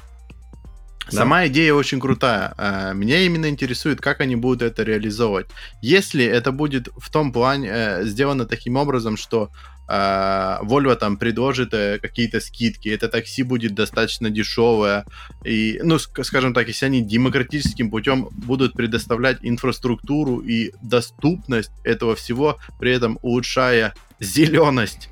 да. 1.06 1.16
Сама 1.16 1.46
идея 1.46 1.74
очень 1.74 1.98
крутая. 1.98 2.54
Э, 2.56 2.92
меня 2.94 3.20
именно 3.20 3.48
интересует, 3.48 4.00
как 4.00 4.20
они 4.20 4.36
будут 4.36 4.62
это 4.62 4.82
реализовывать. 4.82 5.46
Если 5.82 6.24
это 6.24 6.52
будет 6.52 6.88
в 6.96 7.10
том 7.10 7.32
плане 7.32 7.68
э, 7.72 8.04
сделано 8.04 8.46
таким 8.46 8.76
образом, 8.76 9.16
что 9.16 9.50
а, 9.92 10.60
Volvo 10.62 10.94
там 10.94 11.16
предложит 11.16 11.74
э, 11.74 11.98
какие-то 12.00 12.38
скидки, 12.38 12.88
это 12.88 13.08
такси 13.08 13.42
будет 13.42 13.74
достаточно 13.74 14.30
дешевое, 14.30 15.04
и, 15.44 15.80
ну, 15.82 15.98
скажем 15.98 16.54
так, 16.54 16.68
если 16.68 16.86
они 16.86 17.00
демократическим 17.00 17.90
путем 17.90 18.28
будут 18.30 18.74
предоставлять 18.74 19.38
инфраструктуру 19.42 20.38
и 20.38 20.70
доступность 20.80 21.72
этого 21.82 22.14
всего, 22.14 22.60
при 22.78 22.92
этом 22.92 23.18
улучшая 23.22 23.94
зеленость 24.20 25.08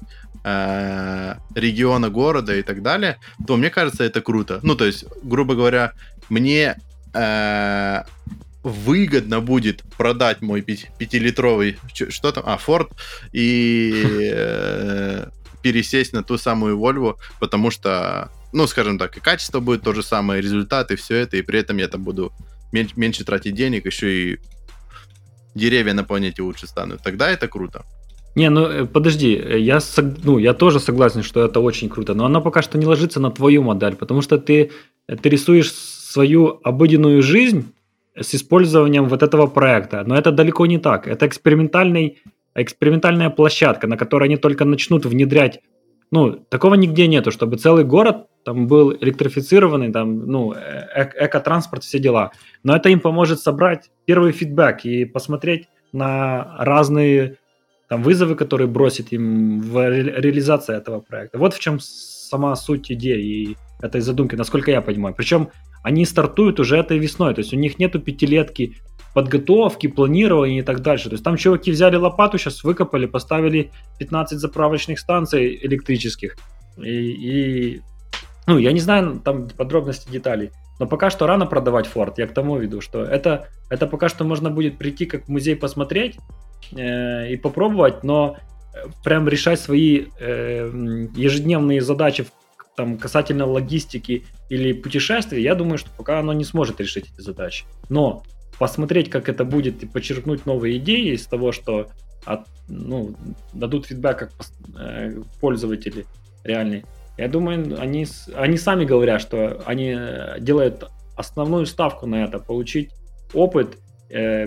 э, 0.49 1.35
региона 1.55 2.11
города 2.11 2.55
и 2.55 2.63
так 2.63 2.83
далее, 2.83 3.19
то 3.47 3.57
мне 3.57 3.71
кажется, 3.71 4.05
это 4.05 4.21
круто. 4.21 4.61
Ну, 4.63 4.75
то 4.75 4.85
есть, 4.85 5.05
грубо 5.23 5.55
говоря, 5.55 5.93
мне 6.29 6.77
э, 7.15 8.03
выгодно 8.63 9.41
будет 9.41 9.83
продать 9.97 10.41
мой 10.43 10.63
пятилитровый, 10.63 11.79
что 11.93 12.33
там, 12.33 12.45
а, 12.47 12.59
Ford, 12.59 12.91
и 13.33 14.31
э, 14.33 15.27
пересесть 15.63 16.13
на 16.13 16.23
ту 16.23 16.39
самую 16.39 16.79
Volvo, 16.79 17.17
потому 17.41 17.71
что, 17.71 18.31
ну, 18.53 18.67
скажем 18.67 18.99
так, 18.99 19.17
и 19.17 19.21
качество 19.21 19.61
будет 19.61 19.83
то 19.83 19.93
же 19.95 20.03
самое, 20.03 20.43
результаты, 20.43 20.97
все 20.97 21.17
это, 21.17 21.37
и 21.37 21.43
при 21.43 21.61
этом 21.61 21.79
я 21.79 21.89
там 21.89 22.05
буду 22.05 22.33
меньше, 22.73 22.95
меньше 22.97 23.25
тратить 23.25 23.55
денег, 23.55 23.87
еще 23.87 24.33
и 24.33 24.39
деревья 25.55 25.95
на 25.95 26.05
планете 26.05 26.43
лучше 26.43 26.67
станут. 26.67 27.03
Тогда 27.03 27.31
это 27.31 27.49
круто. 27.49 27.85
Не, 28.39 28.51
ну 28.51 28.67
э, 28.67 28.87
подожди, 28.87 29.33
я, 29.59 29.81
ну, 30.25 30.39
я 30.39 30.55
тоже 30.55 30.79
согласен, 30.79 31.23
что 31.23 31.45
это 31.45 31.59
очень 31.59 31.89
круто, 31.89 32.15
но 32.15 32.25
оно 32.25 32.41
пока 32.41 32.63
что 32.63 32.79
не 32.79 32.87
ложится 32.87 33.21
на 33.21 33.31
твою 33.31 33.63
модель, 33.63 33.97
потому 33.97 34.23
что 34.23 34.39
ты, 34.39 34.71
ты 35.23 35.29
рисуешь 35.29 35.73
свою 35.73 36.61
обыденную 36.63 37.21
жизнь 37.23 37.65
с 38.15 38.35
использованием 38.37 39.07
вот 39.07 39.23
этого 39.23 39.49
проекта. 39.49 40.05
Но 40.07 40.15
это 40.15 40.31
далеко 40.31 40.67
не 40.67 40.79
так. 40.79 41.09
Это 41.09 41.27
экспериментальный, 41.27 42.19
экспериментальная 42.55 43.31
площадка, 43.31 43.89
на 43.89 43.97
которой 43.97 44.29
они 44.29 44.37
только 44.37 44.65
начнут 44.65 45.05
внедрять. 45.05 45.61
Ну, 46.13 46.33
такого 46.49 46.77
нигде 46.77 47.09
нету, 47.09 47.33
чтобы 47.33 47.57
целый 47.57 47.85
город 47.85 48.27
там 48.45 48.69
был 48.69 48.93
электрифицированный, 48.93 49.93
там, 49.93 50.27
ну, 50.27 50.53
э 50.53 51.11
экотранспорт, 51.27 51.83
все 51.83 51.99
дела. 51.99 52.31
Но 52.63 52.77
это 52.77 52.89
им 52.89 53.01
поможет 53.01 53.41
собрать 53.41 53.91
первый 54.07 54.31
фидбэк 54.31 54.85
и 54.85 55.05
посмотреть 55.07 55.69
на 55.93 56.55
разные 56.59 57.37
там 57.89 58.03
вызовы, 58.03 58.35
которые 58.35 58.69
бросит 58.69 59.13
им 59.13 59.61
в 59.61 59.89
ре- 59.89 60.21
реализации 60.21 60.77
этого 60.77 61.01
проекта. 61.01 61.39
Вот 61.39 61.55
в 61.55 61.59
чем 61.59 61.81
сама 61.81 62.55
суть 62.57 62.93
идеи 62.93 63.25
и 63.25 63.57
этой 63.81 64.01
задумки, 64.01 64.35
насколько 64.35 64.71
я 64.71 64.83
понимаю. 64.83 65.15
Причем 65.15 65.49
они 65.83 66.05
стартуют 66.05 66.61
уже 66.61 66.77
этой 66.77 66.99
весной, 66.99 67.35
то 67.35 67.41
есть 67.41 67.53
у 67.53 67.57
них 67.57 67.79
нету 67.79 68.01
пятилетки 68.01 68.77
подготовки, 69.15 69.87
планирования 69.87 70.61
и 70.61 70.63
так 70.63 70.81
дальше. 70.81 71.09
То 71.09 71.15
есть 71.15 71.25
там 71.25 71.37
чуваки 71.37 71.71
взяли 71.71 71.97
лопату, 71.97 72.39
сейчас 72.39 72.63
выкопали, 72.63 73.07
поставили 73.07 73.71
15 73.99 74.39
заправочных 74.39 74.99
станций 74.99 75.59
электрических. 75.63 76.37
И, 76.77 76.91
и 76.91 77.83
ну, 78.47 78.59
я 78.59 78.73
не 78.73 78.81
знаю 78.81 79.21
там 79.25 79.49
подробности 79.49 80.11
деталей, 80.11 80.51
но 80.79 80.87
пока 80.87 81.11
что 81.11 81.27
рано 81.27 81.47
продавать 81.47 81.89
Ford. 81.93 82.15
Я 82.19 82.27
к 82.27 82.35
тому 82.35 82.59
веду, 82.59 82.81
что 82.81 83.03
это, 83.03 83.49
это 83.71 83.87
пока 83.87 84.09
что 84.09 84.25
можно 84.25 84.51
будет 84.51 84.79
прийти 84.79 85.07
как 85.07 85.25
в 85.25 85.29
музей 85.29 85.57
посмотреть 85.57 86.19
э, 86.73 87.31
и 87.31 87.37
попробовать, 87.37 88.05
но 88.05 88.37
прям 89.05 89.29
решать 89.29 89.61
свои 89.61 90.07
э, 90.21 91.09
ежедневные 91.15 91.81
задачи 91.81 92.27
там, 92.77 92.97
касательно 92.97 93.45
логистики 93.45 94.25
или 94.49 94.73
путешествий, 94.73 95.43
я 95.43 95.55
думаю, 95.55 95.79
что 95.79 95.91
пока 95.97 96.21
оно 96.21 96.33
не 96.33 96.45
сможет 96.45 96.81
решить 96.81 97.07
эти 97.13 97.21
задачи. 97.21 97.65
Но 97.89 98.23
посмотреть, 98.59 99.11
как 99.11 99.29
это 99.29 99.45
будет, 99.45 99.83
и 99.83 99.87
подчеркнуть 99.87 100.47
новые 100.47 100.79
идеи 100.79 101.15
из 101.15 101.27
того, 101.27 101.51
что 101.51 101.89
от, 102.25 102.47
ну, 102.69 103.17
дадут 103.53 103.87
фидбэк 103.87 104.19
как 104.19 104.33
э, 104.79 105.23
пользователи 105.41 106.07
реальные. 106.45 106.85
Я 107.17 107.29
думаю, 107.29 107.81
они, 107.81 108.07
они 108.35 108.57
сами 108.57 108.85
говорят, 108.85 109.21
что 109.21 109.61
они 109.67 109.95
э, 109.99 110.37
делают 110.39 110.89
основную 111.17 111.67
ставку 111.67 112.07
на 112.07 112.23
это, 112.25 112.39
получить 112.39 112.91
опыт, 113.35 113.75
э, 113.75 113.88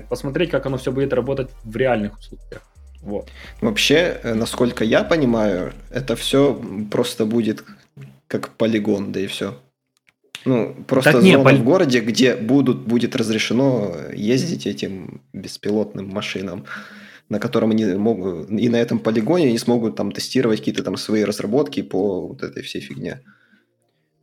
посмотреть, 0.09 0.49
как 0.49 0.65
оно 0.65 0.77
все 0.77 0.91
будет 0.91 1.13
работать 1.13 1.49
в 1.63 1.75
реальных 1.75 2.17
условиях. 2.17 2.61
Вот. 3.01 3.29
Вообще, 3.61 4.19
э, 4.23 4.33
насколько 4.33 4.83
я 4.83 5.03
понимаю, 5.03 5.73
это 5.89 6.15
все 6.15 6.59
просто 6.91 7.25
будет 7.25 7.63
как 8.27 8.49
полигон, 8.49 9.11
да 9.11 9.19
и 9.19 9.27
все. 9.27 9.57
Ну, 10.45 10.75
просто 10.87 11.11
так 11.11 11.21
зона 11.21 11.37
не, 11.37 11.43
поли... 11.43 11.57
в 11.57 11.63
городе, 11.63 11.99
где 11.99 12.35
будут, 12.35 12.79
будет 12.81 13.15
разрешено 13.15 13.95
ездить 14.13 14.65
этим 14.65 15.21
беспилотным 15.33 16.09
машинам, 16.09 16.65
на 17.29 17.39
котором 17.39 17.71
они 17.71 17.85
могут, 17.85 18.49
и 18.49 18.69
на 18.69 18.77
этом 18.77 18.99
полигоне 18.99 19.47
они 19.47 19.57
смогут 19.57 19.95
там 19.95 20.11
тестировать 20.11 20.59
какие-то 20.59 20.83
там 20.83 20.97
свои 20.97 21.23
разработки 21.23 21.81
по 21.81 22.27
вот 22.27 22.43
этой 22.43 22.63
всей 22.63 22.81
фигне. 22.81 23.21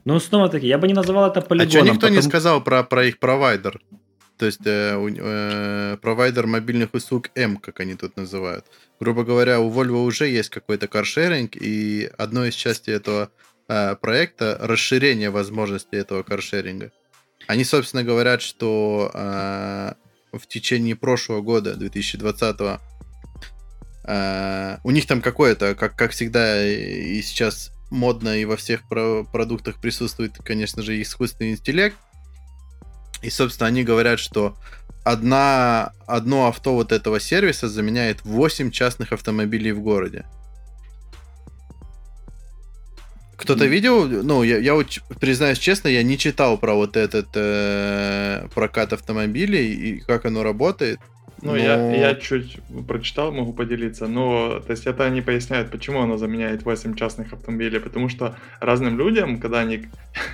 Ну, 0.05 0.19
снова-таки, 0.19 0.67
я 0.67 0.79
бы 0.79 0.89
не 0.89 0.95
называл 0.95 1.31
это 1.31 1.41
полигоном. 1.41 1.69
А 1.69 1.71
что 1.71 1.81
никто 1.81 2.01
потому... 2.01 2.17
не 2.17 2.23
сказал 2.23 2.65
про, 2.65 2.83
про 2.83 3.05
их 3.05 3.19
провайдер? 3.19 3.81
То 4.39 4.47
есть 4.47 4.61
э, 4.65 4.97
э, 4.97 5.97
провайдер 6.01 6.47
мобильных 6.47 6.95
услуг 6.95 7.31
М, 7.35 7.57
как 7.57 7.81
они 7.81 7.95
тут 7.95 8.17
называют. 8.17 8.65
Грубо 9.01 9.25
говоря, 9.25 9.61
у 9.61 9.71
Volvo 9.71 10.05
уже 10.05 10.29
есть 10.29 10.51
какой-то 10.51 10.87
каршеринг, 10.87 11.57
и 11.57 12.09
одной 12.17 12.51
из 12.51 12.55
частей 12.55 12.95
этого 12.95 13.31
э, 13.69 13.97
проекта 13.97 14.57
расширение 14.61 15.31
возможностей 15.31 15.97
этого 15.97 16.23
каршеринга. 16.23 16.93
Они, 17.49 17.65
собственно, 17.65 18.05
говорят, 18.05 18.41
что 18.41 19.11
э, 19.13 19.93
в 20.33 20.47
течение 20.47 20.95
прошлого 20.95 21.41
года, 21.41 21.75
2020 21.75 22.57
э, 24.05 24.79
у 24.85 24.91
них 24.93 25.07
там 25.07 25.21
какое-то, 25.21 25.75
как, 25.75 25.97
как 25.97 26.13
всегда 26.13 26.65
и 26.65 27.21
сейчас 27.23 27.73
модно 27.91 28.39
и 28.39 28.45
во 28.45 28.57
всех 28.57 28.89
про- 28.89 29.25
продуктах 29.25 29.81
присутствует, 29.81 30.37
конечно 30.45 30.83
же, 30.83 31.01
искусственный 31.01 31.53
интеллект, 31.53 31.97
и, 33.23 33.31
собственно, 33.31 33.69
они 33.69 33.85
говорят, 33.85 34.19
что 34.19 34.57
одна, 35.05 35.93
одно 36.07 36.47
авто 36.47 36.75
вот 36.75 36.93
этого 36.93 37.21
сервиса 37.21 37.69
заменяет 37.69 38.25
8 38.25 38.71
частных 38.71 39.13
автомобилей 39.13 39.73
в 39.73 39.81
городе. 39.81 40.25
Кто-то 43.37 43.65
mm. 43.65 43.69
видел? 43.69 44.07
Ну, 44.25 44.43
я, 44.43 44.59
я 44.59 44.75
вот 44.75 45.01
признаюсь 45.21 45.59
честно, 45.59 45.89
я 45.89 46.03
не 46.03 46.19
читал 46.19 46.59
про 46.59 46.75
вот 46.75 46.97
этот 46.97 47.29
э, 47.35 48.49
прокат 48.53 48.93
автомобилей 48.93 49.73
и 49.73 50.01
как 50.01 50.27
оно 50.27 50.43
работает. 50.43 50.99
Ну, 51.41 51.53
но... 51.53 51.57
я, 51.57 51.95
я 51.95 52.15
чуть 52.17 52.59
прочитал, 52.89 53.31
могу 53.31 53.53
поделиться, 53.53 54.09
но 54.09 54.59
то 54.59 54.73
есть 54.73 54.87
это 54.87 55.05
они 55.05 55.23
поясняют, 55.23 55.71
почему 55.71 56.01
оно 56.01 56.17
заменяет 56.17 56.65
8 56.65 56.97
частных 56.97 57.33
автомобилей, 57.33 57.79
потому 57.79 58.09
что 58.09 58.37
разным 58.61 58.99
людям, 58.99 59.39
когда 59.39 59.61
они 59.61 59.87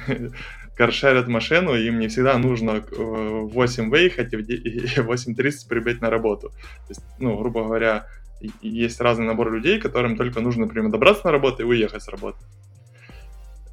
каршерят 0.76 1.28
машину, 1.28 1.74
им 1.74 1.98
не 1.98 2.08
всегда 2.08 2.36
нужно 2.38 2.84
в 2.90 3.48
8 3.48 3.90
выехать 3.90 4.32
и 4.32 4.36
в 4.36 5.10
8.30 5.10 5.52
прибыть 5.68 6.00
на 6.00 6.10
работу. 6.10 6.48
То 6.48 6.90
есть, 6.90 7.02
ну, 7.18 7.36
грубо 7.36 7.64
говоря, 7.64 8.06
есть 8.62 9.00
разный 9.00 9.26
набор 9.26 9.52
людей, 9.52 9.80
которым 9.80 10.16
только 10.16 10.40
нужно 10.40 10.66
прямо 10.66 10.90
добраться 10.90 11.26
на 11.26 11.32
работу 11.32 11.62
и 11.62 11.66
уехать 11.66 12.02
с 12.02 12.08
работы. 12.08 12.38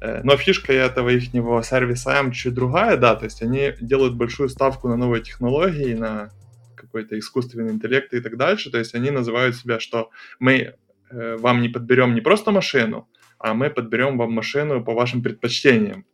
Э, 0.00 0.20
но 0.24 0.36
фишка 0.36 0.72
этого 0.72 1.10
их 1.10 1.24
сервиса 1.64 2.10
M 2.12 2.32
чуть 2.32 2.54
другая, 2.54 2.96
да, 2.96 3.14
то 3.14 3.24
есть 3.24 3.42
они 3.42 3.74
делают 3.80 4.14
большую 4.14 4.48
ставку 4.48 4.88
на 4.88 4.96
новые 4.96 5.22
технологии, 5.22 5.94
на 5.94 6.30
какой-то 6.74 7.18
искусственный 7.18 7.72
интеллект 7.72 8.12
и 8.12 8.20
так 8.20 8.36
дальше. 8.36 8.70
То 8.70 8.78
есть 8.78 8.94
они 8.94 9.10
называют 9.10 9.56
себя, 9.56 9.78
что 9.78 10.10
мы 10.40 10.74
э, 11.10 11.36
вам 11.36 11.62
не 11.62 11.68
подберем 11.68 12.14
не 12.14 12.20
просто 12.20 12.50
машину, 12.50 13.08
а 13.38 13.54
мы 13.54 13.70
подберем 13.70 14.18
вам 14.18 14.32
машину 14.32 14.84
по 14.84 14.92
вашим 14.92 15.22
предпочтениям. 15.22 16.04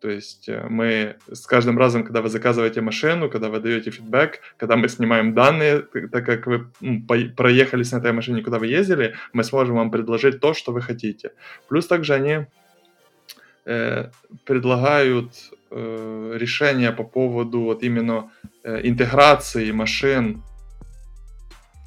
То 0.00 0.10
есть 0.10 0.48
э, 0.48 0.66
мы 0.68 1.16
с 1.32 1.46
каждым 1.46 1.78
разом, 1.78 2.04
когда 2.04 2.20
вы 2.20 2.28
заказываете 2.28 2.80
машину, 2.80 3.30
когда 3.30 3.48
вы 3.48 3.60
даете 3.60 3.90
фидбэк, 3.90 4.40
когда 4.56 4.76
мы 4.76 4.88
снимаем 4.88 5.34
данные, 5.34 5.82
так 6.12 6.26
как 6.26 6.46
вы 6.46 6.66
проехались 7.36 7.92
на 7.92 7.98
этой 7.98 8.12
машине, 8.12 8.42
куда 8.42 8.58
вы 8.58 8.66
ездили, 8.66 9.14
мы 9.32 9.44
сможем 9.44 9.76
вам 9.76 9.90
предложить 9.90 10.40
то, 10.40 10.54
что 10.54 10.72
вы 10.72 10.82
хотите. 10.82 11.30
Плюс 11.68 11.86
также 11.86 12.14
они 12.14 12.46
э, 13.64 14.10
предлагают 14.44 15.32
э, 15.70 16.32
решения 16.38 16.92
по 16.92 17.04
поводу 17.04 17.60
вот 17.60 17.82
именно 17.82 18.30
э, 18.62 18.80
интеграции 18.84 19.72
машин 19.72 20.42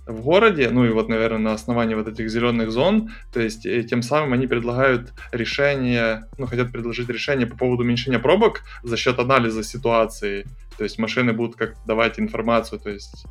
в 0.09 0.21
городе, 0.21 0.69
ну 0.69 0.85
и 0.85 0.89
вот, 0.89 1.07
наверное, 1.07 1.39
на 1.39 1.53
основании 1.53 1.95
вот 1.95 2.07
этих 2.07 2.29
зеленых 2.29 2.71
зон, 2.71 3.11
то 3.31 3.39
есть 3.39 3.65
и 3.65 3.83
тем 3.83 4.01
самым 4.01 4.33
они 4.33 4.47
предлагают 4.47 5.13
решение, 5.31 6.25
ну, 6.37 6.47
хотят 6.47 6.71
предложить 6.71 7.09
решение 7.09 7.47
по 7.47 7.55
поводу 7.55 7.83
уменьшения 7.83 8.19
пробок 8.19 8.61
за 8.83 8.97
счет 8.97 9.19
анализа 9.19 9.63
ситуации, 9.63 10.45
то 10.77 10.83
есть 10.83 10.97
машины 10.97 11.33
будут 11.33 11.55
как 11.55 11.75
давать 11.85 12.19
информацию, 12.19 12.79
то 12.79 12.89
есть 12.89 13.25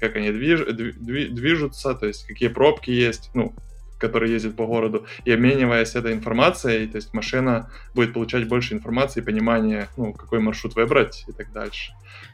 как 0.00 0.16
они 0.16 0.30
движ, 0.32 0.64
движутся, 0.66 1.94
то 1.94 2.06
есть 2.06 2.26
какие 2.26 2.48
пробки 2.48 2.90
есть, 2.90 3.30
ну, 3.34 3.54
которые 3.98 4.32
ездят 4.32 4.56
по 4.56 4.66
городу, 4.66 5.06
и 5.24 5.30
обмениваясь 5.30 5.94
этой 5.94 6.12
информацией, 6.12 6.86
то 6.86 6.96
есть 6.96 7.14
машина 7.14 7.70
будет 7.94 8.12
получать 8.12 8.48
больше 8.48 8.74
информации, 8.74 9.20
понимания, 9.20 9.88
ну, 9.96 10.12
какой 10.12 10.40
маршрут 10.40 10.74
выбрать 10.74 11.24
и 11.28 11.32
так 11.32 11.52
дальше. 11.52 11.92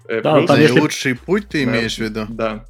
Э, 0.08 0.22
да, 0.22 0.36
Плюс, 0.36 0.48
там, 0.48 0.60
если... 0.60 0.80
лучший 0.80 1.14
путь 1.14 1.48
ты 1.48 1.62
имеешь 1.64 1.96
да, 1.98 2.04
в 2.04 2.08
виду? 2.08 2.26
Да, 2.30 2.64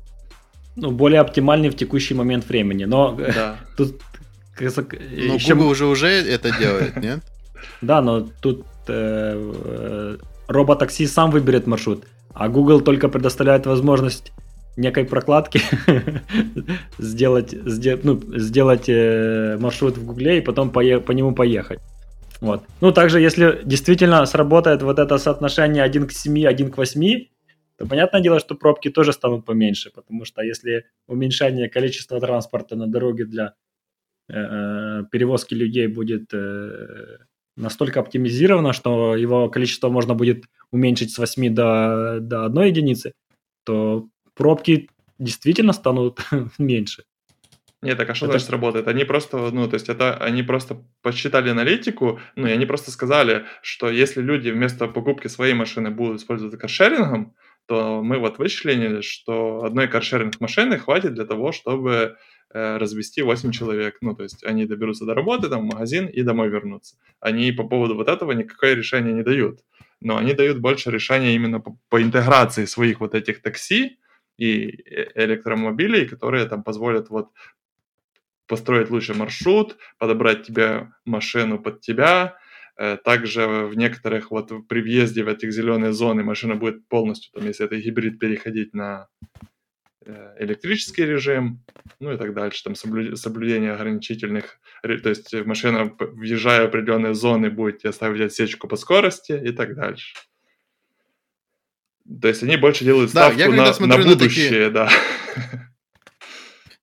ну, 0.77 0.91
более 0.91 1.20
оптимальный 1.20 1.68
в 1.68 1.77
текущий 1.77 2.14
момент 2.14 2.49
времени. 2.49 2.85
Но 2.85 3.12
да. 3.12 3.57
тут... 3.77 4.01
Но 4.61 4.66
еще... 5.35 5.55
Google 5.55 5.70
уже 5.70 5.87
уже 5.87 6.09
это 6.09 6.57
делает, 6.59 6.97
нет? 6.97 7.20
Да, 7.81 8.01
но 8.01 8.29
тут 8.41 8.66
э, 8.89 9.53
э, 9.64 10.16
роботакси 10.49 11.07
сам 11.07 11.31
выберет 11.31 11.66
маршрут, 11.66 12.05
а 12.35 12.49
Google 12.49 12.81
только 12.81 13.09
предоставляет 13.09 13.66
возможность 13.66 14.33
некой 14.77 15.05
прокладки 15.05 15.61
сделать, 16.99 17.51
сделать, 17.51 18.05
ну, 18.05 18.20
сделать 18.37 18.89
э, 18.89 19.59
маршрут 19.61 19.99
в 19.99 20.05
Гугле 20.05 20.39
и 20.39 20.41
потом 20.41 20.70
по, 20.70 20.83
по 21.01 21.12
нему 21.12 21.35
поехать. 21.35 21.81
Вот. 22.41 22.64
Ну, 22.81 22.91
также, 22.91 23.20
если 23.20 23.61
действительно 23.64 24.27
сработает 24.27 24.83
вот 24.83 24.99
это 24.99 25.18
соотношение 25.18 25.85
1 25.85 26.09
к 26.09 26.12
7, 26.12 26.47
1 26.47 26.70
к 26.70 26.77
8, 26.77 27.27
то 27.77 27.87
понятное 27.87 28.20
дело, 28.20 28.41
что 28.41 28.55
пробки 28.55 28.90
тоже 28.90 29.12
станут 29.12 29.44
поменьше, 29.44 29.90
потому 29.90 30.24
что 30.24 30.43
если 30.43 30.86
уменьшение 31.07 31.69
количества 31.69 32.20
транспорта 32.20 32.77
на 32.77 32.86
дороге 32.86 33.24
для 33.24 33.55
э, 34.28 34.35
э, 34.35 35.05
перевозки 35.11 35.55
людей 35.55 35.86
будет 35.86 36.32
э, 36.35 37.19
настолько 37.57 38.01
оптимизировано, 38.01 38.73
что 38.73 39.16
его 39.16 39.49
количество 39.49 39.89
можно 39.89 40.15
будет 40.15 40.44
уменьшить 40.70 41.12
с 41.12 41.19
8 41.19 41.55
до, 41.55 42.19
до 42.20 42.44
1 42.44 42.62
единицы, 42.62 43.12
то 43.65 44.09
пробки 44.35 44.89
действительно 45.19 45.73
станут 45.73 46.20
меньше. 46.59 47.05
Нет, 47.82 47.99
так 47.99 48.11
а 48.11 48.15
что 48.15 48.27
это... 48.27 48.35
значит 48.35 48.51
работает? 48.51 48.86
Они 48.86 49.05
просто, 49.05 49.51
ну, 49.51 49.69
то 49.69 49.74
есть 49.74 49.89
это 49.89 50.16
они 50.16 50.44
просто 50.44 50.85
посчитали 51.03 51.51
аналитику, 51.51 52.20
ну, 52.36 52.47
и 52.47 52.53
они 52.53 52.65
просто 52.65 52.93
сказали, 52.93 53.44
что 53.61 53.90
если 53.90 54.23
люди 54.23 54.51
вместо 54.51 54.86
покупки 54.86 55.27
своей 55.27 55.55
машины 55.55 55.90
будут 55.90 56.20
использовать 56.20 56.59
каршерингом, 56.61 57.35
то 57.66 58.02
мы 58.02 58.18
вот 58.18 58.39
вычислили, 58.39 59.01
что 59.01 59.64
одной 59.64 59.89
каршеринг 59.89 60.40
машины 60.40 60.78
хватит 60.78 61.14
для 61.14 61.24
того, 61.24 61.52
чтобы 61.52 62.16
э, 62.52 62.76
развести 62.76 63.22
8 63.22 63.52
человек. 63.52 63.98
Ну, 64.01 64.14
то 64.14 64.24
есть 64.24 64.44
они 64.44 64.66
доберутся 64.66 65.05
до 65.05 65.14
работы, 65.14 65.48
там, 65.48 65.62
в 65.62 65.72
магазин 65.72 66.06
и 66.06 66.22
домой 66.22 66.48
вернутся. 66.48 66.97
Они 67.20 67.52
по 67.52 67.64
поводу 67.64 67.94
вот 67.94 68.09
этого 68.09 68.32
никакое 68.32 68.74
решение 68.74 69.14
не 69.14 69.22
дают. 69.22 69.60
Но 70.01 70.16
они 70.16 70.34
дают 70.34 70.59
больше 70.59 70.90
решения 70.90 71.34
именно 71.34 71.60
по, 71.60 71.78
по 71.89 72.02
интеграции 72.02 72.64
своих 72.64 73.01
вот 73.01 73.14
этих 73.14 73.40
такси 73.43 73.98
и 74.36 74.66
э, 74.66 75.24
электромобилей, 75.24 76.06
которые 76.06 76.47
там 76.47 76.62
позволят 76.62 77.10
вот 77.10 77.28
построить 78.48 78.90
лучший 78.90 79.14
маршрут, 79.14 79.76
подобрать 79.98 80.43
тебе 80.43 80.93
машину 81.05 81.59
под 81.59 81.80
тебя, 81.80 82.36
также 83.05 83.47
в 83.47 83.77
некоторых, 83.77 84.31
вот 84.31 84.51
при 84.69 84.81
въезде 84.81 85.23
в 85.23 85.29
этих 85.29 85.53
зеленые 85.53 85.93
зоны 85.93 86.25
машина 86.25 86.57
будет 86.57 86.89
полностью, 86.89 87.33
там, 87.33 87.47
если 87.47 87.67
это 87.67 87.77
гибрид, 87.77 88.19
переходить 88.19 88.75
на 88.75 89.09
э, 90.05 90.35
электрический 90.41 91.05
режим, 91.05 91.63
ну 92.01 92.13
и 92.13 92.17
так 92.17 92.35
дальше, 92.35 92.65
там 92.65 92.75
соблюдение 92.75 93.73
ограничительных, 93.73 94.59
то 94.83 95.09
есть 95.09 95.33
машина, 95.47 95.95
въезжая 95.99 96.63
в 96.63 96.69
определенные 96.69 97.15
зоны, 97.15 97.51
будет 97.51 97.79
тебе 97.79 97.93
ставить 97.93 98.21
отсечку 98.21 98.67
по 98.69 98.77
скорости 98.77 99.33
и 99.33 99.53
так 99.53 99.75
дальше. 99.77 100.15
То 102.21 102.29
есть 102.29 102.43
они 102.43 102.57
больше 102.57 102.85
делают 102.85 103.11
ставку 103.11 103.39
да, 103.39 103.45
я 103.45 103.51
на, 103.51 103.87
на 103.87 103.99
будущее, 103.99 104.49
такие... 104.49 104.71
да. 104.71 104.91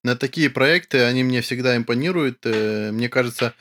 на 0.03 0.15
такие 0.15 0.49
проекты, 0.49 1.03
они 1.03 1.23
мне 1.23 1.41
всегда 1.41 1.75
импонируют. 1.75 2.39
Э, 2.45 2.91
мне 2.91 3.09
кажется, 3.09 3.53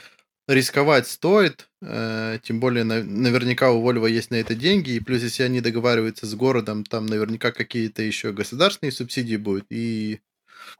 рисковать 0.48 1.06
стоит, 1.06 1.68
э, 1.82 2.38
тем 2.42 2.58
более 2.58 2.84
наверняка 2.84 3.70
у 3.70 3.86
Volvo 3.86 4.10
есть 4.10 4.30
на 4.30 4.36
это 4.36 4.54
деньги, 4.54 4.92
и 4.92 5.00
плюс 5.00 5.22
если 5.22 5.42
они 5.44 5.60
договариваются 5.60 6.26
с 6.26 6.34
городом, 6.34 6.84
там 6.84 7.06
наверняка 7.06 7.52
какие-то 7.52 8.02
еще 8.02 8.32
государственные 8.32 8.92
субсидии 8.92 9.36
будут. 9.36 9.66
И 9.70 10.20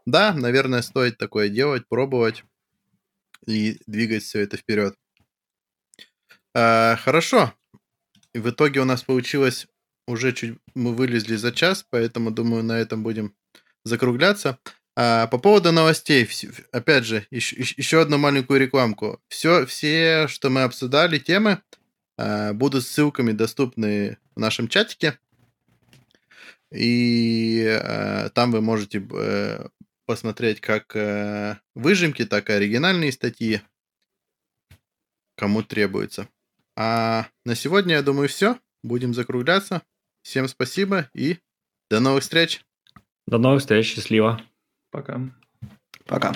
да, 0.06 0.34
наверное, 0.34 0.82
стоит 0.82 1.18
такое 1.18 1.48
делать, 1.50 1.84
пробовать 1.88 2.44
и 3.46 3.78
двигать 3.86 4.24
все 4.24 4.40
это 4.40 4.56
вперед. 4.56 4.94
А, 6.54 6.96
хорошо. 6.96 7.52
В 8.34 8.50
итоге 8.50 8.80
у 8.80 8.84
нас 8.84 9.02
получилось 9.02 9.66
уже 10.06 10.32
чуть 10.32 10.58
мы 10.74 10.94
вылезли 10.94 11.36
за 11.36 11.52
час, 11.52 11.84
поэтому 11.90 12.30
думаю 12.30 12.64
на 12.64 12.78
этом 12.78 13.02
будем 13.02 13.34
закругляться. 13.84 14.58
А, 15.00 15.28
по 15.28 15.38
поводу 15.38 15.70
новостей, 15.70 16.28
опять 16.72 17.04
же, 17.04 17.24
еще, 17.30 17.54
еще 17.76 18.00
одну 18.00 18.18
маленькую 18.18 18.58
рекламку. 18.58 19.20
Все, 19.28 19.64
все, 19.64 20.26
что 20.26 20.50
мы 20.50 20.64
обсуждали, 20.64 21.20
темы, 21.20 21.62
а, 22.16 22.52
будут 22.52 22.82
ссылками 22.82 23.30
доступны 23.30 24.18
в 24.34 24.40
нашем 24.40 24.66
чатике. 24.66 25.20
И 26.72 27.64
а, 27.64 28.30
там 28.30 28.50
вы 28.50 28.60
можете 28.60 28.98
э, 28.98 29.68
посмотреть 30.04 30.60
как 30.60 30.96
э, 30.96 31.58
выжимки, 31.76 32.24
так 32.24 32.50
и 32.50 32.54
оригинальные 32.54 33.12
статьи, 33.12 33.60
кому 35.36 35.62
требуется. 35.62 36.28
А 36.76 37.28
на 37.44 37.54
сегодня, 37.54 37.94
я 37.94 38.02
думаю, 38.02 38.28
все. 38.28 38.58
Будем 38.82 39.14
закругляться. 39.14 39.82
Всем 40.22 40.48
спасибо 40.48 41.08
и 41.14 41.38
до 41.88 42.00
новых 42.00 42.24
встреч. 42.24 42.64
До 43.28 43.38
новых 43.38 43.60
встреч. 43.60 43.94
Счастливо. 43.94 44.42
Пока. 44.90 45.20
Пока. 46.06 46.32